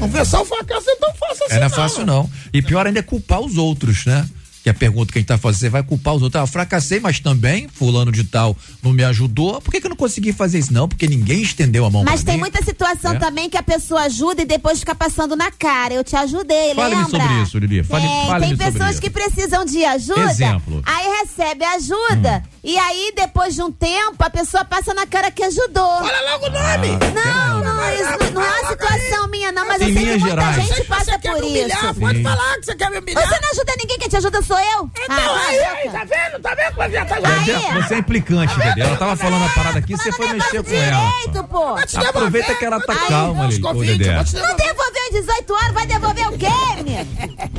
[0.00, 1.54] Confessar o fracasso é tão fácil assim.
[1.54, 2.28] É, não é fácil não.
[2.52, 4.28] E pior ainda é culpar os outros, né?
[4.62, 6.40] Que a pergunta que a gente tá fazendo, você vai culpar os outros.
[6.40, 9.60] Ah, eu fracassei, mas também fulano de tal não me ajudou.
[9.60, 10.72] Por que, que eu não consegui fazer isso?
[10.72, 12.40] Não, porque ninguém estendeu a mão Mas tem mim.
[12.42, 13.18] muita situação É.
[13.18, 15.94] também que a pessoa ajuda e depois fica passando na cara.
[15.94, 17.20] Eu te ajudei, Fale-me lembra?
[17.20, 17.82] sobre isso, Lili.
[17.82, 19.00] Fale- tem, fale-me tem sobre pessoas isso.
[19.02, 20.30] que precisam de ajuda.
[20.30, 20.76] Exemplo.
[20.78, 20.82] Hum.
[20.86, 22.44] Aí recebe ajuda.
[22.62, 25.72] E aí, depois de um tempo, a pessoa passa na cara que ajudou.
[25.74, 26.88] Fala logo o nome!
[27.12, 30.08] Não, não, isso não, não é uma situação minha, não, mas Em eu sei que
[30.10, 30.54] muita gerais.
[30.56, 31.84] gente Você passa quer por me humilhar?
[31.90, 31.94] isso.
[32.00, 33.28] Pode falar que você quer me humilhar.
[33.28, 34.90] Você não ajuda ninguém, quem te ajuda sou eu.
[34.98, 36.42] Então, Ah, aí, cala a aí, tá vendo?
[36.42, 38.80] Tá vendo já tá Dedé, Você é implicante, Dedé.
[38.82, 41.10] Ela tava falando a parada aqui, você foi mexer com ela.
[41.10, 41.76] Direito, pô.
[42.08, 44.14] Aproveita que ela tá Aí, calma ali, ô Dedé.
[44.14, 46.46] Não devolveu em 18 horas, vai devolver o quê,
[46.76, 47.06] menino?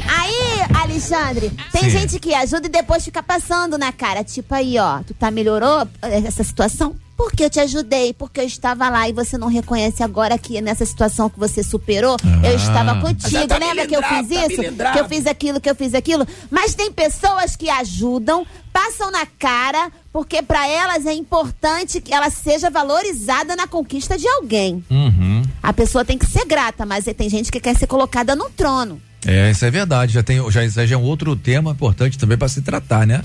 [0.08, 1.90] Aí, Alexandre, tem Sim.
[1.90, 4.24] gente que ajuda e depois fica passando na cara.
[4.24, 6.96] Tipo aí, ó, tu tá melhorou essa situação?
[7.16, 10.84] Porque eu te ajudei, porque eu estava lá e você não reconhece agora que nessa
[10.86, 12.54] situação que você superou, eu Ah.
[12.54, 13.48] estava Já contigo.
[13.48, 14.62] tá Lembra que eu fiz tá isso?
[14.62, 14.94] milindrado.
[14.98, 16.28] Que eu fiz aquilo, que eu fiz aquilo?
[16.50, 22.30] Mas tem pessoas que ajudam, passam na cara, porque pra elas é importante que ela
[22.32, 24.84] seja valorizada na conquista de alguém.
[24.90, 25.44] Uhum.
[25.62, 29.00] A pessoa tem que ser grata, mas tem gente que quer ser colocada no trono.
[29.26, 30.14] É, isso é verdade.
[30.14, 33.22] Já tem, já, já é um outro tema importante também para se tratar, né?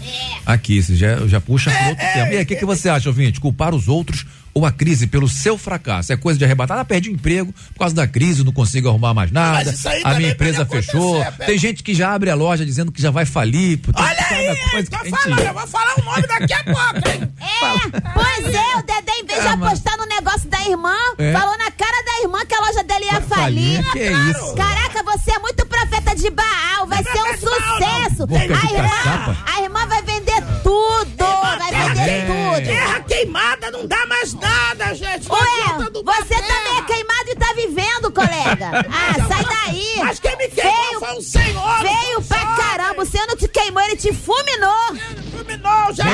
[0.46, 2.28] Aqui, você já, já puxa para outro tema.
[2.32, 3.40] E aí, o que, que você acha, ouvinte?
[3.40, 4.24] Culpar os outros
[4.58, 6.12] ou a crise pelo seu fracasso?
[6.12, 6.78] É coisa de arrebatar?
[6.78, 9.64] Ah, perdi o emprego por causa da crise, não consigo arrumar mais nada.
[9.66, 11.22] Mas isso aí A minha empresa fechou.
[11.22, 13.80] acontecer, Tem gente que já abre a loja dizendo que já vai falir.
[13.94, 17.32] Olha aí, coisa tô falando, eu vou falar o nome daqui a pouco, hein?
[17.58, 20.94] É, pois é, o Dedé, em vez de Ah, mas- apostar no negócio da irmã,
[21.18, 21.32] É.
[21.32, 23.82] falou na cara da irmã que a loja dele ia falir.
[23.82, 24.54] falir, que isso?
[24.54, 28.26] Caraca, você é muito profeta de Baal, vai ser um sucesso.
[28.30, 31.16] A irmã, a irmã vai vender tudo,
[31.58, 32.26] vai vender É.
[32.26, 32.64] tudo.
[32.66, 35.28] Guerra queimada não dá mais nada, gente.
[35.30, 36.42] Ué, você terra.
[36.42, 38.86] também é queimado e tá vivendo, colega.
[38.90, 39.94] Ah, sai daí.
[39.98, 41.78] Mas quem me queimou Veio- foi o Senhor.
[41.82, 44.96] Veio pra caramba, o Senhor não te queimou, ele te fulminou.
[45.30, 46.04] Fulminou, já.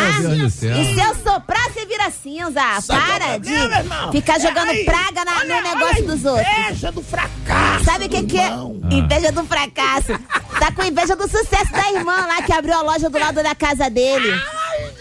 [0.51, 0.77] Céu.
[0.81, 2.61] E se eu soprar, você vira cinza.
[2.87, 4.13] Para qual é problema, de irmão?
[4.13, 4.85] ficar jogando É aí.
[4.85, 6.47] praga na- Olha- no negócio dos outros.
[6.59, 7.85] Inveja do fracasso.
[7.85, 8.45] Sabe o que, que é?
[8.47, 8.81] irmão.
[8.91, 10.19] Inveja do fracasso.
[10.59, 13.55] Tá com inveja do sucesso da irmã lá que abriu a loja do lado da
[13.55, 14.31] casa dele.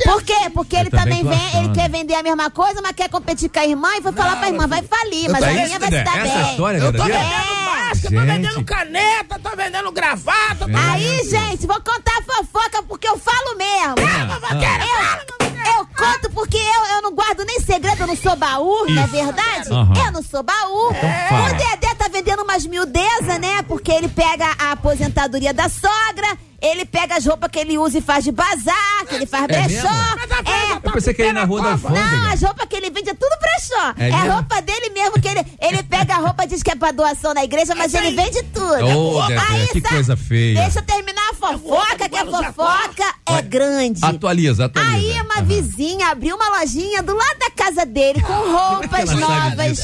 [0.04, 0.50] Por quê?
[0.54, 3.60] Porque ele também também vem, ele quer vender a mesma coisa, mas quer competir com
[3.60, 6.18] a irmã e foi falar pra irmã, vai falir, mas a minha vai se dar
[6.18, 6.52] Essa bem.
[6.52, 10.56] história, Eu tô vendendo máscara, tô vendendo caneta, tô vendendo gravata.
[10.68, 13.96] tô- Aí, gente, vou contar a fofoca porque eu falo mesmo.
[14.00, 19.04] Eu, eu conto porque eu, eu não guardo nem segredo, eu não sou baú, não
[19.04, 19.72] é verdade?
[19.72, 19.94] Aham.
[20.06, 20.94] Eu não sou baú.
[21.30, 21.50] fala.
[21.52, 23.62] O Dedé tá vendendo umas miudezas, né?
[23.64, 28.02] Porque ele pega a aposentadoria da sogra, ele pega as roupas que ele usa e
[28.02, 29.68] faz de bazar, que ele faz É brechó.
[29.68, 30.44] mesmo?
[30.84, 30.88] É.
[30.88, 32.34] Eu pensei que ele ia na rua da Não, alfândega.
[32.34, 33.94] as roupas que ele vende é tudo brechó.
[33.98, 34.32] É É, mesmo?
[34.34, 37.44] roupa dele mesmo que ele, ele pega a roupa, diz que é pra doação na
[37.44, 38.86] igreja, mas ele vende tudo.
[38.86, 40.62] Ô, Dedé, que coisa feia.
[40.62, 44.04] Deixa eu terminar a fofoca, que a fofoca é grande.
[44.04, 44.96] Atualiza, atualiza.
[44.96, 49.22] Aí uma vizinha abriu uma lojinha do lado da casa dele com roupas ela sabe
[49.22, 49.80] novas.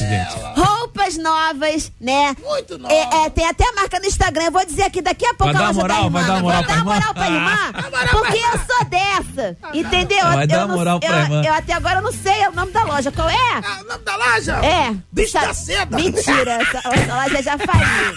[0.56, 2.36] Roupas novas, né?
[2.44, 2.96] Muito novas.
[2.96, 4.44] É, é, tem até a marca no Instagram.
[4.46, 6.18] Eu vou dizer aqui daqui a pouco Vai a dar loja moral, da irmã.
[6.20, 6.94] vai dar Vou moral dar pra irmã?
[6.94, 8.08] moral pra irmã.
[8.10, 9.56] porque eu sou dessa.
[9.74, 10.24] Entendeu?
[10.24, 11.42] Vai eu dar não- moral pra eu, irmã.
[11.44, 13.10] eu até agora não sei o nome da loja.
[13.12, 13.34] Qual é?
[13.64, 14.52] Ah, o nome da loja?
[14.64, 14.94] É.
[15.12, 15.96] Bicho da seda.
[15.96, 18.14] Mentira, essa, essa loja já faliu.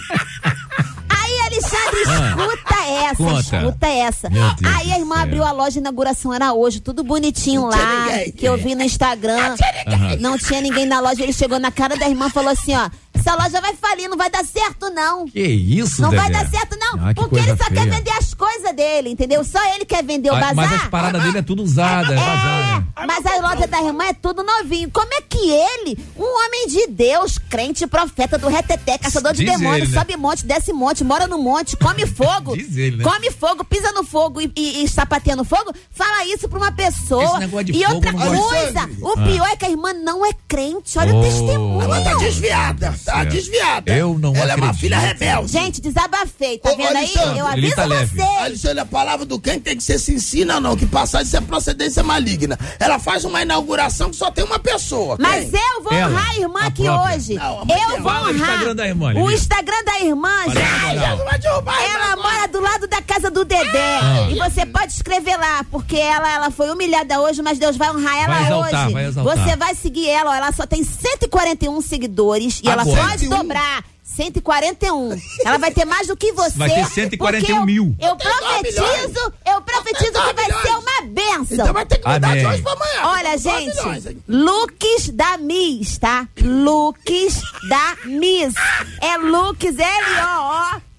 [1.08, 2.28] Aí, Alexandre, Ah.
[2.28, 3.56] escuta essa, Conta.
[3.56, 4.28] escuta essa.
[4.76, 5.22] Aí a irmã céu.
[5.24, 8.82] abriu a loja, a inauguração era hoje, tudo bonitinho tinha lá, que eu vi no
[8.82, 9.54] Instagram.
[9.86, 10.16] Aham.
[10.20, 12.90] Não tinha ninguém na loja, ele chegou na cara da irmã e falou assim, ó,
[13.24, 15.26] essa loja vai falir, não vai dar certo não.
[15.26, 16.44] Que isso, Não vai Dedé?
[16.44, 17.06] dar certo, não.
[17.08, 17.90] Ah, que porque ele só quer feia.
[17.90, 19.42] vender as coisas dele, entendeu?
[19.44, 20.54] Só ele quer vender o Ah, bazar.
[20.56, 22.86] Mas as paradas dele é tudo usada, é bazar, né?
[23.06, 24.90] Mas a loja da irmã é tudo novinho.
[24.90, 29.52] Como é que ele, um homem de Deus, crente, profeta do reteté, caçador de Diz
[29.52, 29.98] demônios, ele, né?
[30.00, 33.04] sobe monte, desce monte, mora no monte, come fogo, Diz ele, né?
[33.04, 36.72] come fogo, pisa no fogo e, e, e sapateia no fogo, fala isso pra uma
[36.72, 37.24] pessoa.
[37.24, 39.24] Esse negócio de e outra coisa, o Ah.
[39.24, 40.98] pior é que a irmã não é crente.
[40.98, 41.22] Olha o Oh.
[41.22, 41.82] testemunho.
[41.82, 43.32] Ela tá desviada, tá Certo.
[43.32, 43.92] desviada.
[43.92, 44.80] Eu não Ela é uma acredito.
[44.80, 45.52] filha rebelde.
[45.52, 46.96] Gente, desabafei, tá Ô, vendo aí?
[46.96, 48.16] Alexandre, Eu ele aviso tá leve.
[48.16, 48.22] você.
[48.38, 51.40] Alexandre, a palavra do quem tem que ser se ensina não, que passar isso é
[51.40, 52.58] procedência maligna.
[52.78, 55.16] Ela faz uma inauguração que só tem uma pessoa.
[55.18, 55.60] Mas quem?
[55.76, 57.16] eu vou Ela, honrar a irmã a aqui própria.
[57.16, 57.34] hoje.
[57.34, 58.50] Não, eu vou Fala o honrar.
[58.50, 59.30] Instagram da irmã, O.
[59.30, 60.58] Instagram da irmã, gente.
[60.58, 62.16] Ela agora.
[62.16, 63.98] mora do lado da casa do Dedé.
[64.02, 64.28] Ah.
[64.30, 68.16] E você pode escrever lá, porque ela, ela foi humilhada hoje, mas Deus vai honrar
[68.16, 68.94] ela Vai exaltar, hoje.
[69.10, 69.10] vai.
[69.36, 73.00] Você vai seguir ela, ó, ela só tem 141 seguidores e ela Agora.
[73.08, 73.38] Pode 141.
[73.38, 73.84] dobrar.
[74.14, 75.20] 141.
[75.44, 76.56] Ela vai ter mais do que você.
[76.56, 77.96] Vai ter 141 porque mil.
[78.00, 81.46] Eu, eu profetizo, eu profetizo que vai ser uma benção.
[81.50, 83.00] Então vai ter que mudar de hoje pra amanhã.
[83.02, 86.28] Olha, 4 gente, milhões, looks da Miss, tá?
[86.40, 88.54] Looks da Miss.
[89.00, 89.74] É looks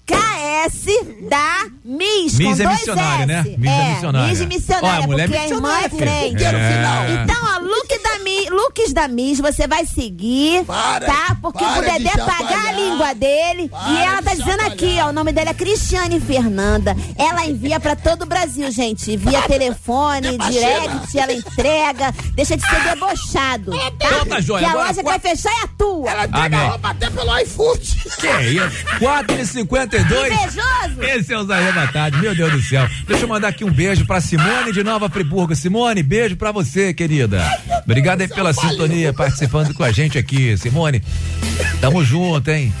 [0.06, 0.86] KS
[1.28, 2.38] da Miss.
[2.38, 2.70] Miss é né?
[3.58, 4.28] Miss é, é missionária.
[4.28, 6.44] Miss missionária, Ó, a mulher é porque é irmã é crente.
[6.44, 7.24] É.
[7.24, 11.36] Então, a look da Mi, looks da Miss, você vai seguir, para, tá?
[11.42, 13.68] Porque para o Dedé de pagar a língua dele.
[13.68, 16.96] Para e ela tá dizendo aqui, ó, o nome dela é Cristiane Fernanda.
[17.18, 19.16] Ela envia pra todo o Brasil, gente.
[19.16, 22.14] Via telefone, direct, ela entrega.
[22.34, 24.06] Deixa de ser debochado, tá?
[24.06, 24.66] Então tá joia.
[24.68, 26.10] Que a loja que vai fechar é a tua.
[26.10, 27.96] Ela ah, entrega a roupa até pelo iFood.
[28.20, 28.86] Que é isso?
[29.00, 30.32] 4,50 32.
[30.32, 31.02] Invejoso.
[31.02, 32.88] Esse é os arrebatados, meu Deus do céu.
[33.06, 35.54] Deixa eu mandar aqui um beijo pra Simone de Nova Friburgo.
[35.54, 37.42] Simone, beijo pra você, querida.
[37.84, 41.02] Obrigado aí pela sintonia, participando com a gente aqui, Simone.
[41.80, 42.72] Tamo junto, hein?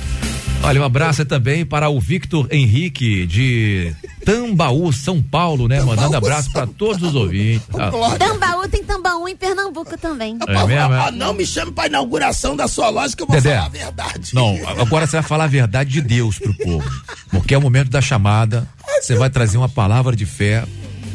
[0.62, 5.80] Olha, um abraço também para o Victor Henrique de Tambaú, São Paulo, né?
[5.80, 7.64] Mandando abraço pra todos os ouvintes.
[7.78, 10.36] Ah, Tambaú tem Tambaú em Pernambuco também.
[10.48, 10.98] É mesmo, é?
[11.06, 13.54] Ó, não me chame pra inauguração da sua loja que eu vou Dedé.
[13.54, 14.34] falar a verdade.
[14.34, 16.90] Não, agora você vai falar a verdade de Deus pro povo.
[17.30, 18.68] Porque é o momento da chamada.
[19.00, 20.64] Você vai trazer uma palavra de fé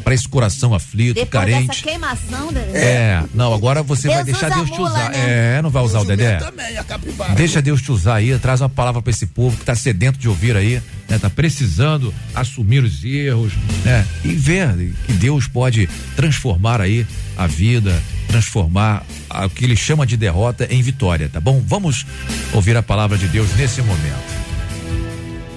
[0.02, 1.68] para esse coração aflito, Depois carente.
[1.68, 2.78] dessa queimação, Dedé.
[2.78, 5.10] É, não, agora você vai Deus deixar usa Deus te mula, usar.
[5.10, 5.56] né?
[5.58, 6.36] É, não vai usar o Dedé?
[6.36, 7.34] Também, a capivara.
[7.34, 10.28] Deixa Deus te usar aí, traz uma palavra para esse povo que tá sedento de
[10.28, 11.18] ouvir aí, né?
[11.18, 13.52] Tá precisando assumir os erros,
[13.84, 14.06] né?
[14.24, 14.68] E ver
[15.06, 17.06] que Deus pode transformar aí
[17.36, 19.04] a vida, transformar
[19.44, 21.62] o que ele chama de derrota em vitória, tá bom?
[21.66, 22.06] Vamos
[22.52, 24.42] ouvir a palavra de Deus nesse momento.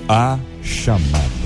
[0.07, 1.44] A chamada.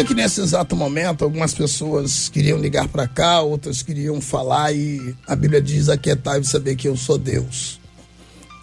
[0.00, 5.14] Sei que nesse exato momento algumas pessoas queriam ligar pra cá, outras queriam falar e
[5.26, 7.78] a Bíblia diz aquietai e saber que eu sou Deus.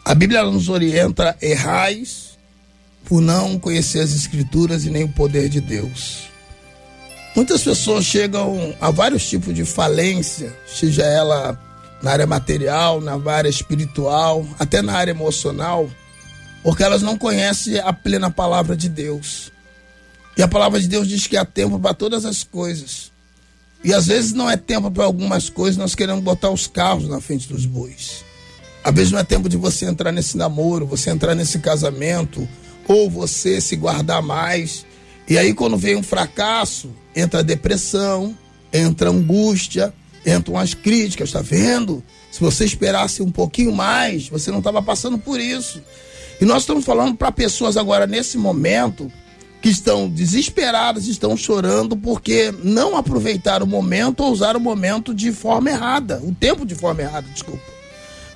[0.03, 2.39] A Bíblia nos orienta errais
[3.05, 6.23] por não conhecer as escrituras e nem o poder de Deus.
[7.35, 11.59] Muitas pessoas chegam a vários tipos de falência, seja ela
[12.01, 15.87] na área material, na área espiritual, até na área emocional,
[16.63, 19.51] porque elas não conhecem a plena palavra de Deus.
[20.37, 23.11] E a palavra de Deus diz que há tempo para todas as coisas.
[23.83, 27.19] E às vezes não é tempo para algumas coisas, nós queremos botar os carros na
[27.19, 28.23] frente dos bois.
[28.83, 32.47] Às vezes não é tempo de você entrar nesse namoro, você entrar nesse casamento,
[32.87, 34.85] ou você se guardar mais.
[35.27, 38.37] E aí, quando vem um fracasso, entra a depressão,
[38.71, 39.93] entra a angústia,
[40.25, 42.03] entram as críticas, tá vendo?
[42.31, 45.81] Se você esperasse um pouquinho mais, você não estava passando por isso.
[46.39, 49.11] E nós estamos falando para pessoas agora, nesse momento,
[49.69, 55.69] estão desesperadas, estão chorando porque não aproveitaram o momento ou usaram o momento de forma
[55.69, 57.77] errada, o tempo de forma errada, desculpa.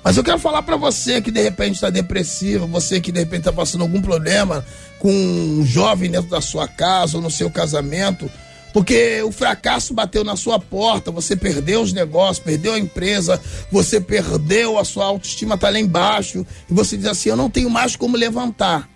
[0.04, 3.40] Mas eu quero falar para você que de repente está depressivo, você que de repente
[3.40, 4.64] está passando algum problema
[4.98, 8.28] com um jovem dentro da sua casa ou no seu casamento,
[8.72, 13.40] porque o fracasso bateu na sua porta, você perdeu os negócios, perdeu a empresa,
[13.70, 17.70] você perdeu a sua autoestima, está lá embaixo, e você diz assim: Eu não tenho
[17.70, 18.88] mais como levantar.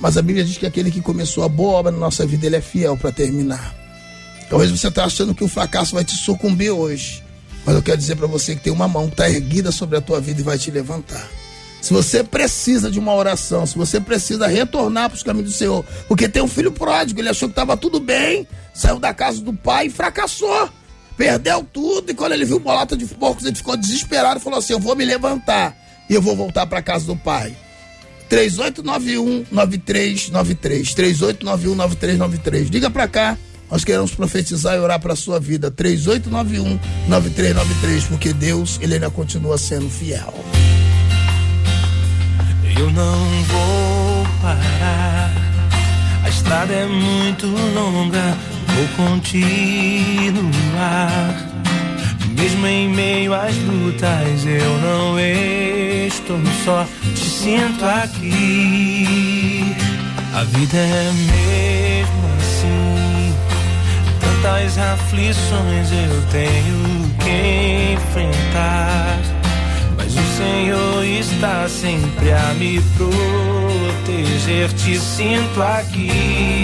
[0.00, 2.56] Mas a Bíblia diz que aquele que começou a boa obra na nossa vida, ele
[2.56, 3.74] é fiel para terminar.
[4.48, 7.24] Talvez você está achando que o fracasso vai te sucumbir hoje.
[7.64, 10.00] Mas eu quero dizer para você que tem uma mão que está erguida sobre a
[10.00, 11.28] tua vida e vai te levantar.
[11.80, 15.84] Se você precisa de uma oração, se você precisa retornar para os caminhos do Senhor,
[16.08, 19.52] porque tem um filho pródigo, ele achou que estava tudo bem, saiu da casa do
[19.52, 20.68] pai e fracassou.
[21.16, 24.74] Perdeu tudo, e quando ele viu bolata de porcos, ele ficou desesperado e falou assim:
[24.74, 25.76] Eu vou me levantar
[26.08, 27.56] e eu vou voltar para a casa do pai.
[28.30, 30.94] 3891-9393.
[30.94, 32.70] 3891-9393.
[32.70, 33.36] Liga pra cá.
[33.70, 35.70] Nós queremos profetizar e orar pra sua vida.
[35.70, 38.06] 3891-9393.
[38.08, 40.32] Porque Deus, Ele ainda continua sendo fiel.
[42.78, 45.32] Eu não vou parar.
[46.22, 48.36] A estrada é muito longa.
[48.66, 50.36] Vou continuar.
[52.36, 56.86] Mesmo em meio às lutas, eu não estou só.
[57.14, 59.74] Te sinto aqui.
[60.34, 63.34] A vida é mesmo assim.
[64.20, 69.18] Tantas aflições eu tenho que enfrentar.
[69.96, 74.70] Mas o Senhor está sempre a me proteger.
[74.74, 76.55] Te sinto aqui.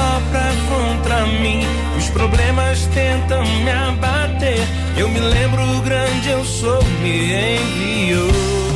[0.00, 1.60] Vento sopra contra mim,
[1.96, 4.60] os problemas tentam me abater.
[4.96, 8.69] Eu me lembro o grande eu sou, me enviou.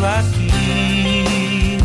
[0.00, 1.78] Sinto aqui.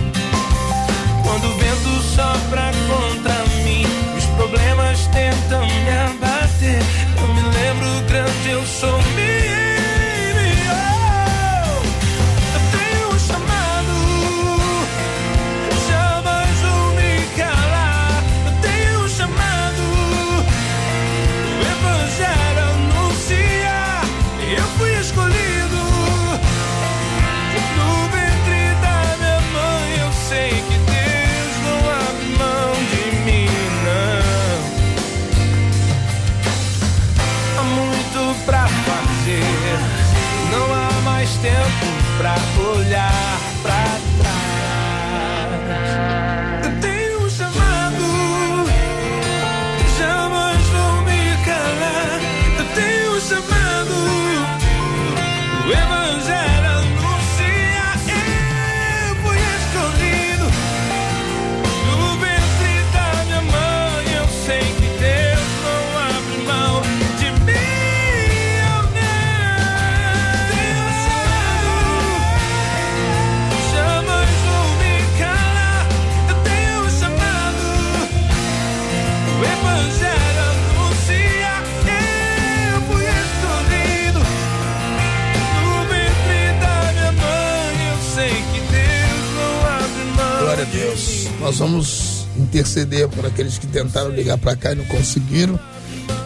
[1.24, 3.34] Quando o vento sopra contra
[3.64, 3.86] mim,
[4.18, 6.82] os problemas tentam me abater.
[7.22, 9.05] Eu me lembro grande, eu sou
[91.56, 95.58] Nós vamos interceder por aqueles que tentaram ligar para cá e não conseguiram.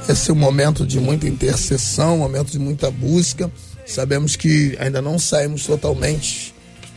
[0.09, 3.51] Esse é um momento de muita intercessão, um momento de muita busca.
[3.85, 6.51] Sabemos que ainda não saímos totalmente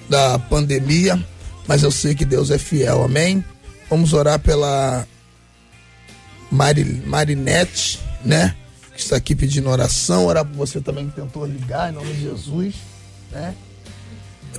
[0.09, 1.23] da pandemia,
[1.69, 3.05] mas eu sei que Deus é fiel.
[3.05, 3.45] Amém?
[3.91, 5.07] Vamos orar pela
[6.51, 8.57] Mari, Marinete, né?
[8.95, 10.25] Que está aqui pedindo oração.
[10.25, 12.77] Orar por você também que tentou ligar, em nome de Jesus,
[13.31, 13.55] né?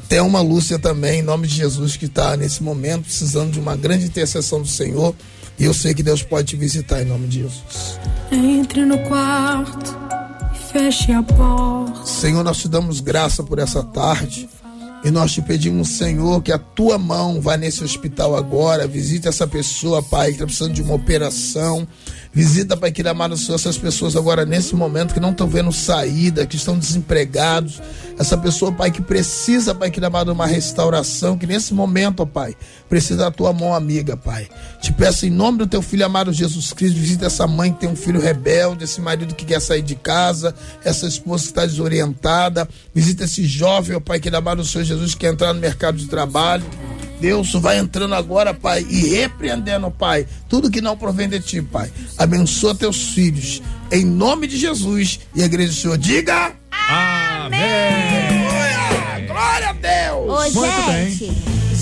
[0.07, 3.75] Tem uma Lúcia também, em nome de Jesus, que está nesse momento precisando de uma
[3.75, 5.15] grande intercessão do Senhor.
[5.57, 7.99] E eu sei que Deus pode te visitar em nome de Jesus.
[8.31, 9.97] Entre no quarto
[10.53, 12.05] e feche a porta.
[12.05, 14.49] Senhor, nós te damos graça por essa tarde.
[15.03, 19.45] E nós te pedimos, Senhor, que a tua mão vá nesse hospital agora, visite essa
[19.45, 21.85] pessoa, Pai, que está precisando de uma operação.
[22.35, 26.55] Visita, Pai, que amado essas pessoas agora nesse momento que não estão vendo saída, que
[26.55, 27.79] estão desempregados.
[28.17, 32.55] Essa pessoa, Pai, que precisa, Pai, que amado, uma restauração, que nesse momento, ó Pai,
[32.89, 34.47] precisa da tua mão amiga, Pai.
[34.81, 37.89] Te peço em nome do teu filho amado Jesus Cristo, visita essa mãe que tem
[37.89, 42.67] um filho rebelde, esse marido que quer sair de casa, essa esposa que está desorientada.
[42.95, 46.07] Visita esse jovem, ó Pai, que amado Senhor Jesus, que quer entrar no mercado de
[46.07, 46.65] trabalho.
[47.23, 51.89] Deus vai entrando agora, Pai, e repreendendo, Pai, tudo que não provém de ti, Pai.
[52.17, 55.21] Abençoa teus filhos, em nome de Jesus.
[55.33, 57.61] E a igreja do Senhor diga: Amém.
[59.25, 60.53] Glória a Deus.
[60.53, 61.31] Ô, gente,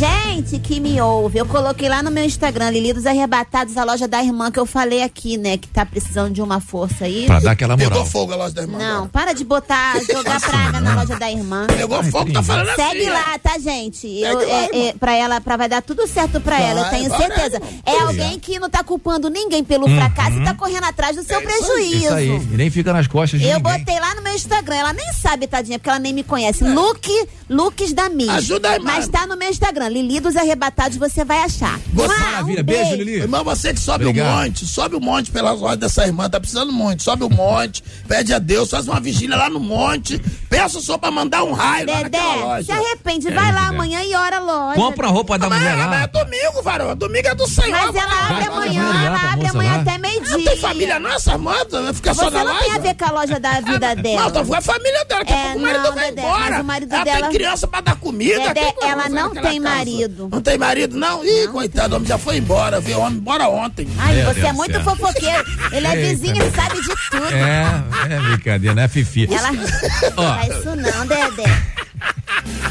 [0.06, 4.08] gente que me ouve, eu coloquei lá no meu Instagram, Lili dos Arrebatados, a loja
[4.08, 5.58] da irmã que eu falei aqui, né?
[5.58, 7.28] Que tá precisando de uma força aí.
[7.28, 7.92] Pra dar aquela moral.
[7.92, 8.80] Pegou fogo a loja da irmã.
[8.80, 11.68] Não, para de botar, jogar praga na loja da irmã.
[11.68, 12.82] Pegou fogo, tá falando assim.
[12.82, 13.14] Segue ó.
[13.14, 14.08] lá, tá, gente?
[14.08, 16.90] Eu, lá, é, é, pra ela, pra vai dar tudo certo pra Vai, ela, eu
[16.90, 17.60] tenho vai, certeza.
[17.60, 19.96] né, É alguém que não tá culpando ninguém pelo Uhum.
[19.98, 22.06] fracasso e tá correndo atrás do seu prejuízo.
[22.06, 22.28] Isso aí.
[22.30, 23.80] E nem fica nas costas de Eu ninguém.
[23.80, 26.64] botei lá no meu Instagram, ela nem sabe, tadinha, porque ela nem me conhece.
[26.64, 27.12] Luke,
[27.50, 28.30] Looks da Miss.
[28.30, 28.32] É.
[28.32, 29.12] Ajuda aí, Mas mano.
[29.12, 31.80] tá no meu Instagram, Lili dos Arrebatados, você vai achar.
[31.94, 33.12] Você- Maravilha, beijo, Lili.
[33.18, 34.28] Irmão, você que sobe Obrigado.
[34.34, 37.04] o monte, sobe o monte pelas lojas dessa irmã, tá precisando muito.
[37.04, 40.18] Sobe o monte, pede a Deus, faz uma vigília lá no monte,
[40.50, 42.64] peça o senhor pra mandar um raio lá naquela Dedé, loja.
[42.64, 43.76] se arrepende, É, vai lá Dedé.
[43.76, 44.76] amanhã e ora a loja.
[44.76, 46.02] Compra a roupa da Mas, mulher mas lá.
[46.04, 46.96] é domingo, varão.
[46.96, 47.72] Domingo é do Senhor.
[47.72, 49.82] Mas ela abre amanhã, ela abre amanhã lá.
[49.82, 50.38] até meio-dia.
[50.38, 51.54] Não tem família não, essa irmã?
[51.70, 52.66] Vai ficar só Você na não loja?
[52.66, 54.22] tem a ver com a loja da vida dela.
[54.22, 56.22] Não, então foi a família dela, daqui a É, pouco o marido não, vai Dedé,
[56.22, 56.50] embora.
[56.52, 58.40] mas o marido ela dela- tem criança pra dar comida.
[58.54, 59.81] Dedé, ela não tem casa.
[59.86, 60.30] Marido.
[60.32, 61.26] Não tem marido, não?
[61.26, 62.98] Ih, coitado, o homem já foi embora, viu?
[62.98, 63.88] O homem embora ontem.
[63.98, 64.84] Ai, Meu você Deus é muito céu.
[64.84, 65.46] fofoqueiro.
[65.72, 67.26] Ele é vizinho e sabe de tudo.
[67.34, 69.28] É, é brincadeira, né, Fifi?
[69.34, 69.50] Ela.
[70.18, 70.22] Ó.
[70.22, 71.82] Não faz isso não, Dedé.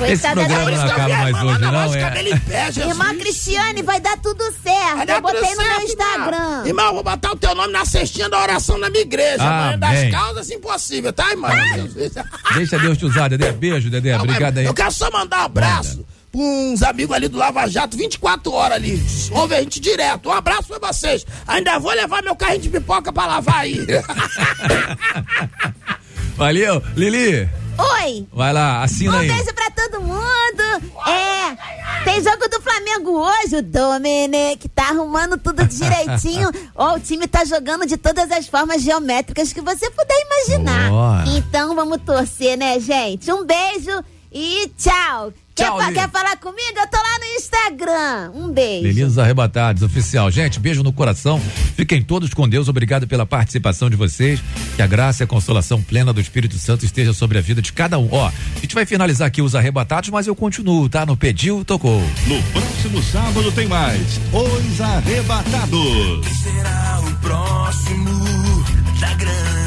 [0.08, 2.02] Esse Coitada programa da não acaba mais hoje, na não, loja, é?
[2.02, 2.86] cabelo em pé, Jesus.
[2.86, 4.96] Irmã Cristiane, vai dar tudo certo.
[4.96, 6.36] Vai Eu botei tudo no meu certo, Instagram.
[6.36, 6.66] Irmão.
[6.66, 9.42] Irmão, vou botar o teu nome na cestinha da oração da minha igreja.
[9.42, 11.50] Amanhã das causas impossíveis, tá, irmão?
[12.54, 13.52] Deixa Deus te usar, Dedé.
[13.52, 14.16] Beijo, Dedé.
[14.16, 14.64] Obrigado aí.
[14.64, 18.76] Eu quero só mandar um abraço pra uns amigos ali do Lava Jato, 24 horas
[18.76, 19.02] ali.
[19.32, 20.28] Ouve a gente direto.
[20.28, 21.24] Um abraço pra vocês.
[21.46, 23.76] Ainda vou levar meu carrinho de pipoca pra lavar aí.
[26.36, 26.82] Valeu.
[26.96, 27.48] Lili,
[28.02, 28.26] Oi.
[28.32, 29.28] vai lá, assina Um aí.
[29.28, 30.20] beijo pra todo mundo.
[31.06, 36.50] É, tem jogo do Flamengo hoje, o Domenech tá arrumando tudo direitinho.
[36.74, 40.90] Ó, o time tá jogando de todas as formas geométricas que você puder imaginar.
[40.90, 41.24] Boa.
[41.26, 43.30] Então vamos torcer, né, gente?
[43.32, 44.02] Um beijo
[44.32, 45.32] e tchau.
[45.60, 46.74] Tchau, quer, quer falar comigo?
[46.76, 48.30] Eu tô lá no Instagram.
[48.34, 48.82] Um beijo.
[48.82, 50.30] Meninos Arrebatados, oficial.
[50.30, 51.40] Gente, beijo no coração.
[51.76, 52.68] Fiquem todos com Deus.
[52.68, 54.40] Obrigado pela participação de vocês.
[54.76, 57.72] Que a graça e a consolação plena do Espírito Santo esteja sobre a vida de
[57.72, 58.08] cada um.
[58.10, 61.04] Ó, a gente vai finalizar aqui os arrebatados, mas eu continuo, tá?
[61.04, 62.00] No pediu, tocou.
[62.26, 66.26] No próximo sábado tem mais Os Arrebatados.
[66.42, 68.64] Será o próximo
[69.00, 69.59] da grande.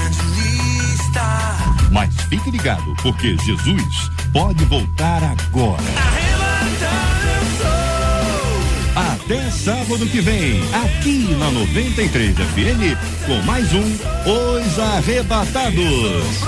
[1.93, 5.83] Mas fique ligado, porque Jesus pode voltar agora.
[8.95, 16.41] Até sábado que vem, aqui na 93 FM, com mais um Os Arrebatados.